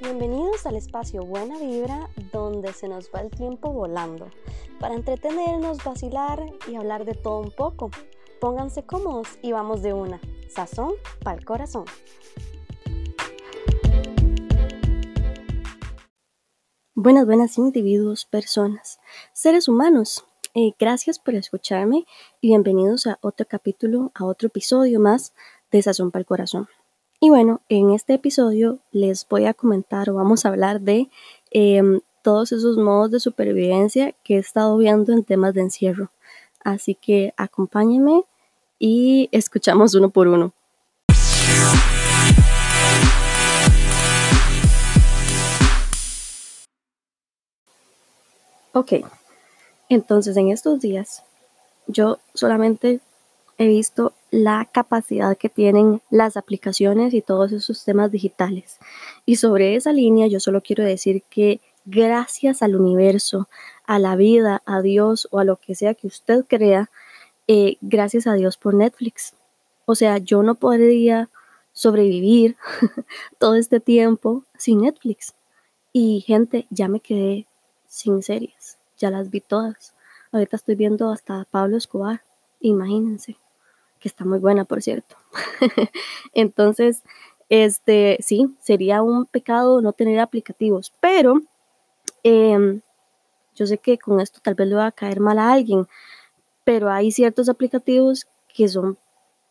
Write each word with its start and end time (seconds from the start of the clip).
Bienvenidos 0.00 0.64
al 0.64 0.76
espacio 0.76 1.24
Buena 1.24 1.58
Vibra, 1.58 2.08
donde 2.32 2.72
se 2.72 2.86
nos 2.86 3.10
va 3.12 3.20
el 3.20 3.30
tiempo 3.30 3.72
volando, 3.72 4.30
para 4.78 4.94
entretenernos, 4.94 5.82
vacilar 5.82 6.40
y 6.68 6.76
hablar 6.76 7.04
de 7.04 7.14
todo 7.14 7.40
un 7.40 7.50
poco. 7.50 7.90
Pónganse 8.40 8.84
cómodos 8.84 9.40
y 9.42 9.50
vamos 9.50 9.82
de 9.82 9.94
una. 9.94 10.20
Sazón 10.48 10.92
para 11.24 11.36
el 11.36 11.44
corazón. 11.44 11.84
Buenas, 16.94 17.26
buenas 17.26 17.58
individuos, 17.58 18.24
personas, 18.24 19.00
seres 19.32 19.66
humanos. 19.66 20.24
Eh, 20.54 20.74
gracias 20.78 21.18
por 21.18 21.34
escucharme 21.34 22.06
y 22.40 22.48
bienvenidos 22.48 23.08
a 23.08 23.18
otro 23.20 23.46
capítulo, 23.48 24.12
a 24.14 24.26
otro 24.26 24.46
episodio 24.46 25.00
más 25.00 25.34
de 25.72 25.82
Sazón 25.82 26.12
para 26.12 26.20
el 26.20 26.26
Corazón. 26.26 26.68
Y 27.20 27.30
bueno, 27.30 27.62
en 27.68 27.90
este 27.90 28.14
episodio 28.14 28.78
les 28.92 29.26
voy 29.28 29.46
a 29.46 29.54
comentar 29.54 30.08
o 30.08 30.14
vamos 30.14 30.44
a 30.44 30.50
hablar 30.50 30.80
de 30.80 31.10
em, 31.50 32.00
todos 32.22 32.52
esos 32.52 32.76
modos 32.76 33.10
de 33.10 33.18
supervivencia 33.18 34.14
que 34.22 34.36
he 34.36 34.38
estado 34.38 34.76
viendo 34.76 35.12
en 35.12 35.24
temas 35.24 35.52
de 35.52 35.62
encierro. 35.62 36.12
Así 36.62 36.94
que 36.94 37.34
acompáñenme 37.36 38.22
y 38.78 39.28
escuchamos 39.32 39.96
uno 39.96 40.10
por 40.10 40.28
uno. 40.28 40.52
Ok, 48.72 48.92
entonces 49.88 50.36
en 50.36 50.50
estos 50.50 50.78
días 50.78 51.24
yo 51.88 52.20
solamente 52.32 53.00
he 53.58 53.66
visto 53.66 54.14
la 54.30 54.68
capacidad 54.70 55.36
que 55.36 55.48
tienen 55.48 56.00
las 56.10 56.36
aplicaciones 56.36 57.12
y 57.12 57.22
todos 57.22 57.50
esos 57.50 57.84
temas 57.84 58.12
digitales. 58.12 58.78
Y 59.26 59.36
sobre 59.36 59.74
esa 59.74 59.92
línea 59.92 60.28
yo 60.28 60.38
solo 60.38 60.62
quiero 60.62 60.84
decir 60.84 61.24
que 61.28 61.60
gracias 61.84 62.62
al 62.62 62.76
universo, 62.76 63.48
a 63.84 63.98
la 63.98 64.14
vida, 64.14 64.62
a 64.64 64.80
Dios 64.80 65.26
o 65.32 65.40
a 65.40 65.44
lo 65.44 65.56
que 65.56 65.74
sea 65.74 65.94
que 65.94 66.06
usted 66.06 66.44
crea, 66.46 66.88
eh, 67.48 67.78
gracias 67.80 68.28
a 68.28 68.34
Dios 68.34 68.56
por 68.56 68.74
Netflix. 68.74 69.34
O 69.86 69.96
sea, 69.96 70.18
yo 70.18 70.42
no 70.44 70.54
podría 70.54 71.28
sobrevivir 71.72 72.56
todo 73.38 73.56
este 73.56 73.80
tiempo 73.80 74.44
sin 74.56 74.82
Netflix. 74.82 75.34
Y 75.92 76.20
gente, 76.20 76.66
ya 76.70 76.86
me 76.86 77.00
quedé 77.00 77.46
sin 77.88 78.22
series, 78.22 78.78
ya 78.98 79.10
las 79.10 79.30
vi 79.30 79.40
todas. 79.40 79.94
Ahorita 80.30 80.56
estoy 80.56 80.76
viendo 80.76 81.10
hasta 81.10 81.46
Pablo 81.50 81.78
Escobar, 81.78 82.22
imagínense 82.60 83.38
que 83.98 84.08
está 84.08 84.24
muy 84.24 84.38
buena, 84.38 84.64
por 84.64 84.82
cierto. 84.82 85.16
Entonces, 86.32 87.02
este, 87.48 88.18
sí, 88.20 88.54
sería 88.60 89.02
un 89.02 89.26
pecado 89.26 89.80
no 89.80 89.92
tener 89.92 90.20
aplicativos, 90.20 90.92
pero 91.00 91.40
em, 92.22 92.80
yo 93.54 93.66
sé 93.66 93.78
que 93.78 93.98
con 93.98 94.20
esto 94.20 94.40
tal 94.42 94.54
vez 94.54 94.68
le 94.68 94.74
va 94.74 94.86
a 94.86 94.92
caer 94.92 95.20
mal 95.20 95.38
a 95.38 95.52
alguien, 95.52 95.86
pero 96.64 96.90
hay 96.90 97.10
ciertos 97.10 97.48
aplicativos 97.48 98.28
que 98.54 98.68
son, 98.68 98.98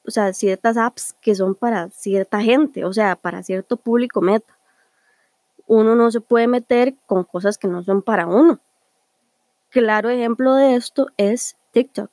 o 0.05 0.11
sea, 0.11 0.33
ciertas 0.33 0.77
apps 0.77 1.15
que 1.21 1.33
son 1.33 1.55
para 1.55 1.89
cierta 1.89 2.41
gente, 2.41 2.85
o 2.85 2.93
sea, 2.93 3.15
para 3.15 3.43
cierto 3.43 3.77
público 3.77 4.21
meta. 4.21 4.57
Uno 5.65 5.95
no 5.95 6.11
se 6.11 6.21
puede 6.21 6.47
meter 6.47 6.95
con 7.05 7.23
cosas 7.23 7.57
que 7.57 7.67
no 7.67 7.83
son 7.83 8.01
para 8.01 8.27
uno. 8.27 8.59
Claro 9.69 10.09
ejemplo 10.09 10.55
de 10.55 10.75
esto 10.75 11.07
es 11.17 11.57
TikTok. 11.71 12.09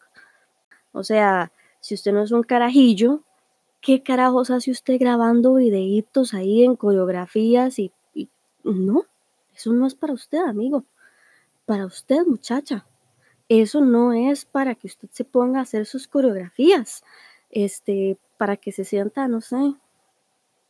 O 0.92 1.04
sea, 1.04 1.52
si 1.84 1.92
usted 1.92 2.14
no 2.14 2.22
es 2.22 2.32
un 2.32 2.44
carajillo, 2.44 3.20
¿qué 3.82 4.02
carajos 4.02 4.50
hace 4.50 4.70
usted 4.70 4.98
grabando 4.98 5.56
videitos 5.56 6.32
ahí 6.32 6.64
en 6.64 6.76
coreografías 6.76 7.78
y, 7.78 7.92
no? 8.62 9.04
Eso 9.54 9.70
no 9.74 9.86
es 9.86 9.94
para 9.94 10.14
usted, 10.14 10.38
amigo. 10.38 10.84
Para 11.66 11.84
usted, 11.84 12.24
muchacha. 12.24 12.86
Eso 13.50 13.82
no 13.82 14.14
es 14.14 14.46
para 14.46 14.74
que 14.74 14.86
usted 14.86 15.10
se 15.12 15.24
ponga 15.24 15.58
a 15.58 15.64
hacer 15.64 15.84
sus 15.84 16.08
coreografías. 16.08 17.04
Este, 17.50 18.16
para 18.38 18.56
que 18.56 18.72
se 18.72 18.86
sienta, 18.86 19.28
no 19.28 19.42
sé, 19.42 19.74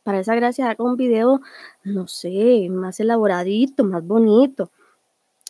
para 0.03 0.19
esa 0.19 0.35
gracia 0.35 0.69
haga 0.69 0.83
un 0.83 0.97
video, 0.97 1.39
no 1.85 2.09
sé, 2.09 2.67
más 2.69 2.99
elaboradito, 2.99 3.85
más 3.85 4.05
bonito. 4.05 4.69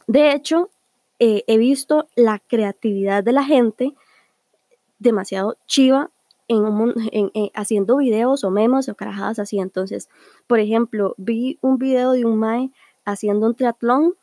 De 0.05 0.31
hecho, 0.31 0.69
eh, 1.17 1.43
he 1.47 1.57
visto 1.57 2.07
la 2.15 2.37
creatividad 2.37 3.23
de 3.23 3.31
la 3.31 3.43
gente 3.43 3.95
demasiado 5.05 5.57
chiva 5.66 6.11
en, 6.47 7.51
haciendo 7.53 7.97
videos 7.97 8.43
o 8.43 8.51
memes 8.51 8.89
o 8.89 8.95
carajadas 8.95 9.39
así. 9.39 9.59
Entonces, 9.59 10.09
por 10.47 10.59
ejemplo, 10.59 11.16
vi 11.17 11.57
un 11.61 11.77
video 11.77 12.11
de 12.11 12.25
un 12.25 12.38
Mae 12.38 12.71
haciendo 13.05 13.47
un 13.47 13.55
triatlón 13.55 14.16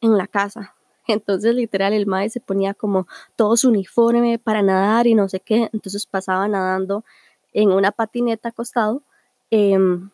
en 0.00 0.16
la 0.16 0.26
casa. 0.26 0.74
Entonces, 1.06 1.54
literal, 1.54 1.92
el 1.92 2.06
Mae 2.06 2.30
se 2.30 2.40
ponía 2.40 2.74
como 2.74 3.06
todo 3.36 3.56
su 3.56 3.68
uniforme 3.68 4.38
para 4.38 4.62
nadar 4.62 5.06
y 5.06 5.14
no 5.14 5.28
sé 5.28 5.40
qué. 5.40 5.70
Entonces 5.72 6.06
pasaba 6.06 6.48
nadando 6.48 7.04
en 7.52 7.72
una 7.72 7.92
patineta 7.92 8.50
acostado 8.50 9.02
em, 9.50 10.10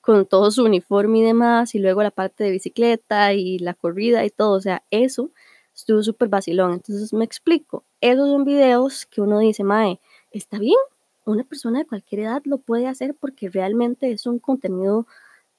con 0.00 0.26
todo 0.26 0.50
su 0.50 0.64
uniforme 0.64 1.18
y 1.18 1.22
demás. 1.22 1.74
Y 1.74 1.78
luego 1.78 2.02
la 2.02 2.10
parte 2.10 2.44
de 2.44 2.50
bicicleta 2.50 3.32
y 3.34 3.58
la 3.58 3.74
corrida 3.74 4.24
y 4.24 4.30
todo. 4.30 4.52
O 4.52 4.60
sea, 4.60 4.82
eso 4.90 5.30
estuvo 5.74 6.02
súper 6.02 6.28
vacilón. 6.28 6.72
Entonces 6.72 7.12
me 7.12 7.24
explico. 7.24 7.84
Esos 8.00 8.28
son 8.28 8.44
videos 8.44 9.06
que 9.06 9.20
uno 9.20 9.38
dice, 9.38 9.64
Mae, 9.64 10.00
está 10.30 10.58
bien, 10.58 10.78
una 11.24 11.44
persona 11.44 11.80
de 11.80 11.86
cualquier 11.86 12.22
edad 12.22 12.42
lo 12.44 12.58
puede 12.58 12.86
hacer 12.86 13.14
porque 13.14 13.48
realmente 13.48 14.10
es 14.10 14.26
un 14.26 14.38
contenido 14.38 15.06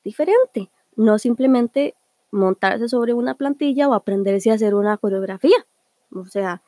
diferente. 0.04 0.70
No 0.96 1.20
simplemente 1.20 1.96
montarse 2.32 2.90
sobre 2.90 3.14
una 3.14 3.36
plantilla 3.36 3.88
o 3.88 3.94
aprenderse 3.94 4.52
a 4.52 4.56
hacer 4.56 4.74
una 4.74 4.98
coreografía. 4.98 5.66
O 6.14 6.26
sea, 6.26 6.62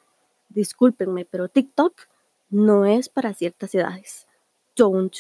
discúlpenme, 0.50 1.26
pero 1.26 1.50
TikTok 1.50 1.94
no 2.50 2.86
es 2.86 3.10
para 3.10 3.34
ciertas 3.34 3.74
edades. 3.74 4.28
Don't. 4.76 5.16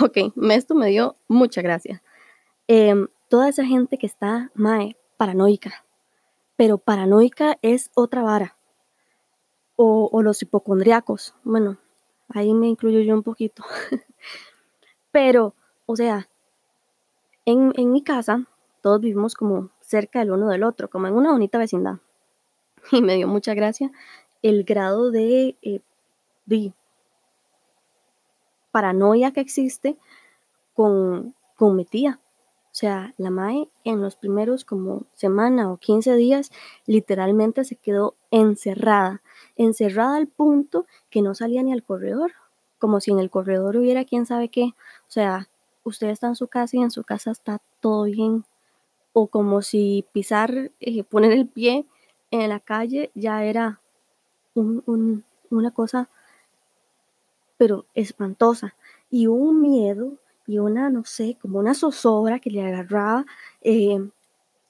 Ok, 0.00 0.16
esto 0.50 0.74
me 0.74 0.88
dio 0.88 1.16
mucha 1.28 1.60
gracia. 1.60 2.02
Em, 2.66 3.08
toda 3.28 3.48
esa 3.48 3.64
gente 3.64 3.98
que 3.98 4.06
está, 4.06 4.50
Mae, 4.54 4.96
paranoica. 5.16 5.84
Pero 6.60 6.76
paranoica 6.76 7.56
es 7.62 7.90
otra 7.94 8.22
vara. 8.22 8.58
O, 9.76 10.20
los 10.20 10.42
hipocondriacos. 10.42 11.34
Bueno, 11.42 11.78
ahí 12.28 12.52
me 12.52 12.66
incluyo 12.66 13.00
yo 13.00 13.14
un 13.14 13.22
poquito. 13.22 13.64
Pero, 15.10 15.54
o 15.86 15.96
sea, 15.96 16.28
en, 17.46 17.72
mi 17.90 18.02
casa 18.02 18.44
todos 18.82 19.00
vivimos 19.00 19.34
como 19.34 19.70
cerca 19.80 20.18
del 20.18 20.32
uno 20.32 20.50
del 20.50 20.62
otro, 20.62 20.90
como 20.90 21.06
en 21.06 21.14
una 21.14 21.32
bonita 21.32 21.56
vecindad. 21.56 22.00
Y 22.92 23.00
me 23.00 23.14
dio 23.16 23.26
mucha 23.26 23.54
gracia 23.54 23.90
el 24.42 24.64
grado 24.64 25.10
de, 25.10 25.56
eh, 25.62 25.80
de 26.44 26.74
paranoia 28.70 29.32
que 29.32 29.40
existe 29.40 29.96
con, 30.74 31.34
con 31.56 31.74
mi 31.74 31.86
tía. 31.86 32.20
O 32.70 32.74
sea, 32.80 33.14
la 33.18 33.30
Mae 33.30 33.68
en 33.82 34.00
los 34.00 34.14
primeros 34.14 34.64
como 34.64 35.06
semana 35.14 35.72
o 35.72 35.78
15 35.78 36.14
días 36.14 36.52
literalmente 36.86 37.64
se 37.64 37.74
quedó 37.74 38.14
encerrada, 38.30 39.22
encerrada 39.56 40.16
al 40.16 40.28
punto 40.28 40.86
que 41.10 41.20
no 41.20 41.34
salía 41.34 41.64
ni 41.64 41.72
al 41.72 41.82
corredor, 41.82 42.32
como 42.78 43.00
si 43.00 43.10
en 43.10 43.18
el 43.18 43.28
corredor 43.28 43.76
hubiera 43.76 44.04
quién 44.04 44.24
sabe 44.24 44.50
qué. 44.50 44.66
O 45.08 45.10
sea, 45.10 45.48
usted 45.82 46.10
está 46.10 46.28
en 46.28 46.36
su 46.36 46.46
casa 46.46 46.76
y 46.76 46.80
en 46.80 46.92
su 46.92 47.02
casa 47.02 47.32
está 47.32 47.60
todo 47.80 48.04
bien. 48.04 48.44
O 49.12 49.26
como 49.26 49.62
si 49.62 50.06
pisar, 50.12 50.70
eh, 50.78 51.02
poner 51.02 51.32
el 51.32 51.48
pie 51.48 51.86
en 52.30 52.48
la 52.48 52.60
calle 52.60 53.10
ya 53.16 53.44
era 53.44 53.80
una 54.54 55.70
cosa, 55.72 56.08
pero 57.56 57.84
espantosa. 57.94 58.76
Y 59.10 59.26
un 59.26 59.60
miedo 59.60 60.12
y 60.50 60.58
una, 60.58 60.90
no 60.90 61.04
sé, 61.04 61.36
como 61.40 61.60
una 61.60 61.74
zozobra 61.74 62.40
que 62.40 62.50
le 62.50 62.62
agarraba. 62.62 63.24
Eh, 63.62 63.98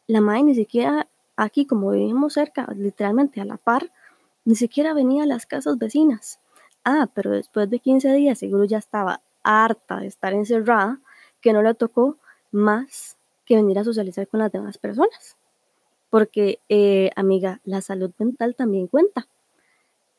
la 0.07 0.21
madre 0.21 0.43
ni 0.43 0.55
siquiera 0.55 1.09
aquí, 1.37 1.65
como 1.67 1.91
vivimos 1.93 2.35
cerca, 2.35 2.69
literalmente 2.77 3.41
a 3.41 3.47
la 3.47 3.57
par, 3.57 3.91
ni 4.45 4.57
siquiera 4.57 4.93
venía 4.95 5.25
a 5.25 5.27
las 5.27 5.47
casas 5.47 5.79
vecinas. 5.79 6.39
Ah, 6.85 7.09
pero 7.15 7.31
después 7.31 7.71
de 7.71 7.79
15 7.79 8.13
días 8.15 8.39
seguro 8.39 8.65
ya 8.65 8.79
estaba 8.79 9.23
harta 9.43 10.01
de 10.01 10.07
estar 10.09 10.35
encerrada, 10.35 11.01
que 11.41 11.53
no 11.53 11.63
le 11.63 11.75
tocó 11.75 12.19
más 12.51 13.17
que 13.47 13.57
venir 13.57 13.79
a 13.79 13.85
socializar 13.85 14.29
con 14.29 14.41
las 14.41 14.53
demás 14.53 14.77
personas. 14.79 15.37
Porque, 16.11 16.61
eh, 16.69 17.11
amiga, 17.17 17.61
la 17.65 17.81
salud 17.81 18.13
mental 18.19 18.55
también 18.55 18.87
cuenta. 18.87 19.29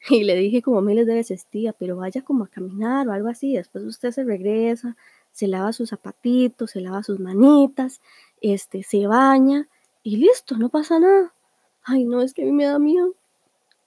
Y 0.10 0.24
le 0.24 0.36
dije 0.36 0.62
como 0.62 0.82
miles 0.82 1.06
de 1.06 1.14
veces, 1.14 1.46
tía, 1.46 1.74
pero 1.74 1.96
vaya 1.98 2.24
como 2.24 2.46
a 2.46 2.48
caminar 2.48 3.08
o 3.08 3.12
algo 3.12 3.30
así, 3.30 3.56
después 3.56 3.84
usted 3.84 4.12
se 4.12 4.24
regresa, 4.24 4.98
se 5.32 5.48
lava 5.48 5.74
sus 5.74 5.90
zapatitos, 5.90 6.72
se 6.72 6.82
lava 6.82 7.04
sus 7.04 7.20
manitas, 7.20 8.02
este, 8.42 8.84
se 8.84 9.08
baña 9.08 9.68
y 10.04 10.18
listo, 10.18 10.58
no 10.58 10.70
pasa 10.70 11.00
nada. 11.00 11.34
Ay, 11.84 12.06
no, 12.06 12.22
es 12.22 12.34
que 12.34 12.44
a 12.44 12.46
mí 12.46 12.52
me 12.52 12.66
da 12.66 12.80
miedo. 12.80 13.16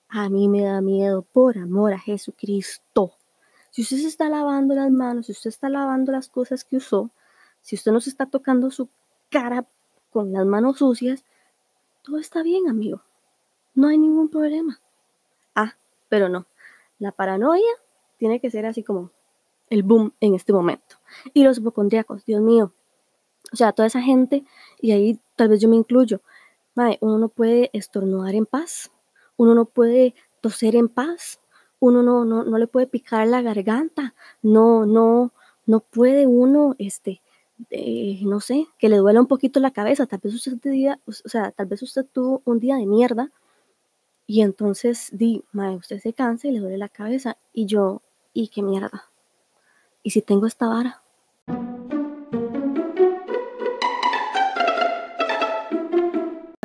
A 0.09 0.29
mí 0.29 0.49
me 0.49 0.63
da 0.63 0.81
miedo 0.81 1.23
por 1.23 1.59
amor 1.59 1.93
a 1.93 1.99
Jesucristo. 1.99 3.13
Si 3.71 3.83
usted 3.83 3.97
se 3.97 4.07
está 4.07 4.29
lavando 4.29 4.75
las 4.75 4.91
manos, 4.91 5.27
si 5.27 5.33
usted 5.33 5.49
está 5.49 5.69
lavando 5.69 6.13
las 6.13 6.29
cosas 6.29 6.65
que 6.65 6.77
usó, 6.77 7.11
si 7.61 7.75
usted 7.75 7.93
no 7.93 8.01
se 8.01 8.11
está 8.11 8.27
tocando 8.27 8.71
su 8.71 8.89
cara 9.31 9.67
con 10.11 10.33
las 10.33 10.47
manos 10.47 10.79
sucias, 10.79 11.25
todo 12.03 12.19
está 12.19 12.43
bien, 12.43 12.69
amigo. 12.69 13.03
No 13.75 13.89
hay 13.89 13.99
ningún 13.99 14.29
problema. 14.29 14.81
Ah, 15.55 15.77
pero 16.09 16.29
no. 16.29 16.47
La 16.99 17.11
paranoia 17.11 17.73
tiene 18.19 18.39
que 18.39 18.51
ser 18.51 18.67
así 18.67 18.85
como 18.85 19.11
el 19.71 19.83
boom 19.83 20.13
en 20.21 20.35
este 20.35 20.53
momento. 20.53 20.97
Y 21.33 21.45
los 21.45 21.59
hipocondríacos, 21.59 22.25
Dios 22.25 22.41
mío. 22.41 22.73
O 23.53 23.57
sea, 23.57 23.73
toda 23.73 23.87
esa 23.87 24.01
gente, 24.01 24.45
y 24.81 24.93
ahí 24.93 25.21
tal 25.37 25.49
vez 25.49 25.61
yo 25.61 25.69
me 25.69 25.77
incluyo, 25.77 26.21
uno 27.01 27.19
no 27.19 27.29
puede 27.29 27.71
estornudar 27.73 28.35
en 28.35 28.47
paz, 28.47 28.91
uno 29.37 29.55
no 29.55 29.65
puede 29.65 30.15
toser 30.41 30.77
en 30.77 30.89
paz, 30.89 31.41
uno 31.79 32.03
no, 32.03 32.25
no, 32.25 32.45
no 32.45 32.59
le 32.59 32.67
puede 32.67 32.87
picar 32.87 33.27
la 33.29 33.43
garganta, 33.43 34.15
no, 34.43 34.87
no, 34.87 35.33
no 35.67 35.81
puede 35.81 36.27
uno, 36.27 36.75
este, 36.79 37.23
eh, 37.71 38.21
no 38.25 38.41
sé, 38.41 38.67
que 38.79 38.89
le 38.89 38.97
duela 38.97 39.21
un 39.21 39.27
poquito 39.27 39.61
la 39.61 39.71
cabeza, 39.71 40.07
tal 40.07 40.21
vez 40.23 40.35
usted 40.35 40.57
día, 40.59 40.99
o 41.07 41.13
sea, 41.13 41.53
tal 41.53 41.67
vez 41.67 41.83
usted 41.83 42.05
tuvo 42.05 42.43
un 42.45 42.59
día 42.59 42.77
de 42.77 42.87
mierda 42.87 43.31
y 44.27 44.43
entonces 44.43 45.11
di, 45.13 45.45
madre, 45.53 45.77
usted 45.77 46.01
se 46.01 46.13
cansa 46.13 46.49
y 46.49 46.53
le 46.53 46.61
duele 46.61 46.79
la 46.79 46.89
cabeza 46.89 47.37
y 47.53 47.67
yo, 47.67 48.03
y 48.33 48.49
qué 48.49 48.63
mierda. 48.63 49.11
¿Y 50.03 50.11
si 50.11 50.23
tengo 50.23 50.47
esta 50.47 50.69
vara? 50.69 51.04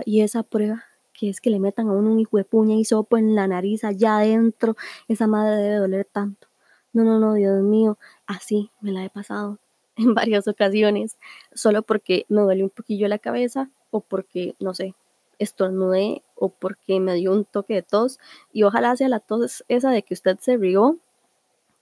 Y 0.09 0.21
esa 0.21 0.41
prueba 0.41 0.85
que 1.13 1.29
es 1.29 1.39
que 1.39 1.51
le 1.51 1.59
metan 1.59 1.87
a 1.87 1.91
uno 1.91 2.09
un 2.11 2.19
hijo 2.19 2.37
de 2.37 2.43
puña 2.43 2.73
y 2.73 2.83
sopo 2.83 3.19
en 3.19 3.35
la 3.35 3.47
nariz 3.47 3.83
allá 3.83 4.17
adentro, 4.17 4.75
esa 5.07 5.27
madre 5.27 5.57
debe 5.57 5.75
doler 5.75 6.05
tanto. 6.11 6.47
No, 6.93 7.03
no, 7.03 7.19
no, 7.19 7.35
Dios 7.35 7.61
mío, 7.61 7.99
así 8.25 8.71
me 8.81 8.91
la 8.91 9.05
he 9.05 9.11
pasado 9.11 9.59
en 9.97 10.15
varias 10.15 10.47
ocasiones, 10.47 11.19
solo 11.53 11.83
porque 11.83 12.25
me 12.27 12.41
duele 12.41 12.63
un 12.63 12.71
poquillo 12.71 13.07
la 13.07 13.19
cabeza 13.19 13.69
o 13.91 14.01
porque, 14.01 14.55
no 14.59 14.73
sé, 14.73 14.95
estornudé 15.37 16.23
o 16.33 16.49
porque 16.49 16.99
me 16.99 17.13
dio 17.13 17.31
un 17.31 17.45
toque 17.45 17.75
de 17.75 17.83
tos 17.83 18.17
y 18.51 18.63
ojalá 18.63 18.95
sea 18.95 19.09
la 19.09 19.19
tos 19.19 19.63
esa 19.67 19.91
de 19.91 20.01
que 20.01 20.15
usted 20.15 20.39
se 20.39 20.57
rió 20.57 20.97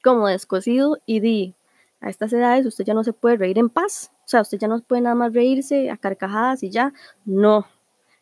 como 0.03 0.27
descosido 0.27 0.97
y 1.05 1.21
di, 1.21 1.55
a 2.01 2.09
estas 2.09 2.33
edades 2.33 2.65
usted 2.65 2.83
ya 2.83 2.93
no 2.93 3.05
se 3.05 3.13
puede 3.13 3.37
reír 3.37 3.57
en 3.57 3.69
paz, 3.69 4.11
o 4.25 4.27
sea, 4.27 4.41
usted 4.41 4.57
ya 4.57 4.67
no 4.67 4.81
puede 4.81 5.03
nada 5.03 5.15
más 5.15 5.33
reírse 5.33 5.89
a 5.89 5.95
carcajadas 5.95 6.61
y 6.63 6.71
ya, 6.71 6.91
no, 7.23 7.65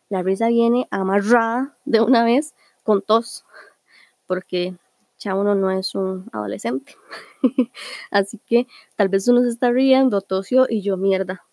la 0.08 0.22
risa 0.22 0.48
viene 0.48 0.86
amarrada 0.90 1.76
de 1.84 2.00
una 2.00 2.24
vez 2.24 2.54
con 2.82 3.02
tos, 3.02 3.44
porque 4.26 4.74
ya 5.18 5.34
uno 5.34 5.54
no 5.54 5.70
es 5.70 5.94
un 5.94 6.28
adolescente. 6.32 6.94
Así 8.10 8.38
que 8.46 8.66
tal 8.96 9.08
vez 9.08 9.26
uno 9.28 9.42
se 9.42 9.48
está 9.48 9.70
riendo, 9.70 10.20
tosió 10.20 10.66
y 10.68 10.82
yo 10.82 10.96
mierda, 10.96 11.44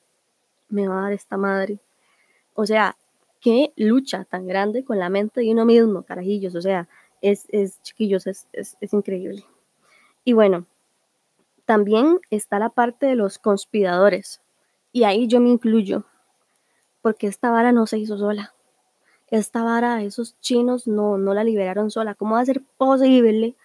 me 0.70 0.88
va 0.88 1.00
a 1.00 1.02
dar 1.04 1.14
esta 1.14 1.38
madre. 1.38 1.80
O 2.54 2.66
sea, 2.66 2.98
qué 3.40 3.74
lucha 3.76 4.26
tan 4.26 4.48
grande 4.48 4.84
con 4.84 5.00
la 5.00 5.10
mente 5.10 5.42
de 5.42 5.52
uno 5.52 5.66
mismo, 5.66 6.04
carajillos. 6.04 6.56
O 6.56 6.62
sea, 6.62 6.88
es, 7.22 7.46
es 7.50 7.82
chiquillos, 7.82 8.28
es, 8.28 8.48
es 8.52 8.94
increíble. 8.94 9.46
Y 10.24 10.34
bueno, 10.34 10.68
también 11.66 12.20
está 12.30 12.60
la 12.60 12.70
parte 12.70 13.06
de 13.06 13.16
los 13.16 13.40
conspiradores. 13.40 14.42
Y 14.92 15.04
ahí 15.04 15.28
yo 15.28 15.40
me 15.40 15.50
incluyo, 15.50 16.06
porque 17.04 17.28
esta 17.28 17.52
vara 17.52 17.72
no 17.72 17.86
se 17.86 18.00
hizo 18.00 18.18
sola 18.18 18.56
esta 19.34 19.64
vara, 19.64 20.04
esos 20.04 20.40
chinos 20.42 20.88
no, 20.88 21.18
no 21.18 21.34
la 21.34 21.44
liberaron 21.44 21.90
sola. 21.90 22.14
¿Cómo 22.14 22.36
va 22.36 22.42
a 22.42 22.46
ser 22.46 22.62
posible 22.78 23.56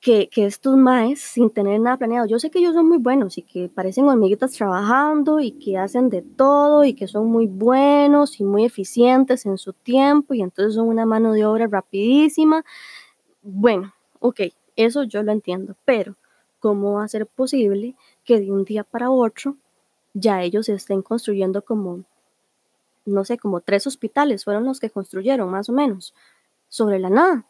que, 0.00 0.28
que, 0.28 0.46
estos 0.46 0.76
maes, 0.76 1.20
sin 1.20 1.48
tener 1.48 1.80
nada 1.80 1.96
planeado, 1.96 2.26
yo 2.26 2.40
sé 2.40 2.50
que 2.50 2.58
ellos 2.58 2.74
son 2.74 2.88
muy 2.88 2.98
buenos 2.98 3.38
y 3.38 3.42
que 3.42 3.68
parecen 3.68 4.06
hormiguitas 4.08 4.52
trabajando 4.52 5.38
y 5.40 5.52
que 5.52 5.78
hacen 5.78 6.10
de 6.10 6.22
todo 6.22 6.84
y 6.84 6.94
que 6.94 7.06
son 7.06 7.26
muy 7.26 7.46
buenos 7.46 8.40
y 8.40 8.44
muy 8.44 8.64
eficientes 8.64 9.46
en 9.46 9.56
su 9.56 9.72
tiempo 9.72 10.34
y 10.34 10.42
entonces 10.42 10.74
son 10.74 10.88
una 10.88 11.06
mano 11.06 11.32
de 11.32 11.46
obra 11.46 11.68
rapidísima. 11.68 12.64
Bueno, 13.42 13.94
ok, 14.18 14.40
eso 14.74 15.04
yo 15.04 15.22
lo 15.22 15.30
entiendo, 15.30 15.76
pero 15.84 16.16
¿cómo 16.58 16.94
va 16.94 17.04
a 17.04 17.08
ser 17.08 17.26
posible 17.28 17.94
que 18.24 18.40
de 18.40 18.50
un 18.50 18.64
día 18.64 18.82
para 18.82 19.10
otro 19.10 19.56
ya 20.14 20.42
ellos 20.42 20.68
estén 20.68 21.00
construyendo 21.00 21.62
como 21.62 22.04
no 23.04 23.24
sé, 23.24 23.38
como 23.38 23.60
tres 23.60 23.86
hospitales 23.86 24.44
fueron 24.44 24.64
los 24.64 24.80
que 24.80 24.90
construyeron, 24.90 25.50
más 25.50 25.68
o 25.68 25.72
menos, 25.72 26.14
sobre 26.68 26.98
la 26.98 27.10
nada. 27.10 27.46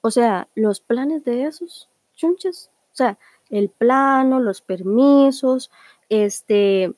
O 0.00 0.10
sea, 0.10 0.48
los 0.54 0.80
planes 0.80 1.24
de 1.24 1.44
esos 1.44 1.88
chunches, 2.14 2.70
o 2.92 2.96
sea, 2.96 3.18
el 3.50 3.68
plano, 3.68 4.40
los 4.40 4.60
permisos, 4.60 5.70
este, 6.08 6.94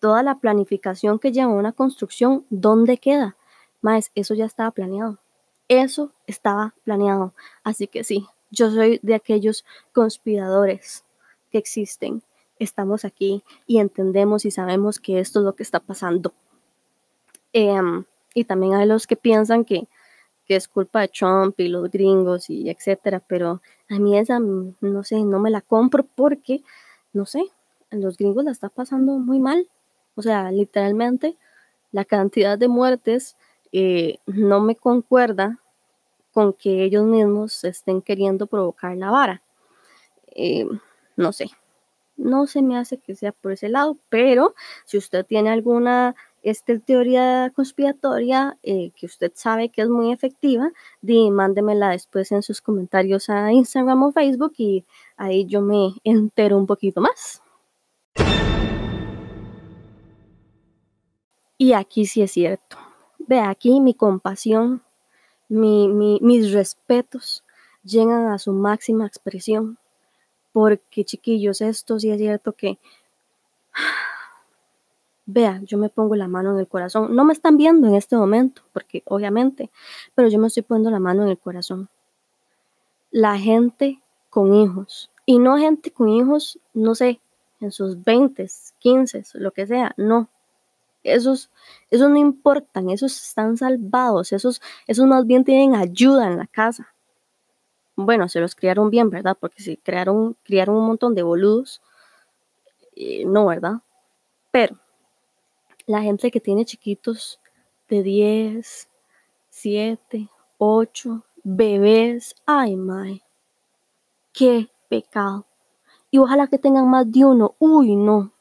toda 0.00 0.22
la 0.22 0.38
planificación 0.38 1.18
que 1.18 1.32
lleva 1.32 1.52
una 1.52 1.72
construcción, 1.72 2.46
¿dónde 2.50 2.98
queda? 2.98 3.36
Más, 3.80 4.10
eso 4.14 4.34
ya 4.34 4.44
estaba 4.44 4.70
planeado. 4.70 5.18
Eso 5.68 6.12
estaba 6.26 6.74
planeado. 6.84 7.34
Así 7.62 7.86
que 7.86 8.04
sí, 8.04 8.26
yo 8.50 8.70
soy 8.70 9.00
de 9.02 9.14
aquellos 9.14 9.64
conspiradores 9.92 11.04
que 11.50 11.58
existen. 11.58 12.22
Estamos 12.58 13.04
aquí 13.04 13.42
y 13.66 13.78
entendemos 13.78 14.44
y 14.44 14.50
sabemos 14.50 15.00
que 15.00 15.20
esto 15.20 15.40
es 15.40 15.44
lo 15.44 15.54
que 15.54 15.62
está 15.62 15.80
pasando. 15.80 16.34
Em, 17.52 18.04
y 18.34 18.44
también 18.44 18.74
hay 18.74 18.86
los 18.86 19.06
que 19.06 19.16
piensan 19.16 19.64
que, 19.64 19.88
que, 20.46 20.56
es 20.56 20.68
culpa 20.68 21.00
de 21.02 21.08
Trump 21.08 21.58
y 21.60 21.68
los 21.68 21.90
gringos 21.90 22.50
y 22.50 22.70
etcétera, 22.70 23.20
pero 23.20 23.62
a 23.88 23.98
mí 23.98 24.18
esa, 24.18 24.40
mm, 24.40 24.76
no 24.80 25.04
sé, 25.04 25.22
no 25.24 25.38
me 25.38 25.50
la 25.50 25.60
compro 25.60 26.04
porque, 26.04 26.62
no 27.12 27.26
sé, 27.26 27.44
los 27.90 28.16
gringos 28.16 28.44
la 28.44 28.52
está 28.52 28.68
pasando 28.68 29.12
muy 29.18 29.38
mal. 29.38 29.68
O 30.14 30.22
sea, 30.22 30.50
literalmente 30.50 31.36
la 31.90 32.04
cantidad 32.04 32.58
de 32.58 32.68
muertes 32.68 33.36
eh, 33.72 34.18
no 34.26 34.60
me 34.60 34.76
concuerda 34.76 35.58
con 36.32 36.52
que 36.54 36.84
ellos 36.84 37.04
mismos 37.04 37.64
estén 37.64 38.02
queriendo 38.02 38.46
provocar 38.46 38.96
la 38.96 39.10
vara. 39.10 39.42
Eh, 40.34 40.66
no 41.16 41.32
sé, 41.32 41.50
no 42.16 42.46
se 42.46 42.62
me 42.62 42.78
hace 42.78 42.98
que 42.98 43.14
sea 43.14 43.32
por 43.32 43.52
ese 43.52 43.68
lado, 43.68 43.98
pero 44.08 44.54
si 44.84 44.96
usted 44.96 45.26
tiene 45.26 45.50
alguna 45.50 46.14
esta 46.42 46.78
teoría 46.78 47.52
conspiratoria 47.54 48.58
eh, 48.62 48.90
que 48.96 49.06
usted 49.06 49.32
sabe 49.34 49.68
que 49.68 49.82
es 49.82 49.88
muy 49.88 50.12
efectiva, 50.12 50.70
di, 51.00 51.30
mándemela 51.30 51.90
después 51.90 52.32
en 52.32 52.42
sus 52.42 52.60
comentarios 52.60 53.30
a 53.30 53.52
Instagram 53.52 54.02
o 54.02 54.12
Facebook 54.12 54.54
y 54.58 54.84
ahí 55.16 55.46
yo 55.46 55.60
me 55.62 55.94
entero 56.04 56.58
un 56.58 56.66
poquito 56.66 57.00
más. 57.00 57.42
Y 61.58 61.74
aquí 61.74 62.06
sí 62.06 62.22
es 62.22 62.32
cierto. 62.32 62.76
Ve, 63.18 63.38
aquí 63.38 63.80
mi 63.80 63.94
compasión, 63.94 64.82
mis 65.48 66.52
respetos 66.52 67.44
llegan 67.84 68.26
a 68.32 68.38
su 68.38 68.52
máxima 68.52 69.06
expresión. 69.06 69.78
Porque 70.52 71.04
chiquillos, 71.04 71.60
esto 71.60 71.98
sí 71.98 72.10
es 72.10 72.18
cierto 72.18 72.52
que 72.52 72.78
Vea, 75.34 75.62
yo 75.64 75.78
me 75.78 75.88
pongo 75.88 76.14
la 76.14 76.28
mano 76.28 76.52
en 76.52 76.58
el 76.58 76.68
corazón. 76.68 77.16
No 77.16 77.24
me 77.24 77.32
están 77.32 77.56
viendo 77.56 77.88
en 77.88 77.94
este 77.94 78.16
momento, 78.16 78.60
porque 78.74 79.02
obviamente, 79.06 79.70
pero 80.14 80.28
yo 80.28 80.38
me 80.38 80.48
estoy 80.48 80.62
poniendo 80.62 80.90
la 80.90 80.98
mano 80.98 81.22
en 81.22 81.30
el 81.30 81.38
corazón. 81.38 81.88
La 83.10 83.38
gente 83.38 84.02
con 84.28 84.52
hijos, 84.52 85.10
y 85.24 85.38
no 85.38 85.56
gente 85.56 85.90
con 85.90 86.10
hijos, 86.10 86.58
no 86.74 86.94
sé, 86.94 87.22
en 87.60 87.72
sus 87.72 88.04
20, 88.04 88.46
15, 88.78 89.22
lo 89.34 89.52
que 89.52 89.66
sea, 89.66 89.94
no. 89.96 90.28
Esos, 91.02 91.50
esos 91.90 92.10
no 92.10 92.18
importan, 92.18 92.90
esos 92.90 93.16
están 93.22 93.56
salvados, 93.56 94.32
esos, 94.32 94.60
esos 94.86 95.06
más 95.06 95.26
bien 95.26 95.44
tienen 95.44 95.74
ayuda 95.74 96.26
en 96.26 96.36
la 96.36 96.46
casa. 96.46 96.94
Bueno, 97.96 98.28
se 98.28 98.40
los 98.40 98.54
criaron 98.54 98.90
bien, 98.90 99.08
¿verdad? 99.08 99.36
Porque 99.40 99.62
si 99.62 99.78
crearon, 99.78 100.36
criaron 100.42 100.76
un 100.76 100.86
montón 100.88 101.14
de 101.14 101.22
boludos, 101.22 101.80
eh, 102.96 103.24
no, 103.24 103.46
¿verdad? 103.46 103.80
Pero 104.50 104.81
la 105.86 106.02
gente 106.02 106.30
que 106.30 106.40
tiene 106.40 106.64
chiquitos 106.64 107.40
de 107.88 108.02
10, 108.02 108.88
7, 109.50 110.28
8, 110.58 111.24
bebés, 111.44 112.34
ay, 112.46 112.76
my, 112.76 113.22
qué 114.32 114.70
pecado. 114.88 115.46
Y 116.10 116.18
ojalá 116.18 116.46
que 116.46 116.58
tengan 116.58 116.88
más 116.88 117.10
de 117.10 117.24
uno, 117.24 117.54
uy, 117.58 117.96
no. 117.96 118.32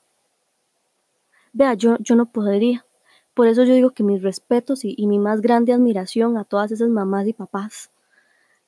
Vea, 1.53 1.73
yo, 1.73 1.97
yo 1.99 2.15
no 2.15 2.31
podría. 2.31 2.85
Por 3.33 3.47
eso 3.47 3.63
yo 3.63 3.73
digo 3.73 3.91
que 3.91 4.03
mis 4.03 4.21
respetos 4.21 4.83
y, 4.83 5.07
mi 5.07 5.19
más 5.19 5.41
grande 5.41 5.73
admiración 5.73 6.37
a 6.37 6.43
todas 6.43 6.71
esas 6.71 6.89
mamás 6.89 7.27
y 7.27 7.33
papás. 7.33 7.91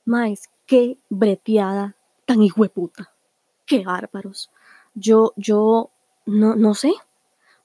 Más, 0.05 0.49
qué 0.65 0.97
breteada 1.09 1.95
tan 2.25 2.41
hijueputa. 2.41 3.13
Qué 3.65 3.83
bárbaros. 3.83 4.51
Yo, 4.95 5.33
yo, 5.35 5.91
no, 6.25 6.55
no 6.55 6.73
sé 6.73 6.93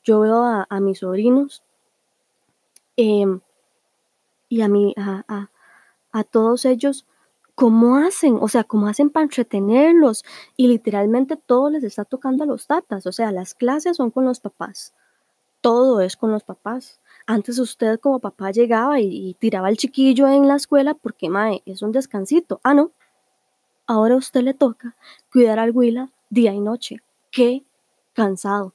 yo 0.08 0.20
veo 0.20 0.42
a, 0.42 0.80
mis 0.80 1.00
sobrinos 1.00 1.62
em, 2.96 3.40
y 4.48 4.62
a, 4.62 5.50
a, 6.12 6.24
todos 6.24 6.64
ellos 6.64 7.04
¿Cómo 7.54 7.96
hacen? 7.96 8.38
O 8.40 8.46
sea, 8.46 8.62
¿cómo 8.62 8.86
hacen 8.86 9.10
para 9.10 9.24
entretenerlos? 9.24 10.24
Y 10.56 10.68
literalmente 10.68 11.36
todo 11.36 11.70
les 11.70 11.82
está 11.82 12.04
tocando 12.04 12.44
a 12.44 12.46
los 12.46 12.68
tatas. 12.68 13.04
O 13.04 13.10
sea, 13.10 13.32
las 13.32 13.52
clases 13.52 13.96
son 13.96 14.12
con 14.12 14.24
los 14.24 14.38
papás. 14.38 14.94
Todo 15.60 16.00
es 16.00 16.16
con 16.16 16.30
los 16.30 16.44
papás. 16.44 17.00
Antes 17.26 17.58
usted 17.58 17.98
como 17.98 18.20
papá 18.20 18.52
llegaba 18.52 19.00
y, 19.00 19.34
tiraba 19.40 19.66
al 19.66 19.76
chiquillo 19.76 20.28
en 20.28 20.46
la 20.46 20.54
escuela 20.54 20.94
porque, 20.94 21.28
mae, 21.28 21.64
es 21.66 21.82
un 21.82 21.90
descansito. 21.90 22.60
Ah, 22.62 22.74
no. 22.74 22.92
Ahora 23.88 24.14
a 24.14 24.18
usted 24.18 24.42
le 24.42 24.54
toca 24.54 24.94
cuidar 25.32 25.58
al 25.58 25.72
Huila 25.72 26.12
día 26.30 26.54
y 26.54 26.60
noche. 26.60 27.02
Qué 27.32 27.64
cansado. 28.12 28.72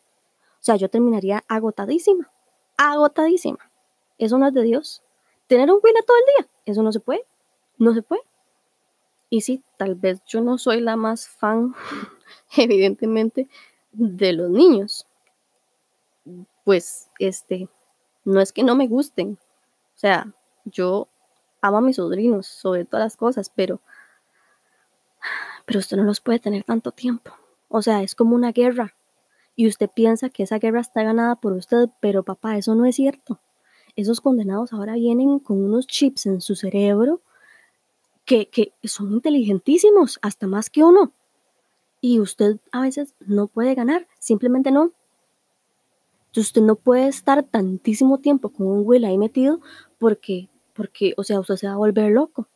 O 0.63 0.65
sea, 0.65 0.77
yo 0.77 0.88
terminaría 0.88 1.43
agotadísima. 1.50 2.32
Agotadísima. 2.77 3.60
Eso 4.17 4.38
no 4.38 4.48
es 4.48 4.53
de 4.53 4.63
Dios. 4.63 5.03
Tener 5.48 5.70
un 5.70 5.82
Huila 5.84 6.00
todo 6.08 6.15
el 6.15 6.24
día, 6.38 6.51
eso 6.63 6.82
no 6.82 6.93
se 6.93 7.01
puede. 7.01 7.25
No 7.77 7.93
se 7.93 8.01
puede. 8.01 8.22
Y 9.29 9.41
sí, 9.41 9.62
tal 9.75 9.96
vez 9.96 10.24
yo 10.25 10.39
no 10.39 10.58
soy 10.58 10.79
la 10.79 10.96
más 10.96 11.27
fan, 11.27 11.75
evidentemente, 12.55 13.50
de 13.91 14.32
los 14.32 14.50
niños. 14.50 15.05
Pues, 16.63 17.10
este, 17.20 17.67
no 18.24 18.39
es 18.39 18.53
que 18.53 18.63
no 18.63 18.77
me 18.77 18.88
gusten. 18.88 19.38
O 19.96 19.98
sea, 19.98 20.34
yo 20.63 21.10
amo 21.60 21.79
a 21.79 21.82
mis 21.82 21.98
sobrinos 21.98 22.48
sobre 22.48 22.86
todas 22.86 23.05
las 23.05 23.17
cosas, 23.17 23.50
pero, 23.53 23.82
pero 25.65 25.79
usted 25.79 25.98
no 25.98 26.03
los 26.03 26.22
puede 26.22 26.39
tener 26.39 26.63
tanto 26.63 26.93
tiempo. 26.93 27.34
O 27.67 27.82
sea, 27.82 28.01
es 28.01 28.15
como 28.15 28.34
una 28.34 28.53
guerra. 28.53 28.96
Y 29.55 29.67
usted 29.67 29.89
piensa 29.89 30.29
que 30.29 30.43
esa 30.43 30.57
guerra 30.57 30.81
está 30.81 31.03
ganada 31.03 31.36
por 31.36 31.53
usted, 31.53 31.89
pero 32.00 32.24
papá, 32.24 32.57
eso 32.57 32.75
no 32.75 32.86
es 32.86 32.95
cierto. 32.95 33.39
Esos 33.95 34.22
condenados 34.22 34.74
ahora 34.74 34.93
vienen 34.93 35.39
con 35.39 35.63
unos 35.63 35.86
chips 35.86 36.25
en 36.25 36.41
su 36.41 36.55
cerebro 36.55 37.22
que, 38.25 38.74
son 38.83 39.13
inteligentísimos, 39.13 40.19
hasta 40.22 40.48
más 40.48 40.69
que 40.69 40.83
uno. 40.83 41.13
Y 42.01 42.19
usted 42.19 42.57
a 42.72 42.81
veces 42.81 43.13
no 43.19 43.48
puede 43.48 43.75
ganar, 43.75 44.07
simplemente 44.19 44.72
no. 44.72 44.91
Entonces 46.27 46.48
usted 46.48 46.62
no 46.62 46.75
puede 46.75 47.07
estar 47.07 47.43
tantísimo 47.43 48.17
tiempo 48.17 48.50
con 48.50 48.67
un 48.67 48.81
Will 48.86 49.05
ahí 49.05 49.17
metido 49.17 49.62
porque, 50.00 50.50
porque, 50.74 51.13
o 51.17 51.24
sea, 51.24 51.39
usted 51.39 51.57
se 51.57 51.67
va 51.67 51.74
a 51.74 51.77
volver 51.77 52.12
loco. 52.12 52.48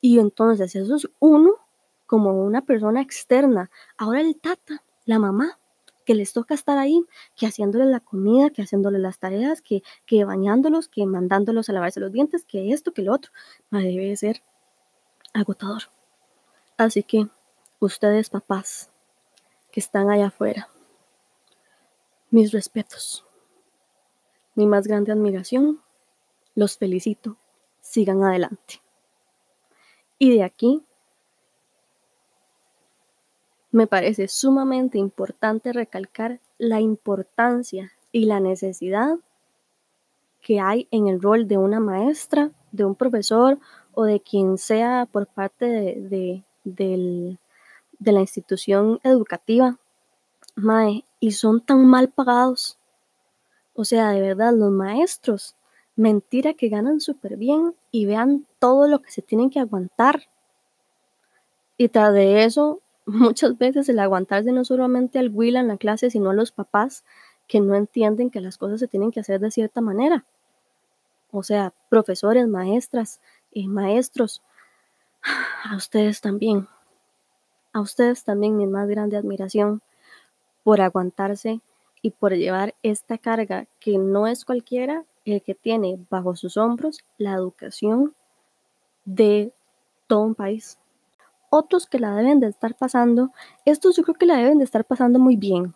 Y 0.00 0.18
entonces 0.18 0.74
eso 0.74 0.96
es 0.96 1.08
uno 1.18 1.54
como 2.06 2.42
una 2.44 2.62
persona 2.62 3.02
externa. 3.02 3.70
Ahora 3.98 4.22
el 4.22 4.36
tata, 4.36 4.82
la 5.04 5.18
mamá, 5.18 5.58
que 6.04 6.14
les 6.14 6.32
toca 6.32 6.54
estar 6.54 6.78
ahí, 6.78 7.04
que 7.36 7.46
haciéndole 7.46 7.86
la 7.86 8.00
comida, 8.00 8.50
que 8.50 8.62
haciéndole 8.62 8.98
las 8.98 9.18
tareas, 9.18 9.62
que, 9.62 9.82
que 10.06 10.24
bañándolos, 10.24 10.88
que 10.88 11.06
mandándolos 11.06 11.68
a 11.68 11.72
lavarse 11.72 12.00
los 12.00 12.12
dientes, 12.12 12.44
que 12.44 12.72
esto, 12.72 12.92
que 12.92 13.02
lo 13.02 13.12
otro. 13.12 13.32
Debe 13.70 14.16
ser 14.16 14.42
agotador. 15.32 15.84
Así 16.76 17.02
que 17.02 17.28
ustedes 17.80 18.30
papás 18.30 18.90
que 19.70 19.80
están 19.80 20.10
allá 20.10 20.28
afuera, 20.28 20.68
mis 22.30 22.52
respetos, 22.52 23.24
mi 24.54 24.66
más 24.66 24.86
grande 24.86 25.12
admiración, 25.12 25.82
los 26.54 26.78
felicito, 26.78 27.36
sigan 27.80 28.22
adelante. 28.22 28.80
Y 30.18 30.36
de 30.36 30.44
aquí 30.44 30.82
me 33.74 33.88
parece 33.88 34.28
sumamente 34.28 34.98
importante 34.98 35.72
recalcar 35.72 36.38
la 36.58 36.80
importancia 36.80 37.90
y 38.12 38.26
la 38.26 38.38
necesidad 38.38 39.16
que 40.40 40.60
hay 40.60 40.86
en 40.92 41.08
el 41.08 41.20
rol 41.20 41.48
de 41.48 41.58
una 41.58 41.80
maestra, 41.80 42.52
de 42.70 42.84
un 42.84 42.94
profesor 42.94 43.58
o 43.92 44.04
de 44.04 44.20
quien 44.20 44.58
sea 44.58 45.08
por 45.10 45.26
parte 45.26 45.66
de, 45.66 46.44
la 47.98 48.20
institución 48.20 49.00
educativa, 49.02 49.76
mae, 50.54 51.04
y 51.18 51.32
son 51.32 51.60
tan 51.60 51.84
mal 51.84 52.10
pagados. 52.10 52.78
O 53.74 53.84
sea, 53.84 54.10
de 54.10 54.20
verdad, 54.20 54.54
los 54.54 54.70
maestros, 54.70 55.56
mentira 55.96 56.54
que 56.54 56.68
ganan 56.68 57.00
súper 57.00 57.36
bien 57.36 57.74
y 57.90 58.06
vean 58.06 58.46
todo 58.60 58.86
lo 58.86 59.02
que 59.02 59.10
se 59.10 59.20
tienen 59.20 59.50
que 59.50 59.58
aguantar. 59.58 60.28
Y 61.76 61.88
tras 61.88 62.12
de 62.12 62.44
eso, 62.44 62.80
muchas 63.06 63.58
veces 63.58 63.88
el 63.88 63.98
aguantarse 63.98 64.52
no 64.52 64.64
solamente 64.64 65.18
al 65.18 65.30
Will 65.30 65.56
en 65.56 65.68
la 65.68 65.76
clase, 65.76 66.10
sino 66.10 66.30
a 66.30 66.34
los 66.34 66.52
papás 66.52 67.04
que 67.46 67.60
no 67.60 67.74
entienden 67.74 68.30
que 68.30 68.40
las 68.40 68.58
cosas 68.58 68.80
se 68.80 68.88
tienen 68.88 69.10
que 69.10 69.20
hacer 69.20 69.40
de 69.40 69.50
cierta 69.50 69.80
manera. 69.80 70.24
O 71.30 71.42
sea, 71.42 71.74
profesores, 71.90 72.46
maestras, 72.48 73.20
y 73.54 73.68
maestros, 73.68 74.42
a 75.70 75.76
ustedes 75.76 76.20
también, 76.20 76.68
a 77.72 77.80
ustedes 77.80 78.24
también 78.24 78.56
mi 78.56 78.66
más 78.66 78.88
grande 78.88 79.16
admiración 79.16 79.80
por 80.62 80.80
aguantarse 80.80 81.60
y 82.02 82.10
por 82.10 82.34
llevar 82.34 82.74
esta 82.82 83.16
carga 83.16 83.66
que 83.80 83.96
no 83.96 84.26
es 84.26 84.44
cualquiera 84.44 85.04
el 85.24 85.42
que 85.42 85.54
tiene 85.54 85.98
bajo 86.10 86.36
sus 86.36 86.56
hombros 86.58 87.04
la 87.16 87.32
educación 87.32 88.14
de 89.06 89.54
todo 90.06 90.20
un 90.20 90.34
país. 90.34 90.78
Otros 91.56 91.86
que 91.86 92.00
la 92.00 92.16
deben 92.16 92.40
de 92.40 92.48
estar 92.48 92.76
pasando, 92.76 93.30
estos 93.64 93.94
yo 93.94 94.02
creo 94.02 94.16
que 94.16 94.26
la 94.26 94.38
deben 94.38 94.58
de 94.58 94.64
estar 94.64 94.84
pasando 94.84 95.20
muy 95.20 95.36
bien. 95.36 95.72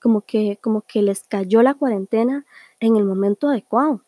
Como 0.00 0.22
que, 0.22 0.58
como 0.62 0.80
que 0.80 1.02
les 1.02 1.24
cayó 1.24 1.62
la 1.62 1.74
cuarentena 1.74 2.46
en 2.80 2.96
el 2.96 3.04
momento 3.04 3.50
adecuado. 3.50 4.02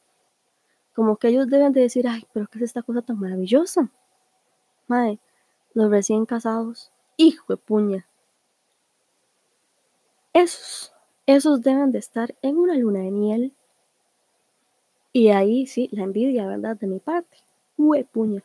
Como 0.94 1.18
que 1.18 1.28
ellos 1.28 1.48
deben 1.48 1.74
de 1.74 1.82
decir, 1.82 2.08
ay, 2.08 2.26
pero 2.32 2.46
¿qué 2.46 2.56
es 2.56 2.64
esta 2.64 2.82
cosa 2.82 3.02
tan 3.02 3.20
maravillosa? 3.20 3.92
Madre, 4.86 5.20
los 5.74 5.90
recién 5.90 6.24
casados, 6.24 6.90
hijo 7.18 7.44
de 7.50 7.56
puña. 7.58 8.08
Esos, 10.32 10.94
esos 11.26 11.60
deben 11.60 11.92
de 11.92 11.98
estar 11.98 12.34
en 12.40 12.56
una 12.56 12.74
luna 12.74 13.00
de 13.00 13.10
miel. 13.10 13.54
Y 15.12 15.28
ahí 15.28 15.66
sí, 15.66 15.90
la 15.92 16.04
envidia, 16.04 16.46
¿verdad? 16.46 16.78
De 16.78 16.86
mi 16.86 17.00
parte. 17.00 17.36
puña. 18.12 18.42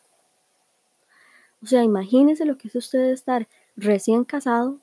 O 1.65 1.67
sea, 1.67 1.83
imagínese 1.83 2.45
lo 2.45 2.59
que 2.59 2.67
es 2.67 2.75
usted 2.75 3.09
estar 3.09 3.47
recién 3.75 4.23
casado 4.23 4.77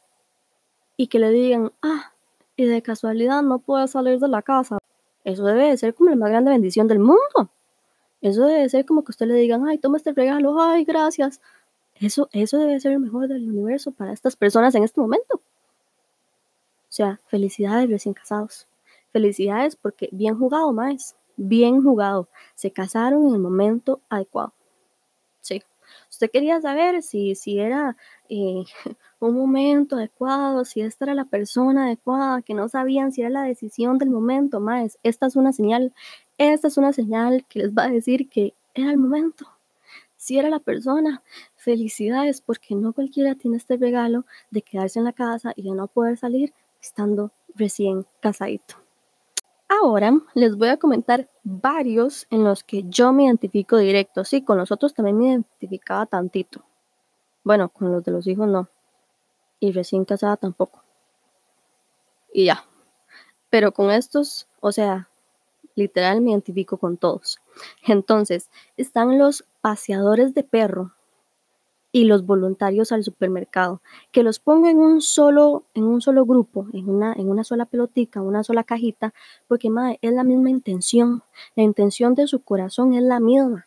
y 0.97 1.07
que 1.07 1.21
le 1.21 1.31
digan, 1.31 1.73
ah, 1.81 2.13
y 2.57 2.65
de 2.65 2.83
casualidad 2.83 3.41
no 3.43 3.61
puedo 3.61 3.87
salir 3.87 4.19
de 4.19 4.27
la 4.27 4.43
casa. 4.43 4.79
Eso 5.23 5.45
debe 5.45 5.69
de 5.69 5.77
ser 5.77 5.95
como 5.95 6.11
la 6.11 6.17
más 6.17 6.31
grande 6.31 6.51
bendición 6.51 6.89
del 6.89 6.99
mundo. 6.99 7.51
Eso 8.21 8.47
debe 8.47 8.69
ser 8.69 8.85
como 8.85 9.05
que 9.05 9.13
usted 9.13 9.27
le 9.27 9.35
digan, 9.35 9.65
ay, 9.69 9.79
toma 9.79 9.97
este 9.97 10.13
regalo, 10.13 10.61
ay, 10.61 10.85
gracias. 10.85 11.41
Eso, 11.95 12.29
eso 12.33 12.59
debe 12.59 12.81
ser 12.81 12.91
el 12.91 12.99
mejor 12.99 13.29
del 13.29 13.49
universo 13.49 13.93
para 13.93 14.13
estas 14.13 14.35
personas 14.35 14.75
en 14.75 14.83
este 14.83 15.01
momento. 15.01 15.37
O 15.37 15.41
sea, 16.89 17.21
felicidades 17.29 17.89
recién 17.89 18.13
casados. 18.13 18.67
Felicidades 19.13 19.77
porque 19.77 20.09
bien 20.11 20.37
jugado, 20.37 20.73
más. 20.73 21.15
Bien 21.37 21.81
jugado. 21.81 22.27
Se 22.57 22.73
casaron 22.73 23.29
en 23.29 23.35
el 23.35 23.41
momento 23.41 24.01
adecuado. 24.09 24.53
Usted 26.23 26.31
quería 26.31 26.61
saber 26.61 27.03
si, 27.03 27.35
si 27.35 27.59
era 27.59 27.97
eh, 28.29 28.63
un 29.19 29.35
momento 29.35 29.97
adecuado, 29.97 30.65
si 30.65 30.81
esta 30.81 31.07
era 31.07 31.15
la 31.15 31.25
persona 31.25 31.87
adecuada, 31.87 32.43
que 32.43 32.55
no 32.55 32.69
sabían 32.69 33.11
si 33.11 33.23
era 33.23 33.31
la 33.31 33.43
decisión 33.43 33.99
del 33.99 34.11
momento, 34.11 34.61
más. 34.61 35.01
Esta 35.03 35.27
es 35.27 35.35
una 35.35 35.53
señal 35.53 35.93
esta 36.39 36.69
es 36.69 36.77
una 36.77 36.93
señal 36.93 37.45
que 37.49 37.59
les 37.59 37.73
va 37.73 37.87
a 37.87 37.91
decir 37.91 38.29
que 38.29 38.55
era 38.73 38.93
el 38.93 38.99
momento. 38.99 39.49
Si 40.17 40.39
era 40.39 40.49
la 40.49 40.61
persona, 40.61 41.25
felicidades 41.57 42.41
porque 42.41 42.77
no 42.77 42.93
cualquiera 42.93 43.35
tiene 43.35 43.57
este 43.57 43.77
regalo 43.77 44.25
de 44.53 44.63
quedarse 44.63 45.01
en 45.01 45.07
la 45.07 45.13
casa 45.13 45.53
y 45.57 45.63
de 45.65 45.73
no 45.73 45.89
poder 45.89 46.19
salir 46.19 46.55
estando 46.81 47.33
recién 47.57 48.07
casadito. 48.21 48.82
Ahora 49.81 50.13
les 50.35 50.57
voy 50.57 50.69
a 50.69 50.77
comentar 50.77 51.31
varios 51.45 52.27
en 52.29 52.45
los 52.45 52.63
que 52.63 52.85
yo 52.89 53.15
me 53.15 53.25
identifico 53.25 53.79
directo. 53.79 54.23
Sí, 54.23 54.45
con 54.45 54.59
los 54.59 54.71
otros 54.71 54.93
también 54.93 55.17
me 55.19 55.29
identificaba 55.31 56.05
tantito. 56.05 56.63
Bueno, 57.43 57.71
con 57.71 57.91
los 57.91 58.05
de 58.05 58.13
los 58.13 58.27
hijos 58.27 58.49
no. 58.49 58.69
Y 59.61 59.73
recién 59.73 60.05
casada 60.05 60.37
tampoco. 60.37 60.85
Y 62.35 62.45
ya. 62.45 62.67
Pero 63.49 63.73
con 63.73 63.91
estos, 63.91 64.47
o 64.61 64.73
sea, 64.73 65.09
literal 65.75 66.21
me 66.21 66.33
identifico 66.33 66.77
con 66.77 66.99
todos. 66.99 67.39
Entonces, 67.87 68.51
están 68.77 69.19
los 69.19 69.47
paseadores 69.63 70.35
de 70.35 70.45
perro 70.45 70.93
y 71.93 72.05
los 72.05 72.25
voluntarios 72.25 72.91
al 72.91 73.05
supermercado, 73.05 73.83
que 74.11 74.23
los 74.23 74.39
pongo 74.39 74.67
en 74.67 74.79
un 74.79 75.03
solo, 75.03 75.65
en 75.75 75.85
un 75.85 76.01
solo 76.01 76.25
grupo, 76.25 76.67
en 76.73 76.89
una, 76.89 77.13
en 77.13 77.29
una 77.29 77.45
sola 77.45 77.67
pelotica, 77.67 78.23
una 78.23 78.43
sola 78.43 78.65
cajita, 78.65 79.13
porque 79.47 79.69
madre, 79.69 79.99
es 80.01 80.13
la 80.13 80.25
misma 80.25 80.49
intención. 80.49 81.23
La 81.55 81.63
intención 81.63 82.15
de 82.15 82.27
su 82.27 82.41
corazón 82.43 82.95
es 82.95 83.03
la 83.03 83.21
misma. 83.21 83.67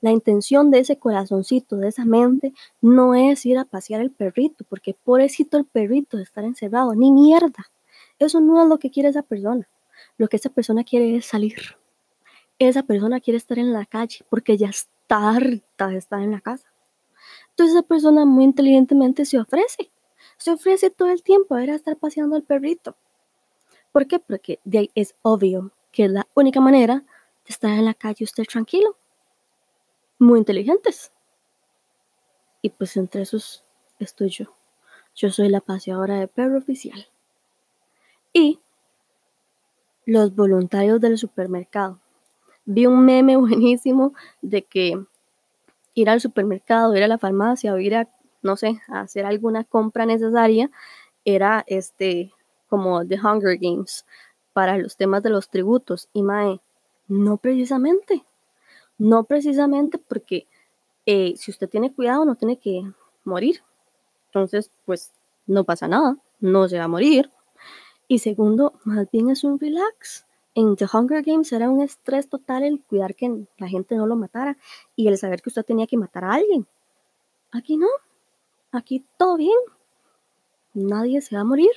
La 0.00 0.12
intención 0.12 0.70
de 0.70 0.78
ese 0.80 0.98
corazoncito, 0.98 1.76
de 1.76 1.88
esa 1.88 2.04
mente, 2.04 2.52
no 2.80 3.14
es 3.14 3.44
ir 3.44 3.58
a 3.58 3.64
pasear 3.64 4.00
el 4.00 4.10
perrito, 4.10 4.64
porque 4.68 4.94
pobrecito 4.94 5.58
el 5.58 5.64
perrito 5.64 6.16
de 6.16 6.22
estar 6.22 6.44
encerrado, 6.44 6.94
ni 6.94 7.10
mierda. 7.10 7.70
Eso 8.18 8.40
no 8.40 8.62
es 8.62 8.68
lo 8.68 8.78
que 8.78 8.90
quiere 8.90 9.08
esa 9.08 9.22
persona. 9.22 9.68
Lo 10.16 10.28
que 10.28 10.36
esa 10.36 10.50
persona 10.50 10.84
quiere 10.84 11.16
es 11.16 11.26
salir. 11.26 11.56
Esa 12.60 12.84
persona 12.84 13.18
quiere 13.20 13.38
estar 13.38 13.58
en 13.58 13.72
la 13.72 13.84
calle 13.84 14.24
porque 14.30 14.56
ya 14.56 14.68
está 14.68 15.30
harta 15.30 15.88
de 15.88 15.96
estar 15.96 16.22
en 16.22 16.30
la 16.30 16.40
casa. 16.40 16.73
Entonces 17.54 17.76
esa 17.76 17.86
persona 17.86 18.24
muy 18.24 18.42
inteligentemente 18.42 19.24
se 19.24 19.38
ofrece, 19.38 19.92
se 20.38 20.50
ofrece 20.50 20.90
todo 20.90 21.10
el 21.10 21.22
tiempo 21.22 21.54
a 21.54 21.62
ir 21.62 21.70
a 21.70 21.76
estar 21.76 21.96
paseando 21.96 22.34
al 22.34 22.42
perrito. 22.42 22.96
¿Por 23.92 24.08
qué? 24.08 24.18
Porque 24.18 24.58
de 24.64 24.78
ahí 24.78 24.90
es 24.96 25.14
obvio 25.22 25.70
que 25.92 26.06
es 26.06 26.10
la 26.10 26.26
única 26.34 26.60
manera 26.60 27.04
de 27.46 27.50
estar 27.50 27.70
en 27.70 27.84
la 27.84 27.94
calle 27.94 28.24
usted 28.24 28.42
tranquilo. 28.44 28.96
Muy 30.18 30.40
inteligentes. 30.40 31.12
Y 32.60 32.70
pues 32.70 32.96
entre 32.96 33.22
esos 33.22 33.64
estoy 34.00 34.30
yo. 34.30 34.46
Yo 35.14 35.30
soy 35.30 35.48
la 35.48 35.60
paseadora 35.60 36.18
de 36.18 36.26
perro 36.26 36.58
oficial. 36.58 37.06
Y 38.32 38.58
los 40.06 40.34
voluntarios 40.34 41.00
del 41.00 41.18
supermercado. 41.18 42.00
Vi 42.64 42.86
un 42.86 43.04
meme 43.04 43.36
buenísimo 43.36 44.12
de 44.42 44.62
que 44.64 45.06
ir 45.94 46.10
al 46.10 46.20
supermercado, 46.20 46.94
ir 46.96 47.02
a 47.04 47.08
la 47.08 47.18
farmacia 47.18 47.72
o 47.72 47.78
ir 47.78 47.94
a, 47.94 48.08
no 48.42 48.56
sé, 48.56 48.80
a 48.88 49.00
hacer 49.00 49.24
alguna 49.24 49.64
compra 49.64 50.06
necesaria 50.06 50.70
era 51.24 51.64
este 51.66 52.32
como 52.68 53.06
The 53.06 53.18
Hunger 53.20 53.58
Games 53.58 54.04
para 54.52 54.76
los 54.78 54.96
temas 54.96 55.22
de 55.22 55.30
los 55.30 55.48
tributos. 55.48 56.08
Y 56.12 56.22
Mae, 56.22 56.60
no 57.08 57.36
precisamente. 57.36 58.24
No 58.98 59.24
precisamente 59.24 59.98
porque 59.98 60.46
eh, 61.06 61.34
si 61.36 61.50
usted 61.50 61.68
tiene 61.68 61.92
cuidado 61.92 62.24
no 62.24 62.36
tiene 62.36 62.58
que 62.58 62.82
morir. 63.24 63.62
Entonces, 64.26 64.70
pues 64.84 65.12
no 65.46 65.64
pasa 65.64 65.88
nada, 65.88 66.16
no 66.40 66.68
se 66.68 66.78
va 66.78 66.84
a 66.84 66.88
morir. 66.88 67.30
Y 68.08 68.18
segundo, 68.18 68.74
más 68.84 69.10
bien 69.10 69.30
es 69.30 69.44
un 69.44 69.58
relax. 69.58 70.26
En 70.56 70.76
The 70.76 70.86
Hunger 70.92 71.22
Games 71.22 71.52
era 71.52 71.68
un 71.68 71.82
estrés 71.82 72.28
total 72.28 72.62
el 72.62 72.80
cuidar 72.80 73.16
que 73.16 73.46
la 73.58 73.68
gente 73.68 73.96
no 73.96 74.06
lo 74.06 74.14
matara 74.14 74.56
y 74.94 75.08
el 75.08 75.18
saber 75.18 75.42
que 75.42 75.48
usted 75.50 75.64
tenía 75.64 75.86
que 75.86 75.96
matar 75.96 76.24
a 76.24 76.34
alguien. 76.34 76.66
Aquí 77.50 77.76
no. 77.76 77.88
Aquí 78.70 79.04
todo 79.18 79.36
bien. 79.36 79.58
Nadie 80.74 81.20
se 81.20 81.36
va 81.36 81.42
a 81.42 81.44
morir. 81.44 81.70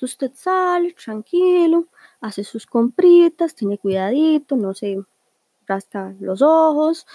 usted 0.00 0.30
sale 0.34 0.92
tranquilo, 0.92 1.88
hace 2.20 2.44
sus 2.44 2.66
compritas, 2.66 3.54
tiene 3.54 3.78
cuidadito, 3.78 4.56
no 4.56 4.74
se 4.74 5.02
rasca 5.66 6.14
los 6.20 6.40
ojos, 6.40 7.06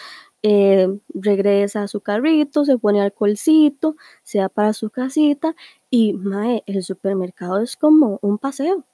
eh, 0.43 0.87
regresa 1.13 1.83
a 1.83 1.87
su 1.87 2.01
carrito, 2.01 2.65
se 2.65 2.77
pone 2.77 3.01
alcoholcito, 3.01 3.95
se 4.23 4.39
va 4.39 4.49
para 4.49 4.73
su 4.73 4.89
casita 4.89 5.55
y 5.89 6.13
mae, 6.13 6.63
el 6.67 6.83
supermercado 6.83 7.59
es 7.59 7.77
como 7.77 8.19
un 8.21 8.37
paseo. 8.37 8.85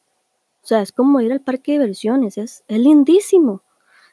O 0.69 0.75
sea, 0.77 0.83
es 0.83 0.91
como 0.91 1.19
ir 1.19 1.31
al 1.31 1.41
parque 1.41 1.71
de 1.71 1.79
diversiones, 1.79 2.37
es, 2.37 2.63
lindísimo. 2.67 3.63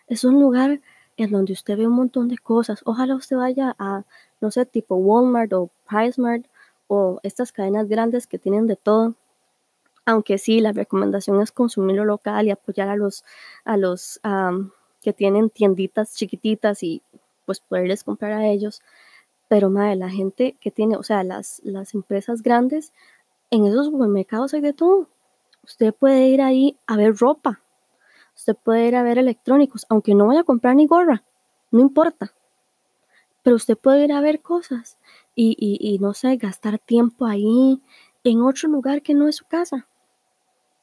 Es 0.07 0.25
un 0.25 0.41
lugar 0.41 0.81
en 1.19 1.31
donde 1.31 1.53
usted 1.53 1.77
ve 1.77 1.87
un 1.87 1.93
montón 1.93 2.29
de 2.29 2.39
cosas. 2.39 2.81
Ojalá 2.87 3.15
usted 3.15 3.37
vaya 3.37 3.77
a, 3.79 4.05
no 4.41 4.51
sé, 4.51 4.65
tipo 4.65 4.95
Walmart 4.95 5.53
o 5.53 5.69
PriceMart 5.87 6.47
o 6.87 7.21
estas 7.23 7.53
cadenas 7.53 7.89
grandes 7.89 8.27
que 8.27 8.39
tienen 8.39 8.67
de 8.67 8.77
todo. 8.77 9.17
Aunque 10.07 10.39
sí, 10.39 10.61
la 10.61 10.73
recomendación 10.73 11.43
es 11.43 11.53
consumir 11.53 11.97
lo 11.97 12.07
local 12.07 12.47
y 12.47 12.53
apoyar 12.53 12.89
a 12.89 12.97
los, 12.97 13.23
a 13.67 13.77
los 13.77 14.19
que 15.03 15.13
tienen 15.13 15.51
tienditas 15.51 16.15
chiquititas 16.15 16.83
y 16.83 17.03
pues 17.45 17.61
poderles 17.61 18.03
comprar 18.03 18.33
a 18.33 18.47
ellos. 18.47 18.81
Pero 19.49 19.69
madre, 19.69 19.97
la 19.97 20.09
gente 20.09 20.57
que 20.59 20.71
tiene, 20.71 20.97
o 20.97 21.03
sea, 21.03 21.23
las, 21.23 21.61
las 21.65 21.93
empresas 21.93 22.41
grandes, 22.41 22.95
en 23.51 23.67
esos 23.67 23.85
supermercados 23.85 24.55
hay 24.55 24.63
de 24.63 24.73
todo. 24.73 25.11
Usted 25.67 25.93
puede 25.93 26.29
ir 26.29 26.41
ahí 26.41 26.79
a 26.87 26.97
ver 26.97 27.17
ropa. 27.17 27.61
Usted 28.37 28.55
puede 28.55 28.87
ir 28.87 28.95
a 28.97 29.03
ver 29.03 29.19
electrónicos, 29.19 29.85
aunque 29.89 30.15
no 30.15 30.29
vaya 30.29 30.41
a 30.41 30.45
comprar 30.45 30.77
ni 30.77 30.87
gorra, 30.87 31.25
no 31.73 31.81
importa. 31.81 32.35
Pero 33.43 33.57
usted 33.57 33.77
puede 33.77 34.05
ir 34.05 34.13
a 34.13 34.21
ver 34.21 34.41
cosas 34.43 34.99
y, 35.35 35.99
no 36.01 36.15
sé, 36.15 36.37
gastar 36.37 36.79
tiempo 36.79 37.27
ahí 37.27 37.83
en 38.25 38.43
otro 38.43 38.69
lugar 38.69 39.03
que 39.03 39.15
no 39.15 39.29
es 39.29 39.37
su 39.37 39.47
casa. 39.47 39.89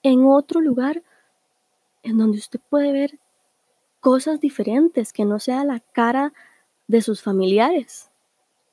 En 0.01 0.25
otro 0.25 0.59
lugar 0.59 1.01
en 2.03 2.17
donde 2.17 2.37
usted 2.37 2.59
puede 2.69 2.91
ver 2.91 3.19
cosas 4.01 4.41
diferentes, 4.41 5.13
que 5.13 5.23
no 5.23 5.39
sea 5.39 5.63
la 5.63 5.79
cara 5.79 6.33
de 6.87 7.01
sus 7.01 7.21
familiares. 7.21 8.11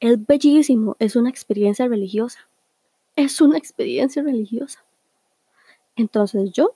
Es 0.01 0.27
bellísimo, 0.27 0.97
es 0.99 1.15
una 1.15 1.31
experiencia 1.31 1.87
religiosa. 1.87 2.49
Es 3.15 3.41
una 3.41 3.59
experiencia 3.59 4.23
religiosa. 4.23 4.85
Entonces 6.01 6.51
yo, 6.53 6.75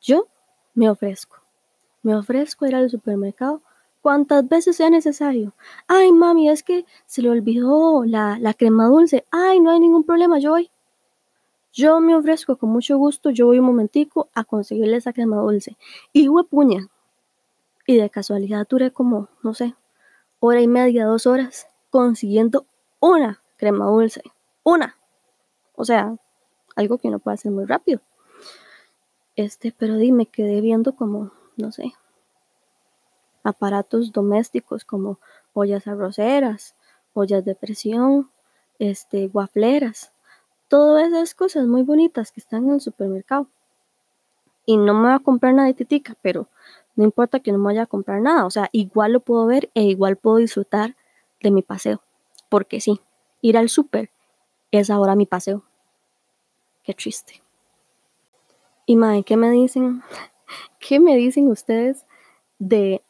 yo 0.00 0.28
me 0.74 0.88
ofrezco. 0.88 1.38
Me 2.02 2.14
ofrezco 2.14 2.64
a 2.64 2.68
ir 2.68 2.76
al 2.76 2.88
supermercado 2.88 3.60
cuantas 4.02 4.48
veces 4.48 4.76
sea 4.76 4.88
necesario. 4.88 5.52
Ay, 5.88 6.12
mami, 6.12 6.48
es 6.48 6.62
que 6.62 6.86
se 7.06 7.22
le 7.22 7.28
olvidó 7.28 8.04
la, 8.04 8.38
la 8.38 8.54
crema 8.54 8.86
dulce. 8.86 9.26
Ay, 9.32 9.58
no 9.58 9.72
hay 9.72 9.80
ningún 9.80 10.04
problema, 10.04 10.38
yo 10.38 10.50
voy. 10.50 10.70
Yo 11.72 12.00
me 12.00 12.14
ofrezco 12.14 12.56
con 12.56 12.70
mucho 12.70 12.96
gusto, 12.98 13.30
yo 13.30 13.46
voy 13.46 13.58
un 13.58 13.66
momentico 13.66 14.28
a 14.32 14.44
conseguirle 14.44 14.98
esa 14.98 15.12
crema 15.12 15.38
dulce. 15.38 15.76
Y 16.12 16.28
puña. 16.48 16.86
Y 17.84 17.96
de 17.96 18.10
casualidad 18.10 18.64
duré 18.68 18.92
como, 18.92 19.28
no 19.42 19.54
sé, 19.54 19.74
hora 20.38 20.60
y 20.60 20.68
media, 20.68 21.04
dos 21.04 21.26
horas, 21.26 21.66
consiguiendo 21.90 22.64
una 23.00 23.42
crema 23.56 23.86
dulce. 23.86 24.22
Una. 24.62 24.96
O 25.74 25.84
sea, 25.84 26.16
algo 26.76 26.98
que 26.98 27.10
no 27.10 27.18
puede 27.18 27.34
hacer 27.34 27.50
muy 27.50 27.64
rápido. 27.64 28.00
Este, 29.40 29.72
pero 29.72 29.96
dime, 29.96 30.26
quedé 30.26 30.60
viendo 30.60 30.94
como, 30.94 31.30
no 31.56 31.72
sé, 31.72 31.94
aparatos 33.42 34.12
domésticos 34.12 34.84
como 34.84 35.18
ollas 35.54 35.86
arroceras, 35.86 36.74
ollas 37.14 37.42
de 37.46 37.54
presión, 37.54 38.30
este, 38.78 39.28
guafleras, 39.28 40.12
todas 40.68 41.08
esas 41.08 41.34
cosas 41.34 41.66
muy 41.66 41.84
bonitas 41.84 42.32
que 42.32 42.40
están 42.40 42.66
en 42.66 42.74
el 42.74 42.80
supermercado. 42.82 43.46
Y 44.66 44.76
no 44.76 44.92
me 44.92 45.08
voy 45.08 45.12
a 45.12 45.20
comprar 45.20 45.54
nada 45.54 45.68
de 45.68 45.74
titica, 45.74 46.16
pero 46.20 46.48
no 46.94 47.04
importa 47.04 47.40
que 47.40 47.50
no 47.50 47.56
me 47.56 47.64
vaya 47.64 47.84
a 47.84 47.86
comprar 47.86 48.20
nada, 48.20 48.44
o 48.44 48.50
sea, 48.50 48.68
igual 48.72 49.14
lo 49.14 49.20
puedo 49.20 49.46
ver 49.46 49.70
e 49.72 49.84
igual 49.84 50.16
puedo 50.16 50.36
disfrutar 50.36 50.96
de 51.40 51.50
mi 51.50 51.62
paseo. 51.62 52.02
Porque 52.50 52.82
sí, 52.82 53.00
ir 53.40 53.56
al 53.56 53.70
súper 53.70 54.10
es 54.70 54.90
ahora 54.90 55.16
mi 55.16 55.24
paseo. 55.24 55.64
Qué 56.82 56.92
triste. 56.92 57.42
Y 58.90 59.22
¿qué 59.22 59.36
me 59.36 59.52
dicen? 59.52 60.02
¿Qué 60.80 60.98
me 60.98 61.14
dicen 61.14 61.46
ustedes 61.46 62.06
de 62.58 63.04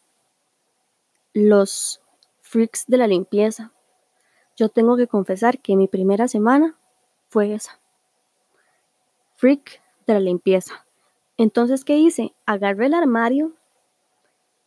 los 1.33 2.03
freaks 2.43 2.85
de 2.87 2.99
la 2.99 3.07
limpieza? 3.07 3.73
Yo 4.59 4.69
tengo 4.69 4.99
que 4.99 5.07
confesar 5.07 5.59
que 5.59 5.77
mi 5.77 5.88
primera 5.88 6.29
semana 6.29 6.77
fue 7.31 7.55
esa. 7.55 7.81
Freak 9.37 9.81
de 10.07 10.12
la 10.12 10.21
limpieza. 10.21 10.85
Entonces, 11.38 11.87
¿qué 11.87 11.97
hice? 11.97 12.35
Agarré 12.45 12.85
el 12.85 12.93
armario 12.95 13.55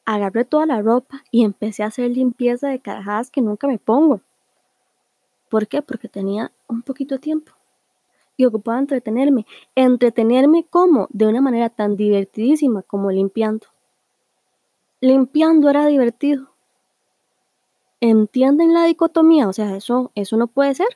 Agarré 0.06 0.46
toda 0.46 0.66
la 0.66 0.82
ropa 0.82 1.24
y 1.30 1.44
empecé 1.44 1.84
a 1.84 1.88
hacer 1.88 2.10
limpieza 2.10 2.70
de 2.70 2.80
carajadas 2.80 3.30
que 3.30 3.42
nunca 3.42 3.68
me 3.68 3.78
pongo. 3.78 4.22
¿Por 5.48 5.68
qué? 5.68 5.84
Porque 5.84 6.10
tenía 6.10 6.52
un 6.68 6.82
poquito 6.82 7.16
de 7.16 7.20
tiempo 7.20 7.54
y 8.38 8.46
ocupaba 8.46 8.80
entretenerme. 8.80 9.46
Entretenerme 9.76 10.66
como? 10.66 11.08
De 11.12 11.28
una 11.28 11.42
manera 11.42 11.70
tan 11.70 11.96
divertidísima 11.96 12.84
como 12.84 13.12
limpiando. 13.12 13.68
Limpiando 15.02 15.70
era 15.70 15.86
divertido. 15.88 16.50
¿Entienden 18.00 18.74
la 18.74 18.86
dicotomía? 18.86 19.48
O 19.48 19.54
sea, 19.54 19.76
eso, 19.76 20.12
eso 20.16 20.38
no 20.38 20.48
puede 20.48 20.76
ser. 20.76 20.88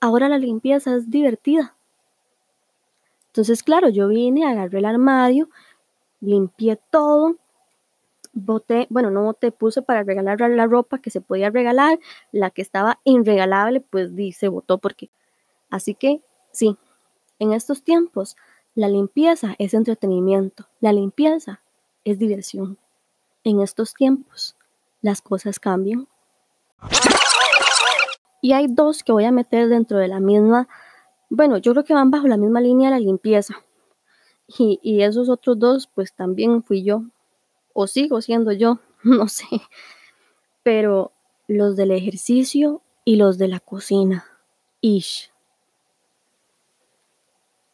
Ahora 0.00 0.28
la 0.28 0.38
limpieza 0.38 0.96
es 0.96 1.10
divertida. 1.10 1.76
Entonces, 3.28 3.62
claro, 3.62 3.88
yo 3.88 4.08
vine, 4.08 4.46
agarré 4.46 4.78
el 4.78 4.84
armario, 4.84 5.48
limpié 6.20 6.80
todo, 6.90 7.36
boté, 8.32 8.86
bueno, 8.90 9.10
no 9.10 9.22
boté, 9.22 9.52
puse 9.52 9.82
para 9.82 10.02
regalar 10.02 10.40
la 10.40 10.66
ropa 10.66 10.98
que 10.98 11.10
se 11.10 11.20
podía 11.20 11.50
regalar, 11.50 11.98
la 12.32 12.50
que 12.50 12.62
estaba 12.62 13.00
irregalable, 13.04 13.80
pues 13.80 14.10
se 14.36 14.48
votó 14.48 14.78
porque. 14.78 15.10
Así 15.70 15.94
que 15.94 16.22
sí, 16.52 16.76
en 17.38 17.52
estos 17.52 17.82
tiempos 17.82 18.36
la 18.74 18.88
limpieza 18.88 19.54
es 19.58 19.74
entretenimiento, 19.74 20.68
la 20.80 20.92
limpieza 20.92 21.60
es 22.04 22.18
diversión. 22.18 22.78
En 23.44 23.60
estos 23.60 23.94
tiempos 23.94 24.56
las 25.00 25.22
cosas 25.22 25.58
cambian. 25.58 26.08
Y 28.40 28.52
hay 28.52 28.66
dos 28.68 29.02
que 29.02 29.12
voy 29.12 29.24
a 29.24 29.32
meter 29.32 29.68
dentro 29.68 29.98
de 29.98 30.08
la 30.08 30.20
misma, 30.20 30.68
bueno, 31.28 31.58
yo 31.58 31.72
creo 31.72 31.84
que 31.84 31.94
van 31.94 32.10
bajo 32.10 32.28
la 32.28 32.36
misma 32.36 32.60
línea 32.60 32.90
de 32.90 32.96
la 32.96 33.00
limpieza. 33.00 33.54
Y, 34.46 34.78
y 34.82 35.02
esos 35.02 35.28
otros 35.28 35.58
dos, 35.58 35.88
pues 35.92 36.14
también 36.14 36.62
fui 36.62 36.82
yo, 36.82 37.02
o 37.74 37.86
sigo 37.86 38.22
siendo 38.22 38.52
yo, 38.52 38.78
no 39.02 39.28
sé. 39.28 39.46
Pero 40.62 41.12
los 41.46 41.76
del 41.76 41.90
ejercicio 41.90 42.82
y 43.04 43.16
los 43.16 43.38
de 43.38 43.48
la 43.48 43.60
cocina. 43.60 44.24
Ish. 44.80 45.32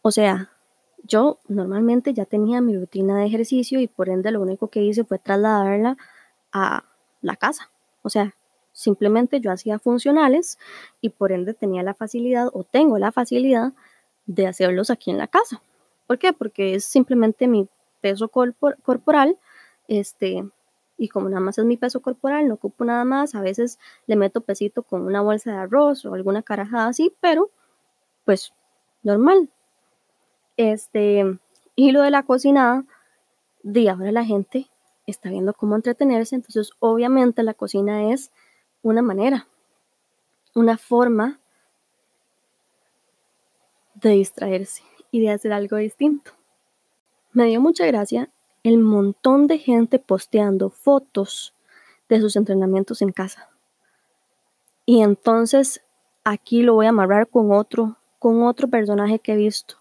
O 0.06 0.10
sea, 0.10 0.50
yo 1.02 1.38
normalmente 1.48 2.12
ya 2.14 2.26
tenía 2.26 2.60
mi 2.60 2.76
rutina 2.78 3.18
de 3.18 3.26
ejercicio 3.26 3.80
y 3.80 3.88
por 3.88 4.10
ende 4.10 4.30
lo 4.30 4.42
único 4.42 4.68
que 4.68 4.82
hice 4.82 5.04
fue 5.04 5.18
trasladarla 5.18 5.96
a 6.52 6.84
la 7.22 7.36
casa. 7.36 7.70
O 8.02 8.10
sea, 8.10 8.34
Simplemente 8.74 9.40
yo 9.40 9.52
hacía 9.52 9.78
funcionales 9.78 10.58
y 11.00 11.10
por 11.10 11.30
ende 11.30 11.54
tenía 11.54 11.84
la 11.84 11.94
facilidad 11.94 12.48
o 12.52 12.64
tengo 12.64 12.98
la 12.98 13.12
facilidad 13.12 13.72
de 14.26 14.48
hacerlos 14.48 14.90
aquí 14.90 15.12
en 15.12 15.18
la 15.18 15.28
casa. 15.28 15.62
¿Por 16.08 16.18
qué? 16.18 16.32
Porque 16.32 16.74
es 16.74 16.84
simplemente 16.84 17.46
mi 17.46 17.68
peso 18.00 18.26
corporal, 18.28 19.38
este, 19.86 20.44
y 20.98 21.08
como 21.08 21.28
nada 21.28 21.40
más 21.40 21.56
es 21.58 21.64
mi 21.64 21.76
peso 21.76 22.02
corporal, 22.02 22.48
no 22.48 22.54
ocupo 22.54 22.84
nada 22.84 23.04
más, 23.04 23.36
a 23.36 23.42
veces 23.42 23.78
le 24.08 24.16
meto 24.16 24.40
pesito 24.40 24.82
con 24.82 25.02
una 25.02 25.20
bolsa 25.20 25.52
de 25.52 25.58
arroz 25.58 26.04
o 26.04 26.14
alguna 26.14 26.42
carajada 26.42 26.88
así, 26.88 27.14
pero 27.20 27.50
pues 28.24 28.52
normal. 29.04 29.50
Este, 30.56 31.38
y 31.76 31.92
lo 31.92 32.02
de 32.02 32.10
la 32.10 32.22
cocinada, 32.22 32.84
de 33.62 34.12
la 34.12 34.24
gente 34.24 34.68
está 35.06 35.30
viendo 35.30 35.54
cómo 35.54 35.74
entretenerse, 35.74 36.34
entonces 36.34 36.70
obviamente 36.78 37.42
la 37.42 37.54
cocina 37.54 38.12
es 38.12 38.30
una 38.82 39.02
manera, 39.02 39.48
una 40.54 40.76
forma 40.78 41.40
de 43.94 44.10
distraerse 44.10 44.82
y 45.10 45.20
de 45.20 45.30
hacer 45.30 45.52
algo 45.52 45.76
distinto. 45.76 46.32
Me 47.32 47.46
dio 47.46 47.60
mucha 47.60 47.86
gracia 47.86 48.30
el 48.62 48.78
montón 48.78 49.46
de 49.46 49.58
gente 49.58 49.98
posteando 49.98 50.70
fotos 50.70 51.54
de 52.08 52.20
sus 52.20 52.36
entrenamientos 52.36 53.02
en 53.02 53.12
casa. 53.12 53.50
Y 54.86 55.02
entonces 55.02 55.82
aquí 56.24 56.62
lo 56.62 56.74
voy 56.74 56.86
a 56.86 56.90
amarrar 56.90 57.28
con 57.28 57.52
otro, 57.52 57.98
con 58.18 58.42
otro 58.42 58.68
personaje 58.68 59.18
que 59.18 59.32
he 59.32 59.36
visto, 59.36 59.76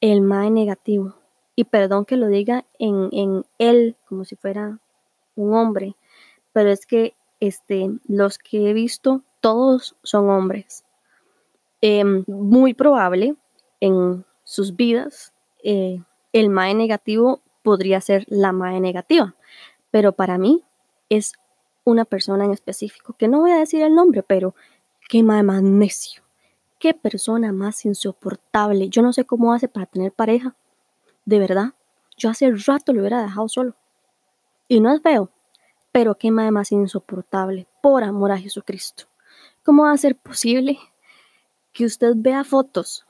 el 0.00 0.20
Mae 0.20 0.50
negativo. 0.50 1.16
Y 1.56 1.64
perdón 1.64 2.04
que 2.04 2.16
lo 2.16 2.28
diga 2.28 2.64
en, 2.78 3.08
en 3.12 3.44
él, 3.58 3.96
como 4.06 4.24
si 4.24 4.36
fuera 4.36 4.78
un 5.34 5.54
hombre, 5.54 5.96
pero 6.52 6.70
es 6.70 6.86
que 6.86 7.14
este, 7.40 7.90
los 8.06 8.38
que 8.38 8.70
he 8.70 8.72
visto, 8.72 9.22
todos 9.40 9.96
son 10.02 10.28
hombres. 10.30 10.84
Em, 11.80 12.24
muy 12.26 12.74
probable 12.74 13.36
en 13.80 14.24
sus 14.42 14.74
vidas, 14.74 15.32
eh, 15.62 16.02
el 16.32 16.50
MAE 16.50 16.74
negativo 16.74 17.40
podría 17.62 18.00
ser 18.00 18.24
la 18.28 18.52
MAE 18.52 18.80
negativa, 18.80 19.36
pero 19.90 20.12
para 20.12 20.38
mí 20.38 20.64
es 21.08 21.34
una 21.84 22.04
persona 22.04 22.44
en 22.44 22.52
específico, 22.52 23.14
que 23.16 23.28
no 23.28 23.40
voy 23.40 23.52
a 23.52 23.58
decir 23.58 23.82
el 23.82 23.94
nombre, 23.94 24.22
pero 24.22 24.54
qué 25.08 25.22
MAE 25.22 25.42
más 25.42 25.62
necio, 25.62 26.22
qué 26.78 26.94
persona 26.94 27.52
más 27.52 27.84
insoportable. 27.84 28.88
Yo 28.88 29.02
no 29.02 29.12
sé 29.12 29.24
cómo 29.24 29.52
hace 29.52 29.68
para 29.68 29.86
tener 29.86 30.12
pareja, 30.12 30.56
de 31.24 31.38
verdad. 31.38 31.74
Yo 32.16 32.30
hace 32.30 32.50
rato 32.50 32.92
lo 32.92 33.00
hubiera 33.00 33.22
dejado 33.22 33.48
solo. 33.48 33.76
Y 34.66 34.80
no 34.80 34.92
es 34.92 35.02
feo, 35.02 35.30
pero 35.92 36.16
qué 36.16 36.30
MAE 36.30 36.50
más 36.50 36.72
insoportable, 36.72 37.66
por 37.82 38.04
amor 38.04 38.32
a 38.32 38.38
Jesucristo. 38.38 39.04
¿Cómo 39.62 39.84
va 39.84 39.92
a 39.92 39.98
ser 39.98 40.16
posible 40.16 40.78
que 41.72 41.84
usted 41.84 42.12
vea 42.16 42.44
fotos 42.44 43.06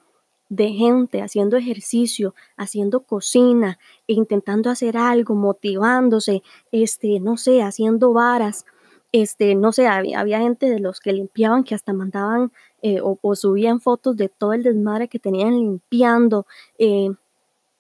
de 0.49 0.71
gente 0.71 1.21
haciendo 1.21 1.57
ejercicio, 1.57 2.35
haciendo 2.57 3.01
cocina, 3.01 3.79
e 4.07 4.15
intentando 4.15 4.71
hacer 4.71 4.97
algo, 4.97 5.35
motivándose, 5.35 6.43
este, 6.73 7.21
no 7.21 7.37
sé, 7.37 7.63
haciendo 7.63 8.13
varas, 8.13 8.65
este, 9.13 9.55
no 9.55 9.73
sé, 9.73 9.87
había, 9.87 10.41
gente 10.41 10.69
de 10.69 10.81
los 10.81 11.01
que 11.01 11.13
limpiaban 11.13 11.65
que 11.65 11.75
hasta 11.75 11.93
mandaban 11.93 12.53
eh, 12.83 13.01
o, 13.03 13.35
subían 13.35 13.81
fotos 13.81 14.17
de 14.17 14.29
todo 14.29 14.53
el 14.53 14.63
desmadre 14.63 15.09
que 15.09 15.19
tenían 15.19 15.59
limpiando, 15.59 16.47
eh, 16.79 17.11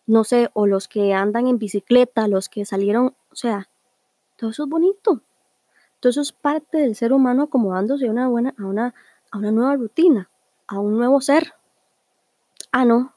no 0.06 0.24
sé, 0.24 0.50
o 0.54 0.66
los 0.66 0.88
que 0.88 1.12
andan 1.12 1.46
en 1.46 1.58
bicicleta, 1.58 2.28
los 2.28 2.48
que 2.48 2.64
salieron, 2.64 3.14
o 3.30 3.36
sea, 3.36 3.68
todo 4.36 4.50
eso 4.50 4.64
es 4.64 4.68
bonito. 4.68 5.20
Todo 6.00 6.10
eso 6.10 6.20
es 6.20 6.32
parte 6.32 6.78
del 6.78 6.94
ser 6.94 7.12
humano 7.12 7.44
acomodándose 7.44 8.08
una 8.08 8.28
buena, 8.28 8.54
a 8.56 8.64
una, 8.64 8.94
a 9.32 9.38
una 9.38 9.50
nueva 9.50 9.74
rutina, 9.74 10.30
a 10.68 10.78
un 10.78 10.96
nuevo 10.96 11.20
ser. 11.20 11.54
Ah, 12.70 12.84
no. 12.84 13.14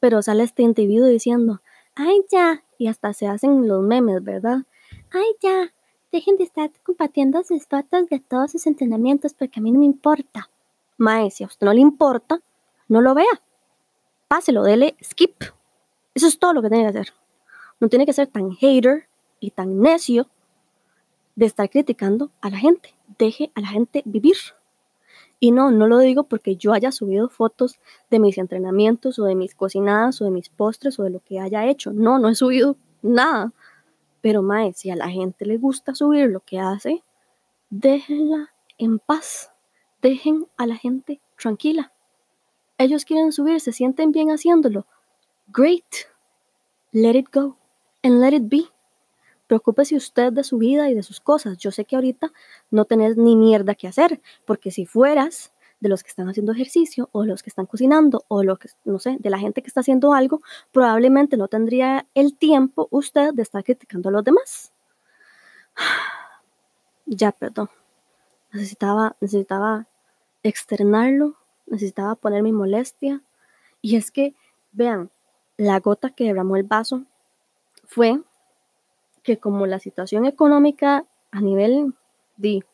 Pero 0.00 0.20
sale 0.20 0.42
este 0.42 0.62
individuo 0.62 1.06
diciendo, 1.06 1.62
ay 1.94 2.24
ya, 2.30 2.64
y 2.76 2.88
hasta 2.88 3.12
se 3.12 3.28
hacen 3.28 3.68
los 3.68 3.82
memes, 3.82 4.22
¿verdad? 4.22 4.64
Ay 5.10 5.26
ya, 5.40 5.72
dejen 6.12 6.36
de 6.36 6.44
estar 6.44 6.70
compartiendo 6.82 7.42
sus 7.44 7.66
fotos 7.66 8.08
de 8.08 8.20
todos 8.20 8.52
sus 8.52 8.66
entrenamientos 8.66 9.34
porque 9.34 9.60
a 9.60 9.62
mí 9.62 9.70
no 9.70 9.80
me 9.80 9.84
importa. 9.84 10.50
Mae, 10.96 11.30
si 11.30 11.44
a 11.44 11.46
usted 11.46 11.64
no 11.64 11.72
le 11.72 11.80
importa, 11.80 12.40
no 12.88 13.00
lo 13.00 13.14
vea. 13.14 13.42
Páselo, 14.26 14.62
dele 14.62 14.96
skip. 15.02 15.44
Eso 16.14 16.26
es 16.26 16.38
todo 16.38 16.52
lo 16.54 16.62
que 16.62 16.68
tiene 16.68 16.84
que 16.84 16.98
hacer. 16.98 17.14
No 17.80 17.88
tiene 17.88 18.06
que 18.06 18.12
ser 18.12 18.26
tan 18.26 18.50
hater 18.52 19.08
y 19.40 19.50
tan 19.50 19.80
necio 19.80 20.28
de 21.36 21.46
estar 21.46 21.70
criticando 21.70 22.32
a 22.40 22.50
la 22.50 22.58
gente. 22.58 22.94
Deje 23.18 23.52
a 23.54 23.60
la 23.60 23.68
gente 23.68 24.02
vivir. 24.04 24.36
Y 25.40 25.52
no, 25.52 25.70
no 25.70 25.86
lo 25.86 25.98
digo 25.98 26.24
porque 26.24 26.56
yo 26.56 26.72
haya 26.72 26.90
subido 26.90 27.28
fotos 27.28 27.78
de 28.10 28.18
mis 28.18 28.38
entrenamientos 28.38 29.18
o 29.20 29.24
de 29.24 29.36
mis 29.36 29.54
cocinadas 29.54 30.20
o 30.20 30.24
de 30.24 30.32
mis 30.32 30.48
postres 30.48 30.98
o 30.98 31.04
de 31.04 31.10
lo 31.10 31.20
que 31.20 31.38
haya 31.38 31.66
hecho. 31.66 31.92
No, 31.92 32.18
no 32.18 32.28
he 32.28 32.34
subido 32.34 32.76
nada. 33.02 33.52
Pero 34.20 34.42
mae, 34.42 34.72
si 34.72 34.90
a 34.90 34.96
la 34.96 35.08
gente 35.08 35.46
le 35.46 35.56
gusta 35.56 35.94
subir 35.94 36.28
lo 36.28 36.40
que 36.40 36.58
hace, 36.58 37.02
déjenla 37.70 38.52
en 38.78 38.98
paz. 38.98 39.52
Dejen 40.02 40.46
a 40.56 40.66
la 40.66 40.76
gente 40.76 41.20
tranquila. 41.36 41.92
Ellos 42.78 43.04
quieren 43.04 43.32
subir, 43.32 43.60
se 43.60 43.72
sienten 43.72 44.12
bien 44.12 44.28
haciéndolo. 44.30 44.86
Great. 45.48 46.06
Let 46.92 47.16
it 47.16 47.26
go. 47.32 47.56
And 48.02 48.20
let 48.20 48.34
it 48.34 48.44
be. 48.48 48.64
Preocúpese 49.48 49.96
usted 49.96 50.32
de 50.32 50.44
su 50.44 50.58
vida 50.58 50.90
y 50.90 50.94
de 50.94 51.02
sus 51.02 51.20
cosas. 51.20 51.58
Yo 51.58 51.70
sé 51.70 51.84
que 51.84 51.96
ahorita 51.96 52.32
no 52.70 52.84
tenés 52.84 53.16
ni 53.16 53.34
mierda 53.34 53.74
que 53.74 53.88
hacer, 53.88 54.20
porque 54.44 54.70
si 54.70 54.84
fueras 54.84 55.52
de 55.80 55.88
los 55.88 56.02
que 56.02 56.08
están 56.08 56.28
haciendo 56.28 56.52
ejercicio 56.52 57.08
o 57.12 57.24
los 57.24 57.42
que 57.42 57.50
están 57.50 57.66
cocinando 57.66 58.24
o 58.28 58.42
lo 58.42 58.56
que, 58.56 58.68
no 58.84 58.98
sé, 58.98 59.16
de 59.18 59.30
la 59.30 59.38
gente 59.38 59.62
que 59.62 59.68
está 59.68 59.80
haciendo 59.80 60.12
algo, 60.12 60.40
probablemente 60.72 61.36
no 61.36 61.48
tendría 61.48 62.06
el 62.14 62.36
tiempo 62.36 62.88
usted 62.90 63.32
de 63.32 63.42
estar 63.42 63.62
criticando 63.64 64.08
a 64.08 64.12
los 64.12 64.24
demás. 64.24 64.72
Ya, 67.10 67.32
perdón. 67.32 67.70
Necesitaba, 68.52 69.16
necesitaba 69.22 69.86
externarlo, 70.42 71.36
necesitaba 71.64 72.16
poner 72.16 72.42
mi 72.42 72.52
molestia. 72.52 73.22
Y 73.80 73.96
es 73.96 74.10
que, 74.10 74.34
vean, 74.72 75.10
la 75.56 75.80
gota 75.80 76.10
que 76.10 76.24
derramó 76.24 76.56
el 76.56 76.64
vaso 76.64 77.04
fue 77.86 78.20
que 79.22 79.38
como 79.38 79.66
la 79.66 79.78
situación 79.78 80.26
económica 80.26 81.06
a 81.30 81.40
nivel 81.40 81.94
de, 82.36 82.64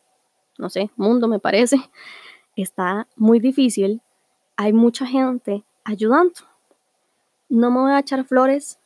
no 0.59 0.69
sé, 0.69 0.91
mundo 0.97 1.29
me 1.29 1.39
parece, 1.39 1.77
está 2.63 3.09
muy 3.17 3.41
difícil, 3.41 4.03
hay 4.57 4.73
mucha 4.73 5.07
gente 5.07 5.65
ayudando. 5.85 6.35
No 7.49 7.71
me 7.71 7.81
voy 7.81 7.93
a 7.93 7.99
echar 8.01 8.25
flores, 8.25 8.79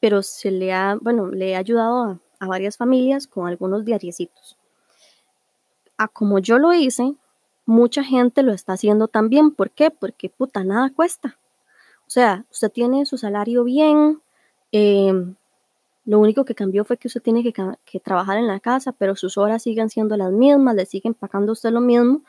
pero 0.00 0.22
se 0.22 0.50
le 0.50 0.72
ha, 0.72 0.96
bueno, 1.00 1.28
le 1.28 1.50
he 1.50 1.56
ayudado 1.56 2.20
a, 2.38 2.46
varias 2.46 2.76
familias 2.76 3.26
con 3.26 3.46
algunos 3.46 3.84
diariecitos. 3.84 4.56
A 5.98 6.08
como 6.08 6.38
yo 6.38 6.58
lo 6.58 6.72
hice, 6.72 7.14
mucha 7.66 8.02
gente 8.02 8.42
lo 8.42 8.52
está 8.52 8.72
haciendo 8.72 9.08
también. 9.08 9.50
¿Por 9.50 9.70
qué? 9.70 9.90
Porque 9.90 10.30
puta, 10.30 10.64
nada 10.64 10.90
cuesta. 10.90 11.38
O 12.06 12.10
sea, 12.10 12.46
usted 12.50 12.70
tiene 12.70 13.04
su 13.04 13.18
salario 13.18 13.62
bien, 13.62 14.22
eh, 14.72 15.12
lo 16.04 16.18
único 16.18 16.44
que 16.44 16.54
cambió 16.54 16.84
fue 16.84 16.96
que 16.96 17.08
usted 17.08 17.22
tiene 17.22 17.42
que, 17.42 18.00
trabajar 18.00 18.38
en 18.38 18.46
la 18.46 18.58
casa, 18.58 18.92
pero 18.92 19.14
sus 19.16 19.36
horas 19.38 19.62
siguen 19.62 19.90
siendo 19.90 20.16
las 20.16 20.32
mismas, 20.32 20.74
le 20.74 20.86
siguen 20.86 21.14
pagando 21.14 21.52
usted 21.52 21.70
lo 21.70 21.80
mismo. 21.80 22.22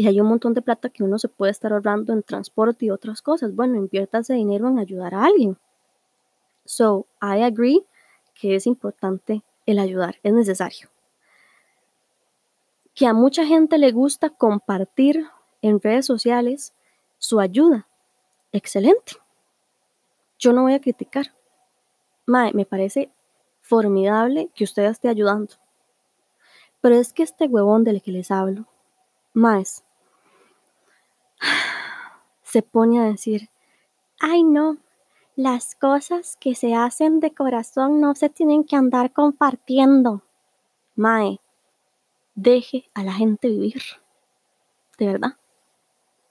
Y 0.00 0.06
hay 0.06 0.20
un 0.20 0.28
montón 0.28 0.54
de 0.54 0.62
plata 0.62 0.90
que 0.90 1.02
uno 1.02 1.18
se 1.18 1.28
puede 1.28 1.50
estar 1.50 1.72
ahorrando 1.72 2.12
en 2.12 2.22
transporte 2.22 2.86
y 2.86 2.90
otras 2.90 3.20
cosas. 3.20 3.56
Bueno, 3.56 3.74
invierta 3.74 4.18
ese 4.18 4.34
dinero 4.34 4.68
en 4.68 4.78
ayudar 4.78 5.12
a 5.12 5.24
alguien. 5.24 5.58
So, 6.64 7.08
I 7.20 7.42
agree 7.42 7.84
que 8.32 8.54
es 8.54 8.68
importante 8.68 9.42
el 9.66 9.80
ayudar, 9.80 10.20
es 10.22 10.32
necesario. 10.32 10.88
Que 12.94 13.08
a 13.08 13.12
mucha 13.12 13.44
gente 13.44 13.76
le 13.76 13.90
gusta 13.90 14.30
compartir 14.30 15.26
en 15.62 15.80
redes 15.80 16.06
sociales 16.06 16.74
su 17.18 17.40
ayuda. 17.40 17.88
Excelente. 18.52 19.14
Yo 20.38 20.52
no 20.52 20.62
voy 20.62 20.74
a 20.74 20.80
criticar. 20.80 21.34
Mae, 22.24 22.52
me 22.52 22.66
parece 22.66 23.10
formidable 23.62 24.48
que 24.54 24.62
usted 24.62 24.84
esté 24.84 25.08
ayudando. 25.08 25.54
Pero 26.80 26.94
es 26.94 27.12
que 27.12 27.24
este 27.24 27.46
huevón 27.46 27.82
del 27.82 28.00
que 28.00 28.12
les 28.12 28.30
hablo, 28.30 28.68
Maes, 29.32 29.84
se 32.42 32.62
pone 32.62 33.00
a 33.00 33.04
decir, 33.04 33.50
ay 34.20 34.42
no, 34.42 34.78
las 35.36 35.74
cosas 35.74 36.36
que 36.40 36.54
se 36.54 36.74
hacen 36.74 37.20
de 37.20 37.32
corazón 37.32 38.00
no 38.00 38.14
se 38.14 38.28
tienen 38.28 38.64
que 38.64 38.76
andar 38.76 39.12
compartiendo. 39.12 40.22
Mae, 40.96 41.40
deje 42.34 42.90
a 42.94 43.04
la 43.04 43.12
gente 43.12 43.48
vivir. 43.48 43.82
De 44.98 45.06
verdad. 45.06 45.36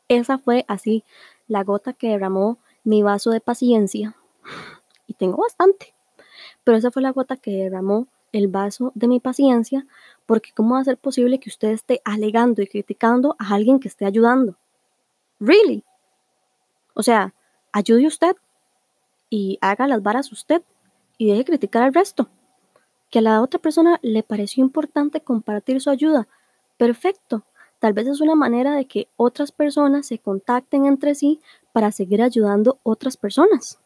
Esa 0.09 0.37
fue 0.37 0.65
así 0.67 1.03
la 1.47 1.63
gota 1.63 1.93
que 1.93 2.09
derramó 2.09 2.57
mi 2.83 3.03
vaso 3.03 3.31
de 3.31 3.41
paciencia 3.41 4.15
y 5.05 5.13
tengo 5.13 5.37
bastante. 5.37 5.93
Pero 6.63 6.77
esa 6.77 6.91
fue 6.91 7.01
la 7.01 7.11
gota 7.11 7.37
que 7.37 7.51
derramó 7.51 8.07
el 8.33 8.47
vaso 8.47 8.91
de 8.95 9.07
mi 9.07 9.19
paciencia, 9.19 9.85
porque 10.25 10.51
¿cómo 10.53 10.75
va 10.75 10.81
a 10.81 10.85
ser 10.85 10.97
posible 10.97 11.39
que 11.39 11.49
usted 11.49 11.69
esté 11.69 12.01
alegando 12.03 12.61
y 12.61 12.67
criticando 12.67 13.35
a 13.39 13.53
alguien 13.53 13.79
que 13.79 13.87
esté 13.87 14.05
ayudando? 14.05 14.57
¿Really? 15.39 15.83
O 16.93 17.03
sea, 17.03 17.33
ayude 17.71 18.07
usted 18.07 18.35
y 19.29 19.57
haga 19.61 19.87
las 19.87 20.01
varas 20.01 20.31
usted 20.31 20.63
y 21.17 21.29
deje 21.29 21.45
criticar 21.45 21.83
al 21.83 21.93
resto. 21.93 22.29
Que 23.09 23.19
a 23.19 23.21
la 23.21 23.41
otra 23.41 23.59
persona 23.59 23.99
le 24.01 24.23
pareció 24.23 24.63
importante 24.63 25.21
compartir 25.21 25.79
su 25.81 25.89
ayuda. 25.89 26.27
Perfecto. 26.77 27.43
Tal 27.79 27.93
vez 27.93 28.07
es 28.07 28.21
una 28.21 28.35
manera 28.35 28.75
de 28.75 28.85
que 28.85 29.07
otras 29.15 29.51
personas 29.51 30.07
se 30.07 30.17
contacten 30.17 30.85
entre 30.85 31.13
sí 31.13 31.39
para 31.71 31.91
seguir 31.91 32.21
ayudando 32.21 32.79
otras 32.83 33.17
personas. 33.17 33.79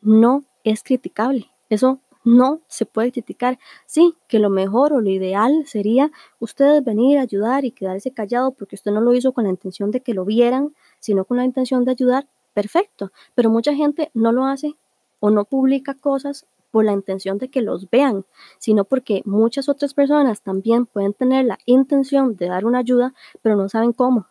No 0.00 0.44
es 0.64 0.82
criticable. 0.82 1.50
Eso 1.68 2.00
no 2.24 2.60
se 2.68 2.86
puede 2.86 3.12
criticar. 3.12 3.58
Sí, 3.86 4.14
que 4.28 4.38
lo 4.38 4.50
mejor 4.50 4.92
o 4.92 5.00
lo 5.00 5.10
ideal 5.10 5.64
sería 5.66 6.10
ustedes 6.38 6.84
venir 6.84 7.18
a 7.18 7.22
ayudar 7.22 7.64
y 7.64 7.70
quedarse 7.70 8.12
callado 8.12 8.52
porque 8.52 8.76
usted 8.76 8.92
no 8.92 9.00
lo 9.00 9.14
hizo 9.14 9.32
con 9.32 9.44
la 9.44 9.50
intención 9.50 9.90
de 9.90 10.00
que 10.00 10.14
lo 10.14 10.24
vieran, 10.24 10.74
sino 10.98 11.24
con 11.24 11.38
la 11.38 11.44
intención 11.44 11.84
de 11.84 11.92
ayudar. 11.92 12.28
Perfecto. 12.54 13.12
Pero 13.34 13.50
mucha 13.50 13.74
gente 13.74 14.10
no 14.14 14.32
lo 14.32 14.44
hace 14.44 14.76
o 15.20 15.30
no 15.30 15.44
publica 15.44 15.94
cosas 15.94 16.46
por 16.70 16.84
la 16.84 16.92
intención 16.92 17.38
de 17.38 17.48
que 17.48 17.62
los 17.62 17.90
vean, 17.90 18.24
sino 18.58 18.84
porque 18.84 19.22
muchas 19.24 19.68
otras 19.68 19.94
personas 19.94 20.42
también 20.42 20.86
pueden 20.86 21.12
tener 21.14 21.44
la 21.44 21.58
intención 21.66 22.36
de 22.36 22.46
dar 22.46 22.64
una 22.64 22.78
ayuda, 22.78 23.12
pero 23.42 23.56
no 23.56 23.68
saben 23.68 23.92
cómo 23.92 24.26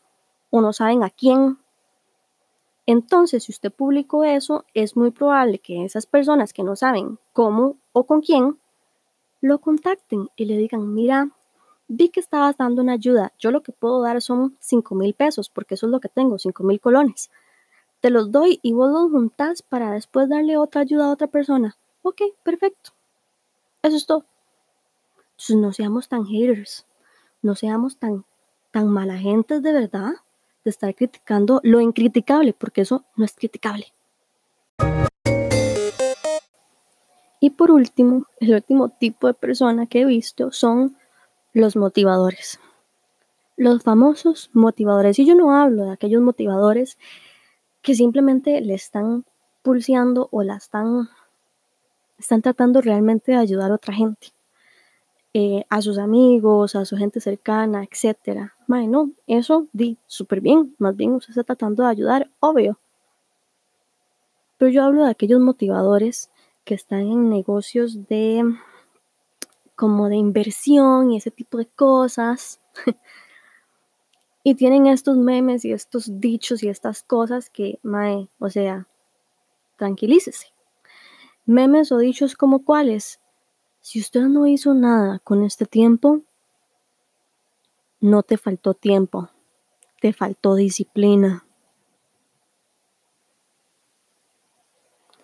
o 0.49 0.61
no 0.61 0.73
saben 0.73 1.03
a 1.03 1.09
quién. 1.09 1.57
Entonces, 2.91 3.43
si 3.43 3.51
usted 3.51 3.71
publicó 3.71 4.23
eso, 4.23 4.65
es 4.73 4.97
muy 4.97 5.11
probable 5.11 5.59
que 5.59 5.85
esas 5.85 6.07
personas 6.07 6.53
que 6.53 6.63
no 6.63 6.75
saben 6.75 7.19
cómo 7.33 7.77
o 7.91 8.07
con 8.07 8.19
quién, 8.19 8.57
lo 9.41 9.61
contacten 9.61 10.31
y 10.35 10.45
le 10.45 10.57
digan, 10.57 10.91
mira, 10.95 11.29
vi 11.87 12.09
que 12.09 12.19
estabas 12.19 12.57
dando 12.57 12.81
una 12.81 12.93
ayuda, 12.93 13.31
yo 13.37 13.51
lo 13.51 13.61
que 13.61 13.73
puedo 13.73 14.01
dar 14.01 14.19
son 14.23 14.57
5 14.59 14.95
mil 14.95 15.13
pesos, 15.13 15.51
porque 15.51 15.75
eso 15.75 15.85
es 15.85 15.91
lo 15.91 15.99
que 15.99 16.09
tengo, 16.09 16.39
5 16.39 16.63
mil 16.63 16.81
colones. 16.81 17.29
Te 17.99 18.09
los 18.09 18.31
doy 18.31 18.59
y 18.63 18.73
vos 18.73 18.89
los 18.89 19.11
juntás 19.11 19.61
para 19.61 19.91
después 19.91 20.27
darle 20.27 20.57
otra 20.57 20.81
ayuda 20.81 21.05
a 21.05 21.11
otra 21.11 21.27
persona. 21.27 21.77
Ok, 22.01 22.23
perfecto. 22.41 22.89
Eso 23.83 23.97
es 23.97 24.07
todo. 24.07 24.25
Entonces 25.33 25.57
no 25.57 25.73
seamos 25.73 26.09
tan 26.09 26.25
haters, 26.25 26.87
no 27.43 27.53
seamos 27.53 27.99
tan, 27.99 28.25
tan 28.71 28.87
mala 28.87 29.19
gente 29.19 29.61
de 29.61 29.73
verdad 29.73 30.13
de 30.63 30.69
estar 30.69 30.93
criticando 30.95 31.61
lo 31.63 31.81
incriticable, 31.81 32.53
porque 32.53 32.81
eso 32.81 33.05
no 33.15 33.25
es 33.25 33.33
criticable. 33.33 33.93
Y 37.39 37.51
por 37.51 37.71
último, 37.71 38.25
el 38.39 38.53
último 38.53 38.89
tipo 38.89 39.27
de 39.27 39.33
persona 39.33 39.87
que 39.87 40.01
he 40.01 40.05
visto 40.05 40.51
son 40.51 40.97
los 41.53 41.75
motivadores. 41.75 42.59
Los 43.55 43.83
famosos 43.83 44.49
motivadores. 44.53 45.19
Y 45.19 45.25
yo 45.25 45.35
no 45.35 45.55
hablo 45.55 45.85
de 45.85 45.91
aquellos 45.91 46.21
motivadores 46.21 46.97
que 47.81 47.95
simplemente 47.95 48.59
le 48.61 48.73
están 48.73 49.25
pulseando 49.61 50.27
o 50.31 50.43
la 50.43 50.57
están, 50.57 51.09
están 52.17 52.41
tratando 52.41 52.81
realmente 52.81 53.31
de 53.31 53.37
ayudar 53.37 53.71
a 53.71 53.75
otra 53.75 53.93
gente. 53.93 54.33
Eh, 55.33 55.63
a 55.69 55.81
sus 55.83 55.99
amigos, 55.99 56.75
a 56.75 56.85
su 56.85 56.97
gente 56.97 57.21
cercana, 57.21 57.83
etc. 57.83 58.51
Bueno, 58.67 59.11
eso 59.27 59.67
di 59.73 59.97
súper 60.07 60.41
bien. 60.41 60.75
Más 60.79 60.95
bien 60.95 61.13
usted 61.13 61.31
está 61.31 61.43
tratando 61.43 61.83
de 61.83 61.89
ayudar, 61.89 62.31
obvio. 62.39 62.79
Pero 64.57 64.71
yo 64.71 64.83
hablo 64.83 65.03
de 65.05 65.11
aquellos 65.11 65.39
motivadores 65.39 66.31
que 66.65 66.73
están 66.73 67.01
en 67.01 67.29
negocios 67.29 68.07
de 68.07 68.43
como 69.75 70.09
de 70.09 70.17
inversión 70.17 71.11
y 71.11 71.17
ese 71.17 71.31
tipo 71.31 71.59
de 71.59 71.67
cosas. 71.67 72.59
y 74.43 74.55
tienen 74.55 74.87
estos 74.87 75.15
memes 75.15 75.63
y 75.63 75.71
estos 75.73 76.19
dichos 76.19 76.63
y 76.63 76.69
estas 76.69 77.03
cosas 77.03 77.51
que, 77.51 77.79
mae, 77.83 78.29
o 78.39 78.49
sea, 78.49 78.87
tranquilícese. 79.77 80.47
Memes 81.45 81.91
o 81.91 81.99
dichos 81.99 82.35
como 82.35 82.65
cuáles. 82.65 83.18
Si 83.89 83.99
usted 83.99 84.25
no 84.25 84.45
hizo 84.45 84.75
nada 84.75 85.17
con 85.17 85.43
este 85.43 85.65
tiempo, 85.65 86.21
no 87.99 88.21
te 88.21 88.37
faltó 88.37 88.75
tiempo, 88.75 89.29
te 89.99 90.13
faltó 90.13 90.53
disciplina. 90.53 91.43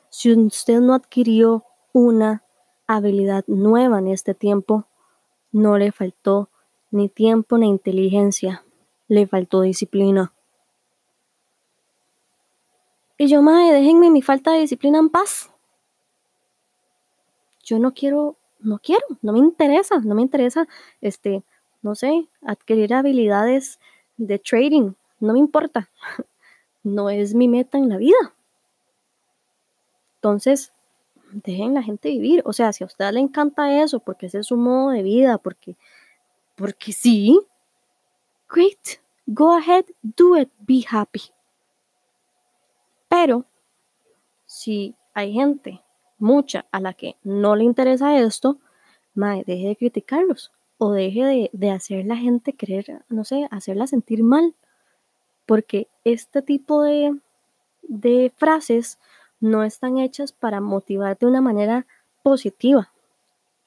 Si 0.10 0.34
usted 0.34 0.80
no 0.80 0.96
adquirió 0.96 1.64
una 1.94 2.44
habilidad 2.88 3.44
nueva 3.46 4.00
en 4.00 4.08
este 4.08 4.34
tiempo, 4.34 4.88
no 5.52 5.78
le 5.78 5.92
faltó 5.92 6.50
ni 6.90 7.08
tiempo 7.08 7.60
ni 7.60 7.68
inteligencia, 7.68 8.66
le 9.08 9.28
faltó 9.28 9.62
disciplina. 9.62 10.34
Y 13.20 13.28
yo, 13.28 13.44
madre, 13.44 13.74
déjenme 13.74 14.10
mi 14.10 14.24
falta 14.24 14.54
de 14.54 14.62
disciplina 14.62 14.98
en 14.98 15.10
paz. 15.10 15.52
Yo 17.64 17.78
no 17.78 17.94
quiero, 17.94 18.38
no 18.66 18.80
quiero, 18.80 19.06
no 19.22 19.32
me 19.34 19.40
interesa, 19.40 20.00
no 20.00 20.16
me 20.16 20.22
interesa, 20.22 20.68
este, 21.02 21.44
no 21.82 21.96
sé, 21.96 22.28
adquirir 22.42 22.94
habilidades 22.94 23.80
de 24.18 24.40
trading, 24.40 24.94
no 25.20 25.34
me 25.34 25.40
importa. 25.40 25.90
No 26.84 27.10
es 27.10 27.34
mi 27.34 27.48
meta 27.48 27.80
en 27.80 27.90
la 27.90 27.98
vida. 27.98 28.36
Entonces, 30.18 30.72
dejen 31.32 31.74
la 31.74 31.84
gente 31.84 32.10
vivir. 32.10 32.44
O 32.46 32.54
sea, 32.54 32.72
si 32.74 32.84
a 32.84 32.88
usted 32.88 33.12
le 33.12 33.20
encanta 33.20 33.82
eso, 33.82 34.00
porque 34.00 34.28
ese 34.28 34.40
es 34.40 34.48
su 34.48 34.56
modo 34.58 34.92
de 34.92 35.02
vida, 35.02 35.40
porque, 35.40 35.76
porque 36.56 36.92
sí, 36.92 37.40
great, 38.50 39.00
go 39.26 39.56
ahead, 39.56 39.86
do 40.02 40.38
it, 40.38 40.50
be 40.60 40.84
happy. 40.90 41.22
Pero, 43.10 43.46
si 44.46 44.96
hay 45.14 45.34
gente, 45.34 45.82
mucha, 46.26 46.66
a 46.72 46.80
la 46.82 46.94
que 46.94 47.16
no 47.24 47.56
le 47.56 47.64
interesa 47.64 48.18
esto, 48.20 48.58
mae, 49.14 49.44
deje 49.46 49.68
de 49.70 49.76
criticarlos 49.76 50.52
o 50.78 50.92
deje 50.92 51.50
de, 51.54 51.72
hacer 51.72 52.06
la 52.06 52.18
gente 52.18 52.54
creer, 52.54 53.06
no 53.08 53.24
sé, 53.24 53.48
hacerla 53.52 53.88
sentir 53.88 54.24
mal. 54.24 54.56
Porque 55.46 55.88
este 56.04 56.42
tipo 56.42 56.84
de, 56.84 57.18
de 57.84 58.34
frases 58.36 59.00
no 59.40 59.64
están 59.64 60.00
hechas 60.00 60.32
para 60.32 60.60
motivar 60.60 61.18
de 61.18 61.28
una 61.28 61.40
manera 61.40 61.86
positiva. 62.24 62.92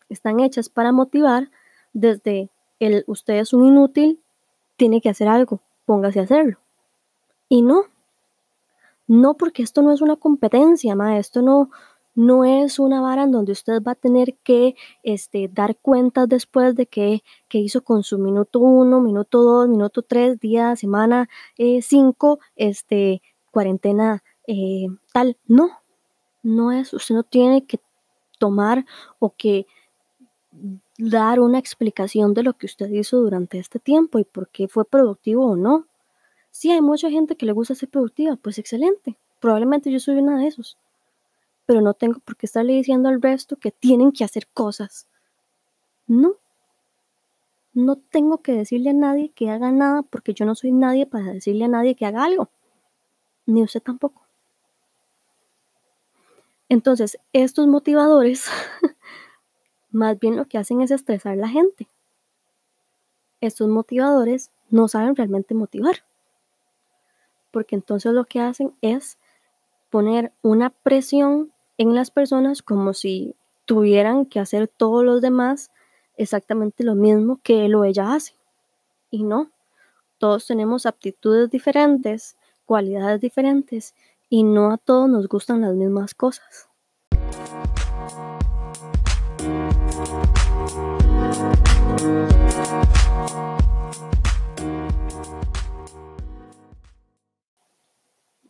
Están 0.09 0.41
hechas 0.41 0.69
para 0.69 0.93
motivar 0.93 1.51
desde 1.93 2.51
el 2.81 3.05
usted 3.07 3.35
es 3.35 3.53
un 3.53 3.65
inútil, 3.65 4.21
tiene 4.77 5.01
que 5.01 5.09
hacer 5.09 5.29
algo, 5.29 5.61
póngase 5.87 6.21
a 6.21 6.25
hacerlo. 6.25 6.59
Y 7.49 7.63
no, 7.63 7.85
no 9.07 9.35
porque 9.35 9.63
esto 9.63 9.83
no 9.83 9.93
es 9.93 10.01
una 10.01 10.17
competencia, 10.17 10.95
ma, 10.95 11.19
esto 11.19 11.41
no, 11.41 11.71
no 12.19 12.45
es 12.45 12.81
una 12.81 13.01
vara 13.01 13.23
en 13.23 13.31
donde 13.31 13.53
usted 13.53 13.81
va 13.81 13.93
a 13.93 13.95
tener 13.95 14.35
que 14.39 14.75
este, 15.05 15.49
dar 15.53 15.77
cuentas 15.77 16.29
después 16.29 16.75
de 16.75 16.87
que, 16.87 17.23
hizo 17.53 17.85
con 17.85 18.03
su 18.03 18.19
minuto 18.19 18.59
uno, 18.59 19.01
minuto 19.01 19.41
dos, 19.41 19.69
minuto 19.69 20.03
tres, 20.03 20.41
día, 20.41 20.75
semana 20.75 21.29
eh, 21.59 21.81
cinco, 21.81 22.41
este, 22.57 23.23
cuarentena 23.53 24.25
eh, 24.49 24.89
tal. 25.13 25.37
No, 25.47 25.71
no 26.43 26.73
es, 26.73 26.93
usted 26.93 27.15
no 27.15 27.23
tiene 27.23 27.65
que 27.67 27.79
tomar 28.41 28.85
o 29.21 29.33
que 29.37 29.69
dar 30.99 31.39
una 31.39 31.61
explicación 31.61 32.35
de 32.35 32.43
lo 32.43 32.55
que 32.55 32.67
usted 32.67 32.91
hizo 32.91 33.19
durante 33.19 33.61
este 33.61 33.79
tiempo 33.79 34.19
y 34.19 34.25
por 34.25 34.49
qué 34.49 34.67
fue 34.67 34.85
productivo 34.85 35.47
o 35.47 35.57
no. 35.57 35.87
Si 36.51 36.73
hay 36.73 36.81
mucha 36.81 37.11
gente 37.11 37.37
que 37.37 37.47
le 37.47 37.53
gusta 37.53 37.77
ser 37.77 37.91
productiva, 37.91 38.35
pues 38.35 38.59
excelente. 38.59 39.17
Probablemente 39.39 39.93
yo 39.93 40.01
soy 40.01 40.17
una 40.17 40.37
de 40.37 40.49
esos. 40.49 40.77
Pero 41.69 41.83
no 41.83 41.93
tengo 41.93 42.19
por 42.21 42.35
qué 42.35 42.47
estarle 42.47 42.73
diciendo 42.73 43.11
al 43.11 43.21
resto 43.21 43.57
que 43.57 43.71
tienen 43.71 44.11
que 44.11 44.25
hacer 44.25 44.47
cosas. 44.55 45.07
No. 46.07 46.37
No 47.75 47.97
tengo 47.97 48.39
que 48.39 48.53
decirle 48.53 48.89
a 48.89 48.95
nadie 48.95 49.33
que 49.33 49.51
haga 49.51 49.71
nada 49.71 50.01
porque 50.01 50.33
yo 50.33 50.47
no 50.47 50.55
soy 50.55 50.73
nadie 50.73 51.05
para 51.05 51.27
decirle 51.27 51.67
a 51.67 51.69
nadie 51.69 51.95
que 51.95 52.07
haga 52.07 52.25
algo. 52.25 52.49
Ni 53.45 53.63
usted 53.63 53.83
tampoco. 53.83 54.23
Entonces, 56.71 57.19
estos 57.35 57.67
motivadores 57.67 58.47
más 59.91 60.19
bien 60.19 60.37
lo 60.37 60.47
que 60.47 60.57
hacen 60.57 60.81
es 60.81 60.91
estresar 60.91 61.35
a 61.35 61.37
la 61.37 61.49
gente. 61.49 61.87
Estos 63.43 63.69
motivadores 63.69 64.51
no 64.71 64.89
saben 64.89 65.15
realmente 65.15 65.53
motivar. 65.53 65.97
Porque 67.51 67.75
entonces 67.75 68.15
lo 68.15 68.25
que 68.25 68.41
hacen 68.41 68.75
es 68.81 69.19
poner 69.91 70.33
una 70.41 70.71
presión 70.71 71.53
en 71.79 71.95
las 71.95 72.11
personas 72.11 72.61
como 72.61 72.93
si 72.93 73.37
tuvieran 73.65 74.27
que 74.27 74.41
hacer 74.41 74.67
todos 74.67 75.05
los 75.05 75.23
demás 75.23 75.71
exactamente 76.17 76.83
lo 76.83 76.97
mismo 76.97 77.41
que 77.43 77.65
él 77.65 77.77
o 77.77 77.85
ella 77.85 78.15
hace. 78.15 78.35
Y 79.11 79.23
no, 79.23 79.53
todos 80.19 80.47
tenemos 80.47 80.87
aptitudes 80.87 81.51
diferentes, 81.51 82.37
cualidades 82.67 83.21
diferentes 83.21 83.95
y 84.29 84.43
no 84.43 84.73
a 84.73 84.77
todos 84.77 85.09
nos 85.09 85.29
gustan 85.29 85.61
las 85.61 85.75
mismas 85.75 86.15
cosas. 86.15 86.69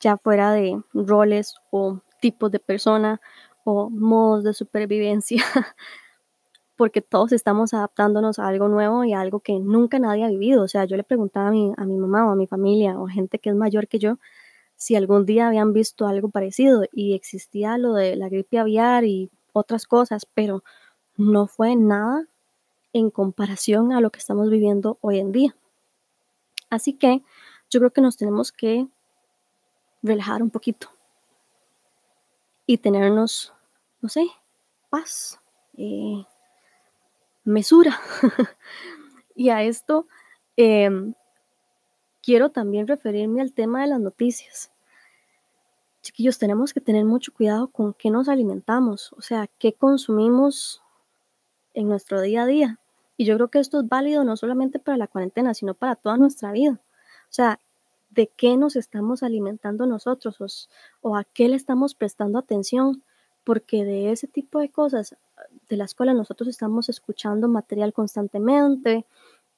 Ya 0.01 0.17
fuera 0.17 0.53
de 0.53 0.81
roles 0.95 1.57
o 1.71 2.01
tipos 2.21 2.51
de 2.51 2.61
persona 2.61 3.21
o 3.65 3.91
modos 3.91 4.45
de 4.45 4.55
supervivencia, 4.55 5.43
porque 6.77 7.03
todos 7.03 7.33
estamos 7.33 7.75
adaptándonos 7.75 8.39
a 8.39 8.47
algo 8.47 8.69
nuevo 8.69 9.05
y 9.05 9.13
a 9.13 9.21
algo 9.21 9.41
que 9.41 9.59
nunca 9.59 9.99
nadie 9.99 10.25
ha 10.25 10.29
vivido. 10.29 10.63
O 10.63 10.69
sea, 10.69 10.85
yo 10.85 10.97
le 10.97 11.05
preguntaba 11.05 11.49
a 11.49 11.51
mi, 11.51 11.73
a 11.77 11.85
mi 11.85 11.97
mamá 11.97 12.27
o 12.27 12.31
a 12.31 12.37
mi 12.37 12.47
familia 12.47 12.99
o 12.99 13.09
gente 13.09 13.39
que 13.39 13.51
es 13.51 13.57
mayor 13.57 13.89
que 13.89 13.99
yo 13.99 14.19
si 14.77 14.95
algún 14.95 15.27
día 15.27 15.49
habían 15.49 15.73
visto 15.73 16.07
algo 16.07 16.31
parecido 16.31 16.85
y 16.93 17.15
existía 17.15 17.77
lo 17.79 17.95
de 17.95 18.15
la 18.15 18.29
gripe 18.29 18.61
aviar 18.61 19.05
y 19.05 19.29
otras 19.53 19.87
cosas, 19.87 20.25
pero 20.35 20.63
no 21.17 21.49
fue 21.49 21.75
nada 21.75 22.27
en 22.93 23.11
comparación 23.11 23.93
a 23.93 24.01
lo 24.01 24.11
que 24.11 24.21
estamos 24.21 24.49
viviendo 24.51 24.97
hoy 25.01 25.19
en 25.19 25.33
día. 25.33 25.57
Así 26.71 26.93
que 26.93 27.23
yo 27.71 27.81
creo 27.81 27.93
que 27.93 28.01
nos 28.01 28.17
tenemos 28.17 28.53
que 28.53 28.87
relajar 30.01 30.45
un 30.45 30.51
poquito 30.51 30.91
y 32.69 32.77
tenernos, 32.77 33.55
no 34.03 34.11
sé, 34.11 34.27
paz, 34.91 35.41
eh, 35.79 36.23
mesura. 37.43 37.99
y 39.35 39.49
a 39.49 39.63
esto 39.63 40.07
em, 40.55 41.15
quiero 42.23 42.51
también 42.51 42.87
referirme 42.87 43.41
al 43.41 43.55
tema 43.55 43.81
de 43.81 43.87
las 43.87 44.01
noticias. 44.01 44.71
Chiquillos, 46.03 46.39
tenemos 46.39 46.75
que 46.75 46.83
tener 46.83 47.07
mucho 47.07 47.33
cuidado 47.33 47.69
con 47.69 47.95
qué 47.95 48.11
nos 48.11 48.29
alimentamos, 48.29 49.15
o 49.15 49.23
sea, 49.23 49.47
qué 49.59 49.73
consumimos 49.73 50.83
en 51.73 51.89
nuestro 51.89 52.21
día 52.21 52.43
a 52.43 52.47
día. 52.47 52.81
Y 53.17 53.25
yo 53.25 53.35
creo 53.37 53.49
que 53.49 53.61
esto 53.61 53.81
es 53.81 53.89
válido 53.89 54.25
no 54.25 54.37
solamente 54.37 54.79
para 54.79 54.99
la 54.99 55.07
cuarentena, 55.07 55.55
sino 55.55 55.73
para 55.73 55.97
toda 55.97 56.19
nuestra 56.19 56.53
vida. 56.53 56.83
O 56.83 57.33
sea, 57.33 57.61
de 58.11 58.29
qué 58.29 58.57
nos 58.57 58.77
estamos 58.77 59.23
alimentando 59.23 59.87
nosotros 59.87 60.69
o, 61.01 61.17
a 61.17 61.25
qué 61.25 61.49
le 61.49 61.57
estamos 61.57 61.95
prestando 61.95 62.39
atención, 62.39 63.03
porque 63.45 63.85
de 63.85 64.13
ese 64.13 64.27
tipo 64.27 64.59
de 64.59 64.71
cosas 64.71 65.17
de 65.69 65.77
las 65.77 65.95
cuales 65.95 66.15
nosotros 66.17 66.49
estamos 66.49 66.89
escuchando 66.89 67.49
material 67.49 67.93
constantemente 67.93 69.07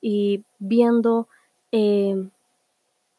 y 0.00 0.44
viendo 0.58 1.28
eh, 1.72 2.28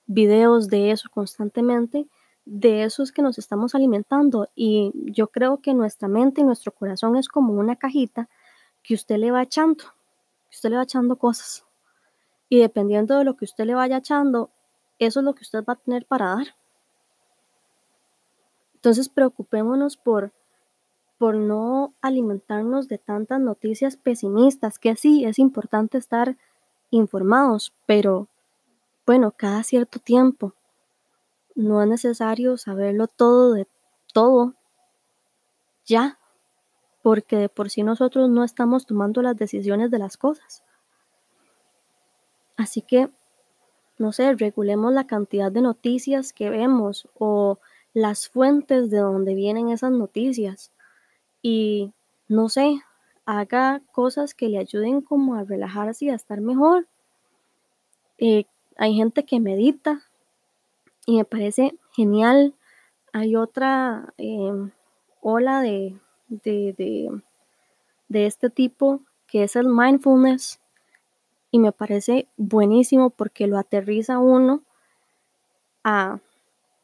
videos 0.06 0.68
de 0.68 0.92
eso 0.92 1.10
constantemente, 1.12 2.08
de 2.46 2.84
eso 2.84 3.04
es 3.04 3.12
que 3.12 3.22
nos 3.22 3.38
estamos 3.38 3.76
alimentando. 3.76 4.50
Y 4.56 4.92
yo 4.94 5.28
creo 5.28 5.62
que 5.62 5.74
nuestra 5.74 6.08
mente 6.08 6.42
y 6.42 6.44
nuestro 6.44 6.72
corazón 6.74 7.16
es 7.16 7.28
como 7.28 7.54
una 7.54 7.76
cajita 7.76 8.30
que 8.84 8.94
usted 8.94 9.18
le 9.18 9.32
va 9.32 9.44
echando, 9.44 9.84
que 10.50 10.56
usted 10.56 10.70
le 10.70 10.78
va 10.78 10.84
echando 10.84 11.18
cosas. 11.18 11.66
Y 12.50 12.60
dependiendo 12.60 13.18
de 13.18 13.24
lo 13.24 13.38
que 13.38 13.46
usted 13.46 13.66
le 13.66 13.76
vaya 13.76 13.98
echando, 13.98 14.52
eso 15.06 15.20
es 15.20 15.26
lo 15.26 15.34
que 15.34 15.44
usted 15.44 15.64
va 15.68 15.74
a 15.74 15.78
tener 15.78 16.06
para 16.06 16.36
dar. 16.36 16.56
Entonces 18.76 19.10
preocupémonos 19.10 19.98
por, 19.98 20.32
por 21.18 21.36
no 21.36 21.94
alimentarnos 22.02 22.88
de 22.88 22.98
tantas 22.98 23.40
noticias 23.40 23.96
pesimistas, 23.98 24.80
que 24.80 24.96
sí, 24.96 25.26
es 25.26 25.40
importante 25.40 25.98
estar 25.98 26.38
informados, 26.90 27.74
pero 27.86 28.28
bueno, 29.06 29.32
cada 29.32 29.64
cierto 29.64 30.00
tiempo. 30.00 30.54
No 31.54 31.82
es 31.82 31.88
necesario 31.88 32.58
saberlo 32.58 33.08
todo 33.08 33.54
de 33.54 33.68
todo 34.14 34.56
ya, 35.86 36.18
porque 37.02 37.38
de 37.38 37.50
por 37.50 37.70
sí 37.70 37.84
nosotros 37.84 38.30
no 38.30 38.44
estamos 38.44 38.86
tomando 38.86 39.22
las 39.22 39.36
decisiones 39.36 39.92
de 39.92 40.00
las 40.00 40.18
cosas. 40.18 40.64
Así 42.58 42.82
que 42.82 43.12
no 44.02 44.12
sé, 44.12 44.34
regulemos 44.34 44.92
la 44.92 45.06
cantidad 45.06 45.52
de 45.52 45.62
noticias 45.62 46.34
que 46.34 46.50
vemos 46.50 47.08
o 47.20 47.60
las 47.94 48.28
fuentes 48.28 48.90
de 48.90 48.98
donde 48.98 49.36
vienen 49.36 49.70
esas 49.70 49.92
noticias. 49.92 50.72
Y 51.44 51.94
no 52.28 52.50
sé, 52.50 52.82
haga 53.28 53.84
cosas 53.92 54.34
que 54.34 54.50
le 54.50 54.58
ayuden 54.58 55.02
como 55.02 55.36
a 55.36 55.44
relajarse 55.44 56.06
y 56.06 56.10
a 56.10 56.16
estar 56.16 56.42
mejor. 56.42 56.88
Eh, 58.18 58.46
hay 58.76 58.96
gente 58.96 59.24
que 59.24 59.40
medita 59.40 60.02
y 61.06 61.18
me 61.18 61.26
parece 61.26 61.78
genial. 61.92 62.56
Hay 63.14 63.36
otra 63.36 64.16
em, 64.18 64.72
ola 65.22 65.62
de, 65.62 65.96
de, 66.28 67.22
de 68.10 68.26
este 68.26 68.50
tipo 68.50 69.02
que 69.28 69.44
es 69.44 69.56
el 69.56 69.68
mindfulness 69.68 70.61
y 71.52 71.60
me 71.60 71.72
parece 71.72 72.28
buenísimo 72.38 73.10
porque 73.10 73.48
lo 73.48 73.58
aterriza 73.58 74.18
uno 74.18 74.64
a, 75.84 76.20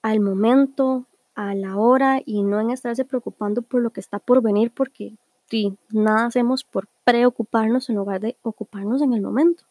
al 0.02 0.20
momento, 0.20 1.06
a 1.36 1.56
la 1.56 1.78
hora 1.78 2.22
y 2.26 2.44
no 2.44 2.60
en 2.60 2.72
estarse 2.72 3.06
preocupando 3.06 3.62
por 3.62 3.82
lo 3.82 3.92
que 3.92 4.02
está 4.02 4.20
por 4.20 4.42
venir 4.42 4.72
porque 4.72 5.14
sí, 5.50 5.78
nada 5.90 6.26
hacemos 6.26 6.64
por 6.64 6.88
preocuparnos 7.04 7.90
en 7.90 7.96
lugar 7.96 8.20
de 8.20 8.38
ocuparnos 8.42 9.02
en 9.02 9.14
el 9.14 9.22
momento. 9.22 9.64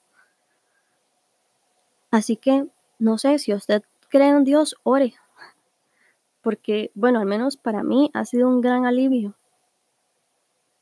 Así 2.10 2.36
que, 2.36 2.66
no 2.98 3.18
sé, 3.18 3.38
si 3.38 3.52
usted 3.52 3.82
cree 4.08 4.28
en 4.28 4.44
Dios, 4.44 4.76
ore. 4.84 5.14
Porque, 6.40 6.90
bueno, 6.94 7.18
al 7.18 7.26
menos 7.26 7.56
para 7.56 7.82
mí 7.82 8.10
ha 8.14 8.24
sido 8.24 8.48
un 8.48 8.60
gran 8.60 8.86
alivio 8.86 9.34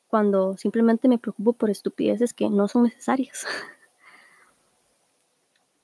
cuando 0.06 0.56
simplemente 0.56 1.08
me 1.08 1.18
preocupo 1.18 1.54
por 1.54 1.70
estupideces 1.70 2.34
que 2.34 2.48
no 2.48 2.68
son 2.68 2.84
necesarias. 2.84 3.46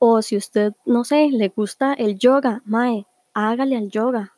O 0.03 0.23
si 0.23 0.39
usted, 0.39 0.73
no 0.87 1.05
sé, 1.05 1.29
le 1.31 1.51
gusta 1.51 1.93
el 1.93 2.19
yoga, 2.19 2.63
mae, 2.65 3.07
hágale 3.35 3.77
al 3.77 3.91
yoga. 3.91 4.33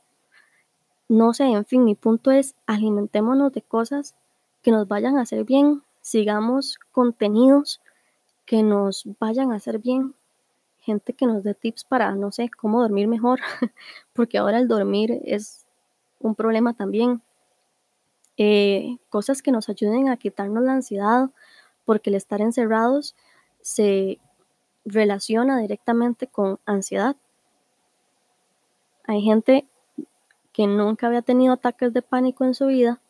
No 1.09 1.33
sé, 1.35 1.45
en 1.45 1.65
fin, 1.65 1.85
mi 1.85 1.95
punto 1.95 2.33
es 2.33 2.57
alimentémonos 2.67 3.53
de 3.53 3.63
cosas 3.63 4.17
que 4.61 4.73
nos 4.73 4.89
vayan 4.89 5.19
a 5.19 5.23
hacer 5.23 5.45
bien, 5.45 5.85
sigamos 6.01 6.81
contenidos 6.91 7.81
que 8.45 8.65
nos 8.65 9.05
vayan 9.21 9.53
a 9.53 9.55
hacer 9.55 9.79
bien, 9.79 10.17
gente 10.81 11.13
que 11.13 11.27
nos 11.27 11.45
dé 11.45 11.55
tips 11.55 11.85
para, 11.85 12.13
no 12.17 12.33
sé, 12.33 12.51
cómo 12.51 12.83
dormir 12.83 13.07
mejor, 13.07 13.39
porque 14.15 14.39
ahora 14.39 14.59
el 14.59 14.67
dormir 14.67 15.21
es 15.25 15.65
un 16.19 16.35
problema 16.35 16.75
también. 16.75 17.23
Eh, 18.37 18.97
cosas 19.11 19.43
que 19.43 19.53
nos 19.53 19.69
ayuden 19.69 20.09
a 20.09 20.17
quitarnos 20.17 20.65
la 20.65 20.73
ansiedad, 20.73 21.31
porque 21.85 22.11
el 22.11 22.17
estar 22.17 22.41
encerrados 22.41 23.15
se 23.61 24.19
relaciona 24.85 25.59
directamente 25.59 26.27
con 26.27 26.59
ansiedad. 26.67 27.17
Hay 29.05 29.23
gente 29.23 29.67
que 30.53 30.67
nunca 30.67 31.07
había 31.07 31.23
tenido 31.23 31.55
ataques 31.55 31.93
de 31.93 32.03
pánico 32.03 32.45
en 32.45 32.55
su 32.55 32.67
vida 32.67 33.01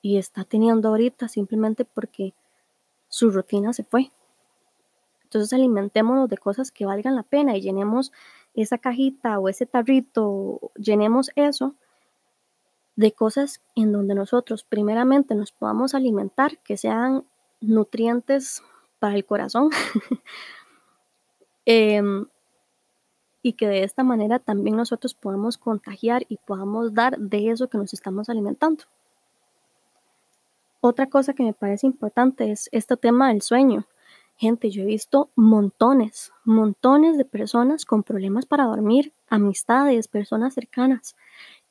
y 0.00 0.18
está 0.18 0.44
teniendo 0.44 0.88
ahorita 0.88 1.28
simplemente 1.28 1.84
porque 1.84 2.34
su 3.08 3.30
rutina 3.30 3.72
se 3.72 3.84
fue. 3.84 4.10
Entonces 5.24 5.52
alimentémonos 5.52 6.28
de 6.28 6.38
cosas 6.38 6.70
que 6.70 6.86
valgan 6.86 7.16
la 7.16 7.22
pena 7.22 7.56
y 7.56 7.60
llenemos 7.60 8.12
esa 8.54 8.78
cajita 8.78 9.38
o 9.38 9.48
ese 9.48 9.66
tarrito, 9.66 10.72
llenemos 10.76 11.30
eso 11.36 11.74
de 12.96 13.12
cosas 13.12 13.60
en 13.76 13.92
donde 13.92 14.14
nosotros 14.14 14.64
primeramente 14.64 15.34
nos 15.34 15.52
podamos 15.52 15.94
alimentar, 15.94 16.58
que 16.58 16.76
sean 16.76 17.24
nutrientes 17.60 18.62
para 18.98 19.14
el 19.14 19.24
corazón, 19.24 19.70
Em, 21.70 22.24
y 23.42 23.52
que 23.52 23.68
de 23.68 23.84
esta 23.84 24.02
manera 24.02 24.38
también 24.38 24.74
nosotros 24.74 25.12
podamos 25.12 25.58
contagiar 25.58 26.24
y 26.30 26.38
podamos 26.38 26.94
dar 26.94 27.18
de 27.18 27.50
eso 27.50 27.68
que 27.68 27.76
nos 27.76 27.92
estamos 27.92 28.30
alimentando. 28.30 28.84
Otra 30.80 31.10
cosa 31.10 31.34
que 31.34 31.42
me 31.42 31.52
parece 31.52 31.86
importante 31.86 32.50
es 32.50 32.70
este 32.72 32.96
tema 32.96 33.28
del 33.28 33.42
sueño. 33.42 33.84
Gente, 34.38 34.70
yo 34.70 34.80
he 34.80 34.86
visto 34.86 35.28
montones, 35.34 36.32
montones 36.42 37.18
de 37.18 37.26
personas 37.26 37.84
con 37.84 38.02
problemas 38.02 38.46
para 38.46 38.64
dormir, 38.64 39.12
amistades, 39.28 40.08
personas 40.08 40.54
cercanas. 40.54 41.16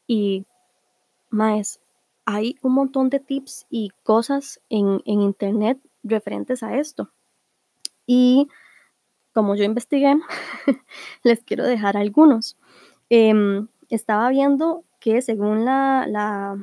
Y 0.06 0.46
más, 1.32 1.80
hay 2.24 2.60
un 2.62 2.74
montón 2.74 3.10
de 3.10 3.20
tips 3.20 3.66
y 3.72 3.90
cosas 4.04 4.62
en, 4.70 5.02
en 5.06 5.22
internet 5.22 5.80
referentes 6.04 6.62
a 6.62 6.78
esto. 6.78 7.10
Y 8.06 8.48
como 9.38 9.54
yo 9.54 9.64
investigué, 9.66 10.16
les 11.24 11.44
quiero 11.44 11.64
dejar 11.64 11.96
algunos. 11.96 12.58
Em, 13.12 13.68
estaba 13.88 14.30
viendo 14.30 14.84
que 15.00 15.22
según 15.22 15.64
la, 15.64 16.58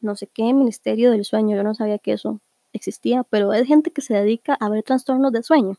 no 0.00 0.16
sé 0.16 0.26
qué, 0.26 0.44
Ministerio 0.54 1.10
del 1.10 1.26
Sueño, 1.26 1.58
yo 1.58 1.62
no 1.62 1.74
sabía 1.74 1.98
que 1.98 2.12
eso 2.12 2.40
existía, 2.72 3.22
pero 3.24 3.52
es 3.52 3.66
gente 3.68 3.90
que 3.90 4.00
se 4.00 4.14
dedica 4.14 4.54
a 4.54 4.70
ver 4.70 4.82
trastornos 4.82 5.30
de 5.30 5.42
sueño. 5.42 5.76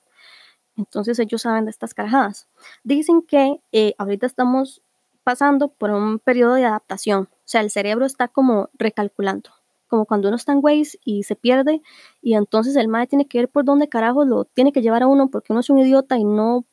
Entonces 0.77 1.17
ellos 1.17 1.41
saben 1.41 1.65
de 1.65 1.71
estas 1.71 1.95
carajadas. 1.95 2.47
Dicen 2.83 3.23
que 3.23 3.59
eh, 3.71 3.95
ahorita 3.97 4.27
estamos 4.27 4.83
pasando 5.23 5.69
por 5.69 5.89
un 5.89 6.19
periodo 6.19 6.53
de 6.53 6.65
adaptación, 6.65 7.29
o 7.31 7.45
sea, 7.45 7.61
el 7.61 7.71
cerebro 7.71 8.05
está 8.05 8.27
como 8.27 8.69
recalculando 8.77 9.49
como 9.91 10.05
cuando 10.05 10.29
uno 10.29 10.37
está 10.37 10.53
en 10.53 10.59
Waze 10.63 10.97
y 11.03 11.23
se 11.23 11.35
pierde 11.35 11.81
y 12.21 12.35
entonces 12.35 12.77
el 12.77 12.87
mae 12.87 13.07
tiene 13.07 13.27
que 13.27 13.39
ver 13.39 13.49
por 13.49 13.65
dónde 13.65 13.89
carajo 13.89 14.23
lo 14.23 14.45
tiene 14.45 14.71
que 14.71 14.81
llevar 14.81 15.03
a 15.03 15.07
uno 15.07 15.29
porque 15.29 15.51
uno 15.51 15.59
es 15.59 15.69
un 15.69 15.79
idiota 15.79 16.17
y 16.17 16.23
no 16.23 16.65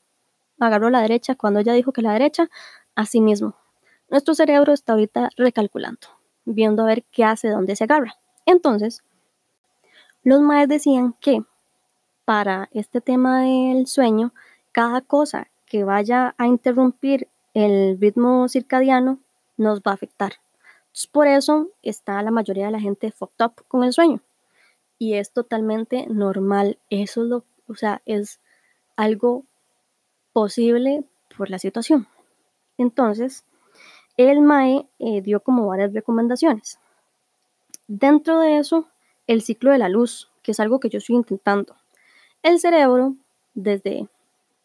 agarró 0.61 0.89
la 0.89 1.01
derecha 1.01 1.35
cuando 1.35 1.59
ella 1.59 1.73
dijo 1.73 1.93
que 1.93 2.01
la 2.01 2.13
derecha, 2.13 2.49
así 2.95 3.21
mismo. 3.21 3.57
nuestro 4.09 4.35
cerebro 4.35 4.73
está 4.73 4.93
ahorita 4.93 5.31
recalculando, 5.37 6.07
viendo 6.45 6.85
a 6.85 6.87
ver 6.87 7.05
qué 7.11 7.25
hace, 7.25 7.49
dónde 7.49 7.75
se 7.75 7.85
agarra. 7.85 8.15
Entonces, 8.47 9.03
los 10.23 10.41
maestros 10.41 10.77
decían 10.77 11.17
que 11.21 11.43
para 12.25 12.69
este 12.73 13.01
tema 13.01 13.43
del 13.43 13.89
sueño, 13.89 14.33
cada 14.71 15.01
cosa 15.01 15.49
que 15.67 15.83
vaya 15.83 16.37
a 16.39 16.47
interrumpir 16.47 17.29
el 17.53 17.99
ritmo 18.01 18.49
circadiano 18.49 19.19
nos 19.57 19.81
va 19.81 19.91
a 19.91 19.95
afectar. 19.95 20.35
Por 21.07 21.27
eso 21.27 21.71
está 21.83 22.23
la 22.23 22.31
mayoría 22.31 22.67
de 22.67 22.73
la 22.73 22.81
gente 22.81 23.13
fucked 23.13 23.45
up 23.45 23.65
con 23.69 23.85
el 23.85 23.93
sueño. 23.93 24.21
Y 24.99 25.15
es 25.15 25.33
totalmente 25.33 26.07
normal. 26.09 26.79
Eso 26.91 27.25
es 27.25 27.43
o 27.69 27.75
sea, 27.75 28.03
es 28.07 28.41
algo 28.97 29.45
posible 30.33 31.05
por 31.37 31.51
la 31.51 31.59
situación. 31.59 32.09
Entonces, 32.79 33.45
el 34.17 34.41
MAE 34.41 34.89
eh, 34.99 35.21
dio 35.23 35.41
como 35.41 35.67
varias 35.67 35.93
recomendaciones. 35.93 36.79
Dentro 37.87 38.41
de 38.41 38.59
eso, 38.59 38.89
el 39.27 39.43
ciclo 39.43 39.71
de 39.71 39.79
la 39.79 39.89
luz, 39.89 40.31
que 40.43 40.53
es 40.53 40.61
algo 40.61 40.81
que 40.81 40.89
yo 40.89 40.99
estoy 40.99 41.17
intentando. 41.17 41.77
El 42.43 42.59
cerebro, 42.59 43.15
desde 43.55 44.09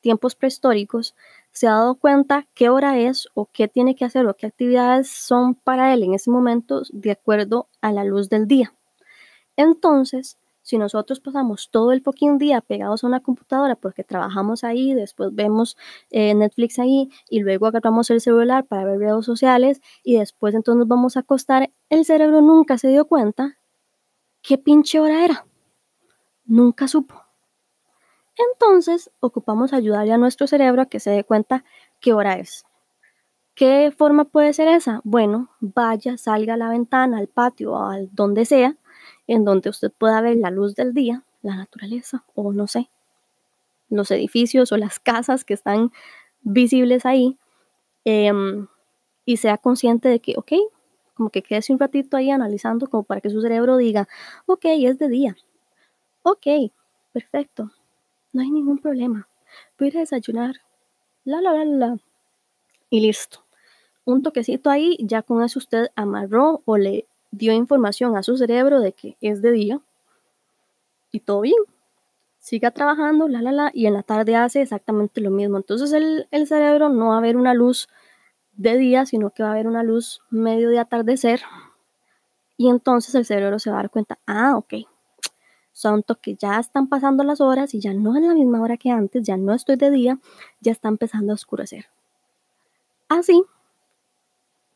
tiempos 0.02 0.36
prehistóricos, 0.36 1.16
se 1.54 1.68
ha 1.68 1.72
dado 1.72 1.96
cuenta 1.96 2.48
qué 2.54 2.70
hora 2.70 2.98
es 3.00 3.30
o 3.36 3.46
qué 3.46 3.68
tiene 3.68 3.96
que 3.96 4.06
hacer 4.06 4.26
o 4.26 4.36
qué 4.36 4.48
actividades 4.48 5.10
son 5.10 5.56
para 5.56 5.94
él 5.94 6.04
en 6.04 6.14
ese 6.14 6.32
momento 6.32 6.82
de 6.92 7.12
acuerdo 7.12 7.70
a 7.82 7.92
la 7.92 8.04
luz 8.04 8.30
del 8.30 8.48
día. 8.48 8.74
Entonces, 9.56 10.38
si 10.64 10.78
nosotros 10.78 11.20
pasamos 11.20 11.70
todo 11.70 11.92
el 11.92 12.02
fucking 12.02 12.38
día 12.38 12.62
pegados 12.62 13.04
a 13.04 13.08
una 13.08 13.20
computadora 13.20 13.76
porque 13.76 14.04
trabajamos 14.04 14.64
ahí, 14.64 14.94
después 14.94 15.36
vemos 15.36 15.78
eh, 16.10 16.34
Netflix 16.34 16.80
ahí 16.80 17.10
y 17.30 17.42
luego 17.42 17.68
agarramos 17.68 18.10
el 18.10 18.22
celular 18.22 18.66
para 18.66 18.86
ver 18.86 19.00
redes 19.00 19.26
sociales 19.26 19.82
y 20.04 20.18
después 20.18 20.56
entonces 20.56 20.80
nos 20.80 20.88
vamos 20.88 21.18
a 21.18 21.22
acostar, 21.22 21.70
el 21.90 22.06
cerebro 22.06 22.42
nunca 22.42 22.78
se 22.78 22.88
dio 22.88 23.06
cuenta 23.06 23.58
qué 24.42 24.58
pinche 24.58 25.00
hora 25.00 25.26
era. 25.26 25.46
Nunca 26.46 26.88
supo. 26.88 27.23
Entonces 28.38 29.12
ocupamos 29.20 29.74
ayudarle 29.74 30.14
a 30.14 30.18
nuestro 30.18 30.48
cerebro 30.48 30.82
a 30.82 30.86
que 30.88 31.00
se 31.00 31.12
dé 31.12 31.24
cuenta 31.24 31.64
qué 32.00 32.14
hora 32.14 32.38
es. 32.40 32.66
¿Qué 33.56 33.94
forma 33.96 34.26
puede 34.26 34.54
ser 34.54 34.68
esa? 34.68 35.02
Bueno, 35.04 35.50
vaya, 35.60 36.18
salga 36.18 36.56
a 36.56 36.58
la 36.58 36.70
ventana, 36.70 37.20
al 37.20 37.28
patio, 37.28 37.74
o 37.74 37.86
al 37.86 38.10
donde 38.12 38.46
sea, 38.46 38.78
en 39.28 39.46
donde 39.46 39.70
usted 39.70 39.92
pueda 39.92 40.22
ver 40.22 40.38
la 40.38 40.50
luz 40.50 40.74
del 40.76 40.94
día, 40.94 41.24
la 41.44 41.56
naturaleza, 41.56 42.24
o 42.34 42.52
no 42.52 42.66
sé, 42.68 42.90
los 43.90 44.10
edificios 44.12 44.72
o 44.72 44.78
las 44.78 45.00
casas 45.00 45.46
que 45.46 45.54
están 45.54 45.92
visibles 46.42 47.06
ahí, 47.06 47.38
em, 48.06 48.68
y 49.26 49.38
sea 49.38 49.58
consciente 49.58 50.10
de 50.10 50.20
que, 50.20 50.36
ok, 50.38 50.54
como 51.16 51.30
que 51.30 51.44
quede 51.44 51.62
un 51.70 51.80
ratito 51.80 52.18
ahí 52.18 52.32
analizando, 52.32 52.88
como 52.90 53.04
para 53.04 53.22
que 53.22 53.30
su 53.30 53.42
cerebro 53.42 53.78
diga, 53.78 54.08
ok, 54.48 54.66
es 54.66 55.00
de 55.00 55.10
día, 55.10 55.38
ok, 56.24 56.48
perfecto, 57.14 57.72
no 58.34 58.42
hay 58.42 58.52
ningún 58.52 58.80
problema. 58.80 59.28
Voy 59.80 59.88
a 59.88 59.92
ir 59.92 59.98
a 59.98 60.02
desayunar. 60.02 60.56
La, 61.24 61.40
la, 61.40 61.54
la, 61.54 61.66
la. 61.66 61.98
Y 62.90 63.00
listo. 63.00 63.46
Un 64.06 64.22
toquecito 64.22 64.70
ahí, 64.70 64.98
ya 65.00 65.22
con 65.22 65.42
eso 65.44 65.60
usted 65.60 65.88
amarró 65.96 66.62
o 66.66 66.78
le 66.78 67.08
dio 67.32 67.54
información 67.54 68.18
a 68.18 68.24
su 68.24 68.36
cerebro 68.36 68.82
de 68.82 68.92
que 68.94 69.18
es 69.22 69.42
de 69.42 69.52
día. 69.52 69.82
Y 71.12 71.22
todo 71.22 71.42
bien. 71.42 71.56
Siga 72.40 72.72
trabajando, 72.72 73.30
la, 73.30 73.42
la, 73.42 73.52
la. 73.52 73.72
Y 73.74 73.86
en 73.86 73.94
la 73.94 74.04
tarde 74.04 74.36
hace 74.36 74.62
exactamente 74.62 75.22
lo 75.22 75.30
mismo. 75.30 75.58
Entonces 75.58 75.94
el, 75.94 76.28
el 76.32 76.48
cerebro 76.48 76.90
no 76.90 77.10
va 77.10 77.20
a 77.20 77.22
ver 77.22 77.38
una 77.38 77.54
luz 77.54 77.88
de 78.56 78.78
día, 78.78 79.06
sino 79.06 79.30
que 79.30 79.44
va 79.44 79.50
a 79.50 79.52
haber 79.54 79.68
una 79.68 79.84
luz 79.84 80.22
medio 80.30 80.70
de 80.70 80.80
atardecer. 80.80 81.42
Y 82.58 82.70
entonces 82.70 83.16
el 83.16 83.26
cerebro 83.26 83.60
se 83.60 83.70
va 83.70 83.78
a 83.78 83.84
dar 83.84 83.90
cuenta, 83.90 84.20
ah, 84.28 84.56
ok, 84.58 84.74
son 85.74 86.04
que 86.22 86.36
ya 86.36 86.60
están 86.60 86.88
pasando 86.88 87.24
las 87.24 87.42
horas 87.42 87.74
y 87.74 87.82
ya 87.82 87.94
no 87.94 88.16
es 88.16 88.24
la 88.24 88.34
misma 88.34 88.62
hora 88.62 88.78
que 88.78 88.92
antes, 88.92 89.24
ya 89.24 89.38
no 89.38 89.54
estoy 89.54 89.76
de 89.76 89.92
día, 89.92 90.20
ya 90.62 90.72
está 90.72 90.88
empezando 90.88 91.34
a 91.34 91.36
oscurecer. 91.36 91.88
Así, 93.10 93.44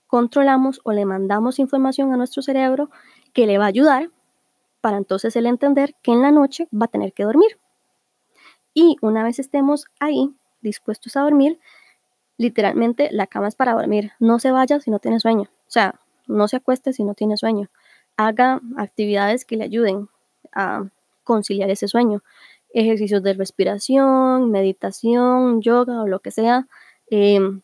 controlamos 0.08 0.82
o 0.84 0.92
le 0.92 1.06
mandamos 1.06 1.60
información 1.60 2.12
a 2.12 2.18
nuestro 2.18 2.42
cerebro 2.42 2.90
que 3.34 3.46
le 3.46 3.58
va 3.58 3.66
a 3.66 3.70
ayudar 3.70 4.10
para 4.82 4.98
entonces 4.98 5.36
él 5.36 5.46
entender 5.46 5.96
que 6.02 6.12
en 6.12 6.22
la 6.22 6.32
noche 6.32 6.68
va 6.74 6.86
a 6.86 6.90
tener 6.90 7.14
que 7.14 7.24
dormir. 7.24 7.60
Y 8.74 8.98
una 9.02 9.24
vez 9.24 9.40
estemos 9.40 9.86
ahí, 10.00 10.36
dispuestos 10.62 11.16
a 11.16 11.22
dormir, 11.22 11.60
literalmente 12.38 13.10
la 13.12 13.28
cama 13.28 13.48
es 13.48 13.56
para 13.56 13.74
dormir. 13.74 14.12
No 14.20 14.40
se 14.40 14.52
vaya 14.52 14.80
si 14.80 14.92
no 14.92 15.00
tiene 15.00 15.20
sueño. 15.20 15.44
O 15.44 15.70
sea, 15.70 16.00
no 16.28 16.48
se 16.48 16.58
acueste 16.58 16.94
si 16.94 17.04
no 17.04 17.14
tiene 17.14 17.38
sueño. 17.38 17.70
Haga 18.18 18.62
actividades 18.78 19.46
que 19.46 19.58
le 19.58 19.66
ayuden 19.66 20.10
a 20.58 20.90
conciliar 21.24 21.70
ese 21.70 21.88
sueño. 21.88 22.24
Ejercicios 22.74 23.24
de 23.24 23.34
respiración, 23.34 24.52
meditación, 24.52 25.62
yoga 25.62 26.02
o 26.02 26.08
lo 26.08 26.20
que 26.20 26.32
sea 26.32 26.68
em, 27.10 27.62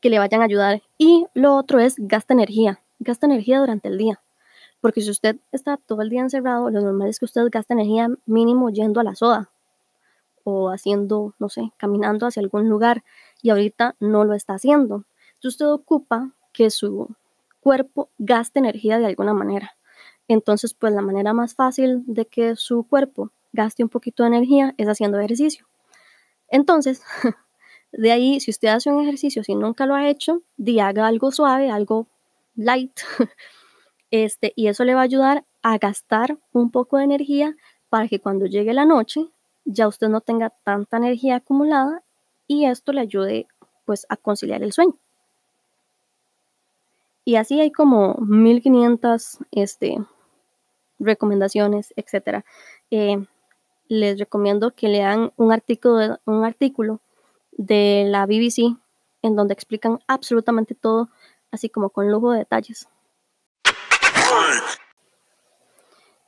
que 0.00 0.10
le 0.10 0.18
vayan 0.18 0.40
a 0.40 0.44
ayudar. 0.44 0.82
Y 0.98 1.26
lo 1.34 1.56
otro 1.56 1.78
es 1.78 1.94
gasta 1.98 2.34
energía, 2.34 2.80
gasta 2.98 3.26
energía 3.26 3.60
durante 3.60 3.88
el 3.88 3.98
día. 3.98 4.20
Porque 4.80 5.00
si 5.00 5.10
usted 5.10 5.36
está 5.52 5.76
todo 5.76 6.02
el 6.02 6.10
día 6.10 6.20
encerrado, 6.20 6.70
lo 6.70 6.80
normal 6.80 7.08
es 7.08 7.18
que 7.18 7.24
usted 7.26 7.42
gasta 7.50 7.74
energía 7.74 8.08
mínimo 8.26 8.70
yendo 8.70 9.00
a 9.00 9.04
la 9.04 9.14
soda 9.14 9.50
o 10.44 10.68
haciendo, 10.68 11.34
no 11.38 11.48
sé, 11.48 11.72
caminando 11.78 12.26
hacia 12.26 12.42
algún 12.42 12.68
lugar 12.68 13.02
y 13.42 13.50
ahorita 13.50 13.96
no 13.98 14.24
lo 14.24 14.34
está 14.34 14.54
haciendo. 14.54 15.04
Entonces 15.34 15.60
usted 15.60 15.68
ocupa 15.68 16.32
que 16.52 16.70
su 16.70 17.08
cuerpo 17.60 18.10
gaste 18.18 18.58
energía 18.58 18.98
de 18.98 19.06
alguna 19.06 19.32
manera. 19.32 19.74
Entonces, 20.28 20.74
pues 20.74 20.92
la 20.92 21.02
manera 21.02 21.32
más 21.32 21.54
fácil 21.54 22.02
de 22.06 22.26
que 22.26 22.56
su 22.56 22.84
cuerpo 22.84 23.30
gaste 23.52 23.82
un 23.82 23.88
poquito 23.88 24.22
de 24.22 24.28
energía 24.28 24.74
es 24.78 24.88
haciendo 24.88 25.18
ejercicio. 25.18 25.66
Entonces, 26.48 27.02
de 27.92 28.12
ahí, 28.12 28.40
si 28.40 28.50
usted 28.50 28.68
hace 28.68 28.90
un 28.90 29.02
ejercicio, 29.02 29.44
si 29.44 29.54
nunca 29.54 29.86
lo 29.86 29.94
ha 29.94 30.08
hecho, 30.08 30.42
di 30.56 30.80
haga 30.80 31.06
algo 31.06 31.30
suave, 31.30 31.70
algo 31.70 32.06
light, 32.54 33.00
este, 34.10 34.52
y 34.56 34.68
eso 34.68 34.84
le 34.84 34.94
va 34.94 35.00
a 35.00 35.04
ayudar 35.04 35.44
a 35.62 35.78
gastar 35.78 36.38
un 36.52 36.70
poco 36.70 36.98
de 36.98 37.04
energía 37.04 37.56
para 37.88 38.08
que 38.08 38.20
cuando 38.20 38.46
llegue 38.46 38.72
la 38.74 38.84
noche 38.84 39.28
ya 39.64 39.88
usted 39.88 40.08
no 40.08 40.20
tenga 40.20 40.50
tanta 40.50 40.98
energía 40.98 41.36
acumulada 41.36 42.02
y 42.46 42.66
esto 42.66 42.92
le 42.92 43.00
ayude 43.00 43.46
pues 43.84 44.06
a 44.08 44.16
conciliar 44.16 44.62
el 44.62 44.72
sueño. 44.72 44.98
Y 47.24 47.36
así 47.36 47.60
hay 47.60 47.72
como 47.72 48.16
1500 48.16 49.38
este, 49.50 49.96
recomendaciones, 51.04 51.92
etcétera. 51.96 52.44
Eh, 52.90 53.24
les 53.88 54.18
recomiendo 54.18 54.72
que 54.72 54.88
lean 54.88 55.32
un 55.36 55.52
artículo, 55.52 56.18
un 56.24 56.44
artículo 56.44 57.00
de 57.52 58.04
la 58.08 58.26
BBC 58.26 58.76
en 59.22 59.36
donde 59.36 59.54
explican 59.54 60.00
absolutamente 60.06 60.74
todo, 60.74 61.08
así 61.50 61.68
como 61.68 61.90
con 61.90 62.10
lujo 62.10 62.32
de 62.32 62.38
detalles. 62.38 62.88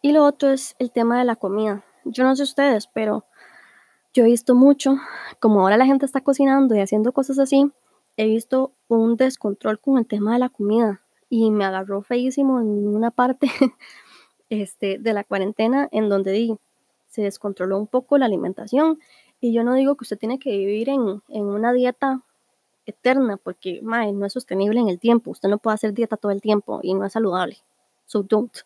Y 0.02 0.12
lo 0.12 0.24
otro 0.24 0.50
es 0.50 0.76
el 0.78 0.92
tema 0.92 1.18
de 1.18 1.24
la 1.24 1.36
comida. 1.36 1.84
Yo 2.04 2.24
no 2.24 2.36
sé 2.36 2.44
ustedes, 2.44 2.86
pero 2.86 3.24
yo 4.14 4.24
he 4.24 4.26
visto 4.26 4.54
mucho, 4.54 4.96
como 5.40 5.60
ahora 5.60 5.76
la 5.76 5.84
gente 5.84 6.06
está 6.06 6.20
cocinando 6.20 6.74
y 6.74 6.80
haciendo 6.80 7.12
cosas 7.12 7.38
así, 7.38 7.70
he 8.16 8.26
visto 8.26 8.72
un 8.88 9.16
descontrol 9.16 9.78
con 9.80 9.98
el 9.98 10.06
tema 10.06 10.32
de 10.32 10.38
la 10.38 10.48
comida 10.48 11.02
y 11.28 11.50
me 11.50 11.64
agarró 11.64 12.02
feísimo 12.02 12.60
en 12.60 12.86
una 12.86 13.10
parte 13.10 13.50
este, 14.50 14.98
de 14.98 15.12
la 15.12 15.24
cuarentena 15.24 15.88
en 15.92 16.08
donde 16.08 16.32
di, 16.32 16.56
se 17.08 17.22
descontroló 17.22 17.78
un 17.78 17.86
poco 17.86 18.18
la 18.18 18.26
alimentación. 18.26 18.98
Y 19.40 19.52
yo 19.52 19.64
no 19.64 19.74
digo 19.74 19.96
que 19.96 20.04
usted 20.04 20.18
tiene 20.18 20.38
que 20.38 20.50
vivir 20.50 20.88
en, 20.88 21.20
una 21.28 21.72
dieta 21.72 22.22
eterna, 22.86 23.36
porque 23.36 23.80
no 23.82 24.26
es 24.26 24.32
sostenible 24.32 24.80
en 24.80 24.88
el 24.88 24.98
tiempo. 24.98 25.30
Usted 25.30 25.48
no 25.48 25.58
puede 25.58 25.74
hacer 25.74 25.92
dieta 25.92 26.16
todo 26.16 26.32
el 26.32 26.40
tiempo 26.40 26.80
y 26.82 26.94
no 26.94 27.04
es 27.04 27.12
saludable. 27.12 27.58
So 28.06 28.22
don't. 28.22 28.56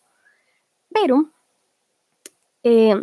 Pero 0.93 1.29
eh, 2.63 2.95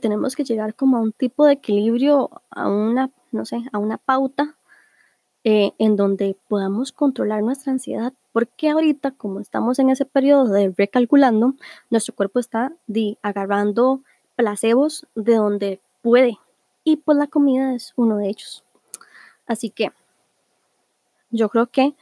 tenemos 0.00 0.34
que 0.36 0.44
llegar 0.44 0.74
como 0.74 0.96
a 0.96 1.00
un 1.00 1.12
tipo 1.12 1.46
de 1.46 1.54
equilibrio, 1.54 2.30
a 2.50 2.68
una, 2.68 3.10
no 3.32 3.44
sé, 3.44 3.62
a 3.72 3.78
una 3.78 3.98
pauta 3.98 4.56
eh, 5.44 5.72
en 5.78 5.96
donde 5.96 6.36
podamos 6.48 6.92
controlar 6.92 7.42
nuestra 7.42 7.72
ansiedad, 7.72 8.12
porque 8.36 8.68
ahorita, 8.68 9.12
como 9.12 9.40
estamos 9.40 9.78
en 9.78 9.88
ese 9.88 10.04
periodo 10.04 10.52
de 10.52 10.70
recalculando, 10.76 11.54
nuestro 11.88 12.14
cuerpo 12.14 12.38
está 12.38 12.70
agarrando 13.22 14.02
placebos 14.34 15.06
de 15.14 15.36
donde 15.36 15.80
puede, 16.02 16.36
y 16.84 16.98
pues 16.98 17.16
la 17.16 17.28
comida 17.28 17.74
es 17.74 17.94
uno 17.96 18.18
de 18.18 18.28
ellos. 18.28 18.62
Así 19.46 19.70
que 19.70 19.90
yo 21.30 21.48
creo 21.48 21.68
que 21.68 21.94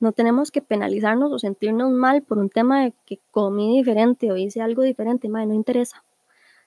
no 0.00 0.12
tenemos 0.12 0.50
que 0.50 0.62
penalizarnos 0.62 1.30
o 1.30 1.38
sentirnos 1.38 1.90
mal 1.90 2.22
por 2.22 2.38
un 2.38 2.48
tema 2.48 2.84
de 2.84 2.94
que 3.04 3.20
comí 3.30 3.76
diferente 3.76 4.32
o 4.32 4.38
hice 4.38 4.62
algo 4.62 4.80
diferente, 4.80 5.28
madre, 5.28 5.48
no 5.48 5.54
interesa. 5.54 6.02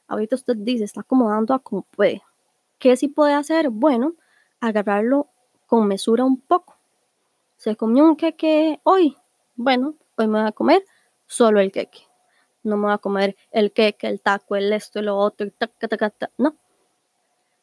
Ahorita 0.07 0.35
usted 0.35 0.55
dice, 0.55 0.83
está 0.83 1.01
acomodando 1.01 1.55
a 1.55 1.59
como 1.63 1.81
puede. 1.81 2.21
¿Qué 2.77 2.95
sí 2.95 3.07
puede 3.07 3.33
hacer? 3.33 3.71
Bueno, 3.71 4.13
agarrarlo 4.59 5.29
con 5.65 5.87
mesura 5.87 6.23
un 6.23 6.39
poco. 6.39 6.74
¿Se 7.65 7.75
comió 7.75 8.03
un 8.03 8.15
queque 8.15 8.79
hoy? 8.83 9.17
Bueno, 9.55 9.95
hoy 10.17 10.27
me 10.27 10.37
voy 10.37 10.47
a 10.47 10.51
comer 10.51 10.85
solo 11.25 11.59
el 11.59 11.71
queque. 11.71 12.01
No 12.61 12.77
me 12.77 12.83
voy 12.83 12.93
a 12.93 12.99
comer 12.99 13.35
el 13.49 13.71
queque, 13.71 14.05
el 14.05 14.21
taco, 14.21 14.55
el 14.55 14.71
esto, 14.71 15.01
lo 15.01 15.17
otro, 15.17 15.49
taca, 15.49 15.87
taca, 15.87 16.11
taca. 16.11 16.31
no. 16.37 16.51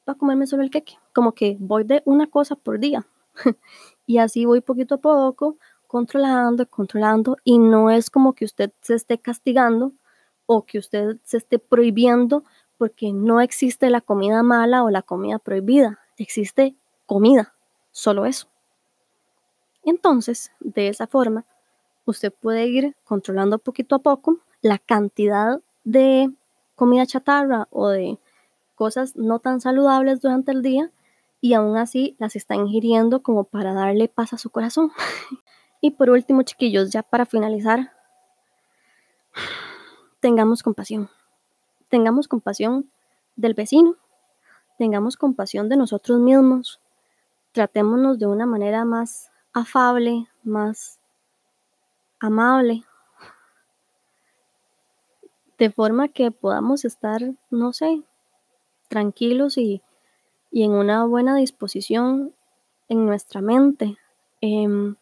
Voy 0.04 0.12
a 0.12 0.18
comerme 0.18 0.48
solo 0.48 0.64
el 0.64 0.70
queque. 0.70 0.98
Como 1.14 1.34
que 1.34 1.56
voy 1.60 1.84
de 1.84 2.02
una 2.04 2.26
cosa 2.26 2.56
por 2.56 2.80
día. 2.80 3.06
y 4.08 4.18
así 4.18 4.44
voy 4.44 4.60
poquito 4.60 4.96
a 4.96 5.00
poco, 5.00 5.58
controlando, 5.86 6.68
controlando. 6.68 7.36
Y 7.44 7.60
no 7.60 7.88
es 7.88 8.10
como 8.10 8.32
que 8.32 8.44
usted 8.44 8.72
se 8.80 8.94
esté 8.94 9.18
castigando 9.18 9.92
o 10.46 10.66
que 10.66 10.78
usted 10.78 11.18
se 11.22 11.36
esté 11.36 11.60
prohibiendo 11.60 12.42
porque 12.76 13.12
no 13.12 13.40
existe 13.40 13.88
la 13.88 14.00
comida 14.00 14.42
mala 14.42 14.82
o 14.82 14.90
la 14.90 15.02
comida 15.02 15.38
prohibida. 15.38 16.00
Existe 16.16 16.74
comida. 17.06 17.54
Solo 17.92 18.26
eso. 18.26 18.51
Entonces, 19.84 20.52
de 20.60 20.88
esa 20.88 21.06
forma, 21.06 21.44
usted 22.04 22.32
puede 22.32 22.66
ir 22.66 22.96
controlando 23.04 23.58
poquito 23.58 23.96
a 23.96 23.98
poco 24.00 24.38
la 24.60 24.78
cantidad 24.78 25.60
de 25.84 26.30
comida 26.76 27.06
chatarra 27.06 27.68
o 27.70 27.88
de 27.88 28.18
cosas 28.74 29.16
no 29.16 29.38
tan 29.40 29.60
saludables 29.60 30.20
durante 30.20 30.52
el 30.52 30.62
día 30.62 30.90
y 31.40 31.54
aún 31.54 31.76
así 31.76 32.16
las 32.18 32.36
está 32.36 32.54
ingiriendo 32.54 33.22
como 33.22 33.44
para 33.44 33.74
darle 33.74 34.08
paz 34.08 34.32
a 34.32 34.38
su 34.38 34.50
corazón. 34.50 34.92
y 35.80 35.90
por 35.90 36.10
último, 36.10 36.42
chiquillos, 36.42 36.90
ya 36.90 37.02
para 37.02 37.26
finalizar, 37.26 37.92
tengamos 40.20 40.62
compasión. 40.62 41.10
Tengamos 41.88 42.28
compasión 42.28 42.90
del 43.34 43.54
vecino, 43.54 43.96
tengamos 44.78 45.16
compasión 45.16 45.68
de 45.68 45.76
nosotros 45.76 46.20
mismos, 46.20 46.80
tratémonos 47.50 48.18
de 48.20 48.26
una 48.26 48.46
manera 48.46 48.84
más 48.84 49.31
afable, 49.52 50.28
más 50.42 50.98
amable, 52.20 52.84
de 55.58 55.70
forma 55.70 56.08
que 56.08 56.30
podamos 56.30 56.84
estar, 56.84 57.20
no 57.50 57.72
sé, 57.72 58.02
tranquilos 58.88 59.58
y, 59.58 59.82
en 60.50 60.72
una 60.72 61.04
buena 61.06 61.36
disposición 61.36 62.34
en 62.88 63.06
nuestra 63.06 63.40
mente. 63.40 63.96
Em, 64.40 64.96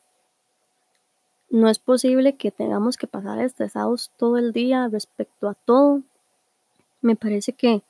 no 1.48 1.68
es 1.68 1.78
posible 1.80 2.36
que 2.36 2.52
tengamos 2.52 2.96
que 2.96 3.08
pasar 3.08 3.40
estresados 3.40 4.12
todo 4.16 4.36
el 4.36 4.52
día 4.52 4.88
respecto 4.88 5.48
a 5.48 5.54
todo. 5.54 6.02
Me 7.00 7.16
parece 7.16 7.52
que, 7.52 7.82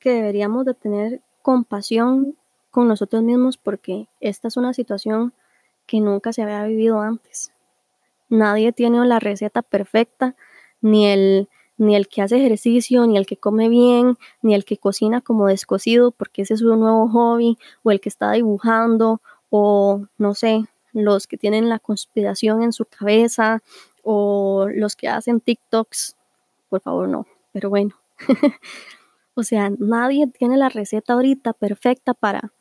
que 0.00 0.10
deberíamos 0.10 0.64
de 0.64 0.74
tener 0.74 1.20
compasión 1.42 2.36
con 2.70 2.88
nosotros 2.88 3.22
mismos 3.22 3.56
porque 3.56 4.08
esta 4.20 4.48
es 4.48 4.56
una 4.56 4.72
situación 4.72 5.32
que 5.90 6.00
nunca 6.00 6.32
se 6.32 6.42
había 6.42 6.62
vivido 6.62 7.00
antes. 7.00 7.52
Nadie 8.28 8.70
tiene 8.70 9.04
la 9.04 9.18
receta 9.18 9.60
perfecta, 9.60 10.36
ni 10.80 11.08
el, 11.08 11.48
ni 11.78 11.96
el 11.96 12.06
que 12.06 12.22
hace 12.22 12.36
ejercicio, 12.36 13.08
ni 13.08 13.18
el 13.18 13.26
que 13.26 13.36
come 13.36 13.68
bien, 13.68 14.16
ni 14.40 14.54
el 14.54 14.64
que 14.64 14.76
cocina 14.76 15.20
como 15.20 15.48
descosido 15.48 16.12
porque 16.12 16.42
ese 16.42 16.54
es 16.54 16.60
su 16.60 16.76
nuevo 16.76 17.08
hobby, 17.08 17.58
o 17.82 17.90
el 17.90 18.00
que 18.00 18.08
está 18.08 18.30
dibujando, 18.30 19.20
o 19.50 20.06
no 20.16 20.34
sé, 20.34 20.64
los 20.92 21.26
que 21.26 21.36
tienen 21.36 21.68
la 21.68 21.80
conspiración 21.80 22.62
en 22.62 22.72
su 22.72 22.84
cabeza, 22.84 23.60
o 24.04 24.68
los 24.72 24.94
que 24.94 25.08
hacen 25.08 25.40
TikToks. 25.40 26.16
Por 26.68 26.82
favor, 26.82 27.08
no, 27.08 27.26
pero 27.50 27.68
bueno. 27.68 27.96
o 29.34 29.42
sea, 29.42 29.70
nadie 29.76 30.28
tiene 30.28 30.56
la 30.56 30.68
receta 30.68 31.14
ahorita 31.14 31.52
perfecta 31.52 32.14
para, 32.14 32.52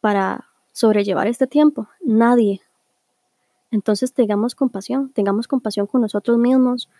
para 0.00 0.48
sobrellevar 0.74 1.28
este 1.28 1.46
tiempo. 1.46 1.88
Nadie. 2.02 2.60
Entonces 3.70 4.12
tengamos 4.12 4.54
compasión, 4.54 5.10
tengamos 5.10 5.48
compasión 5.48 5.86
con 5.86 6.02
nosotros 6.02 6.36
mismos 6.36 6.90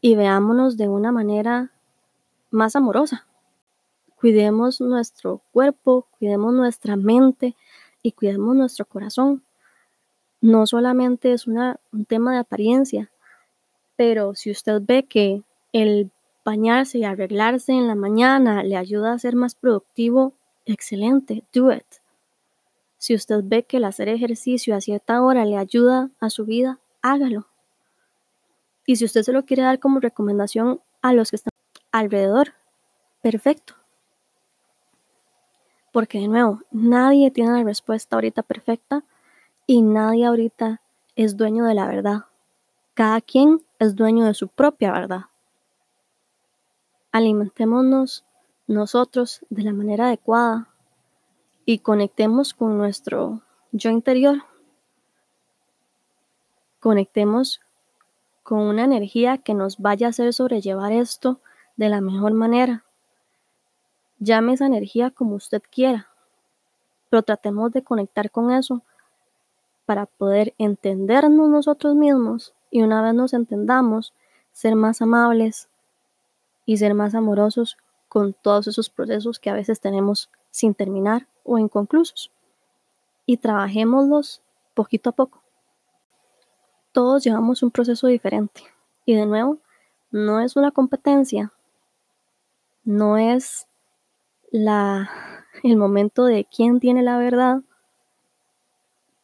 y 0.00 0.14
veámonos 0.14 0.76
de 0.76 0.88
una 0.88 1.10
manera 1.10 1.72
más 2.50 2.76
amorosa. 2.76 3.26
Cuidemos 4.20 4.80
nuestro 4.80 5.40
cuerpo, 5.52 6.06
cuidemos 6.18 6.54
nuestra 6.54 6.94
mente 6.94 7.56
y 8.02 8.12
cuidemos 8.12 8.54
nuestro 8.54 8.84
corazón. 8.84 9.42
No 10.40 10.66
solamente 10.66 11.32
es 11.32 11.46
un 11.46 11.76
tema 12.06 12.32
de 12.32 12.38
apariencia, 12.38 13.10
pero 13.96 14.34
si 14.34 14.50
usted 14.50 14.82
ve 14.82 15.04
que 15.04 15.42
el 15.72 16.10
bañarse 16.44 16.98
y 16.98 17.04
arreglarse 17.04 17.72
en 17.72 17.86
la 17.86 17.94
mañana 17.94 18.62
le 18.62 18.76
ayuda 18.76 19.12
a 19.12 19.18
ser 19.18 19.36
más 19.36 19.54
productivo, 19.54 20.34
excelente, 20.66 21.44
do 21.52 21.72
it. 21.72 22.01
Si 23.02 23.16
usted 23.16 23.40
ve 23.42 23.64
que 23.64 23.78
el 23.78 23.84
hacer 23.84 24.08
ejercicio 24.08 24.76
a 24.76 24.80
cierta 24.80 25.20
hora 25.24 25.44
le 25.44 25.56
ayuda 25.56 26.10
a 26.20 26.30
su 26.30 26.44
vida, 26.44 26.78
hágalo. 27.00 27.48
Y 28.86 28.94
si 28.94 29.04
usted 29.04 29.22
se 29.22 29.32
lo 29.32 29.44
quiere 29.44 29.64
dar 29.64 29.80
como 29.80 29.98
recomendación 29.98 30.80
a 31.00 31.12
los 31.12 31.30
que 31.30 31.34
están 31.34 31.50
alrededor, 31.90 32.54
perfecto. 33.20 33.74
Porque 35.90 36.20
de 36.20 36.28
nuevo, 36.28 36.60
nadie 36.70 37.32
tiene 37.32 37.50
la 37.50 37.64
respuesta 37.64 38.14
ahorita 38.14 38.44
perfecta 38.44 39.02
y 39.66 39.82
nadie 39.82 40.26
ahorita 40.26 40.80
es 41.16 41.36
dueño 41.36 41.64
de 41.64 41.74
la 41.74 41.88
verdad. 41.88 42.26
Cada 42.94 43.20
quien 43.20 43.64
es 43.80 43.96
dueño 43.96 44.26
de 44.26 44.34
su 44.34 44.46
propia 44.46 44.92
verdad. 44.92 45.22
Alimentémonos 47.10 48.24
nosotros 48.68 49.44
de 49.50 49.64
la 49.64 49.72
manera 49.72 50.06
adecuada 50.06 50.71
y 51.64 51.78
conectemos 51.78 52.54
con 52.54 52.78
nuestro 52.78 53.42
yo 53.70 53.90
interior. 53.90 54.44
Conectemos 56.80 57.60
con 58.42 58.58
una 58.58 58.84
energía 58.84 59.38
que 59.38 59.54
nos 59.54 59.78
vaya 59.78 60.08
a 60.08 60.10
hacer 60.10 60.32
sobrellevar 60.32 60.92
esto 60.92 61.40
de 61.76 61.88
la 61.88 62.00
mejor 62.00 62.32
manera. 62.32 62.84
Llame 64.18 64.54
esa 64.54 64.66
energía 64.66 65.10
como 65.10 65.36
usted 65.36 65.62
quiera, 65.70 66.08
pero 67.08 67.22
tratemos 67.22 67.72
de 67.72 67.82
conectar 67.82 68.30
con 68.30 68.50
eso 68.50 68.82
para 69.86 70.06
poder 70.06 70.54
entendernos 70.58 71.48
nosotros 71.48 71.94
mismos 71.94 72.54
y 72.70 72.82
una 72.82 73.02
vez 73.02 73.14
nos 73.14 73.34
entendamos, 73.34 74.12
ser 74.52 74.76
más 74.76 75.02
amables 75.02 75.68
y 76.66 76.76
ser 76.76 76.94
más 76.94 77.14
amorosos 77.14 77.76
con 78.08 78.32
todos 78.32 78.66
esos 78.66 78.90
procesos 78.90 79.38
que 79.38 79.50
a 79.50 79.54
veces 79.54 79.80
tenemos 79.80 80.30
sin 80.52 80.74
terminar 80.74 81.26
o 81.42 81.58
inconclusos. 81.58 82.30
Y 83.26 83.38
trabajémoslos 83.38 84.42
poquito 84.74 85.10
a 85.10 85.12
poco. 85.12 85.42
Todos 86.92 87.24
llevamos 87.24 87.64
un 87.64 87.72
proceso 87.72 88.06
diferente. 88.06 88.62
Y 89.04 89.16
de 89.16 89.26
nuevo, 89.26 89.58
no 90.12 90.40
es 90.40 90.54
una 90.54 90.70
competencia, 90.70 91.52
no 92.84 93.16
es 93.16 93.66
la, 94.50 95.10
el 95.64 95.76
momento 95.76 96.24
de 96.26 96.44
quién 96.44 96.78
tiene 96.78 97.02
la 97.02 97.18
verdad, 97.18 97.62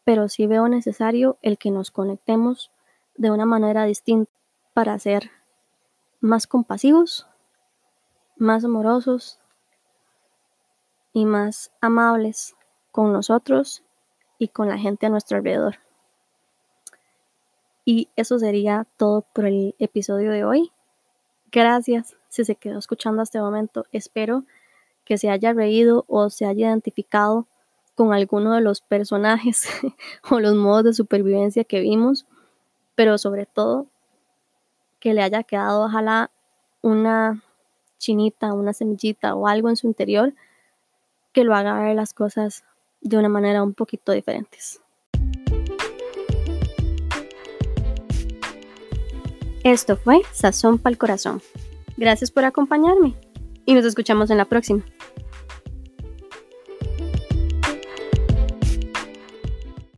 pero 0.04 0.28
sí 0.28 0.46
veo 0.46 0.68
necesario 0.68 1.36
el 1.42 1.58
que 1.58 1.70
nos 1.70 1.90
conectemos 1.90 2.72
de 3.16 3.30
una 3.30 3.44
manera 3.44 3.84
distinta 3.84 4.32
para 4.72 4.98
ser 4.98 5.30
más 6.20 6.46
compasivos, 6.46 7.26
más 8.36 8.64
amorosos 8.64 9.38
y 11.18 11.24
más 11.24 11.72
amables 11.80 12.54
con 12.92 13.12
nosotros 13.12 13.82
y 14.38 14.48
con 14.48 14.68
la 14.68 14.78
gente 14.78 15.06
a 15.06 15.08
nuestro 15.08 15.38
alrededor. 15.38 15.80
Y 17.84 18.08
eso 18.14 18.38
sería 18.38 18.86
todo 18.96 19.22
por 19.32 19.46
el 19.46 19.74
episodio 19.80 20.30
de 20.30 20.44
hoy. 20.44 20.70
Gracias 21.50 22.16
si 22.28 22.44
se 22.44 22.54
quedó 22.54 22.78
escuchando 22.78 23.20
hasta 23.20 23.38
este 23.38 23.42
momento. 23.42 23.84
Espero 23.90 24.44
que 25.04 25.18
se 25.18 25.28
haya 25.28 25.52
reído 25.52 26.04
o 26.06 26.30
se 26.30 26.46
haya 26.46 26.68
identificado 26.68 27.48
con 27.96 28.12
alguno 28.12 28.54
de 28.54 28.60
los 28.60 28.80
personajes 28.80 29.66
o 30.30 30.38
los 30.38 30.54
modos 30.54 30.84
de 30.84 30.92
supervivencia 30.92 31.64
que 31.64 31.80
vimos, 31.80 32.26
pero 32.94 33.18
sobre 33.18 33.44
todo 33.44 33.86
que 35.00 35.14
le 35.14 35.22
haya 35.22 35.42
quedado 35.42 35.86
ojalá 35.86 36.30
una 36.80 37.42
chinita, 37.98 38.52
una 38.52 38.72
semillita 38.72 39.34
o 39.34 39.48
algo 39.48 39.68
en 39.68 39.76
su 39.76 39.88
interior 39.88 40.32
que 41.32 41.44
lo 41.44 41.54
haga 41.54 41.80
ver 41.80 41.94
las 41.94 42.14
cosas 42.14 42.64
de 43.00 43.16
una 43.16 43.28
manera 43.28 43.62
un 43.62 43.74
poquito 43.74 44.12
diferentes. 44.12 44.80
Esto 49.64 49.96
fue 49.96 50.22
Sazón 50.32 50.78
para 50.78 50.92
el 50.92 50.98
Corazón. 50.98 51.42
Gracias 51.96 52.30
por 52.30 52.44
acompañarme 52.44 53.14
y 53.66 53.74
nos 53.74 53.84
escuchamos 53.84 54.30
en 54.30 54.38
la 54.38 54.44
próxima. 54.44 54.82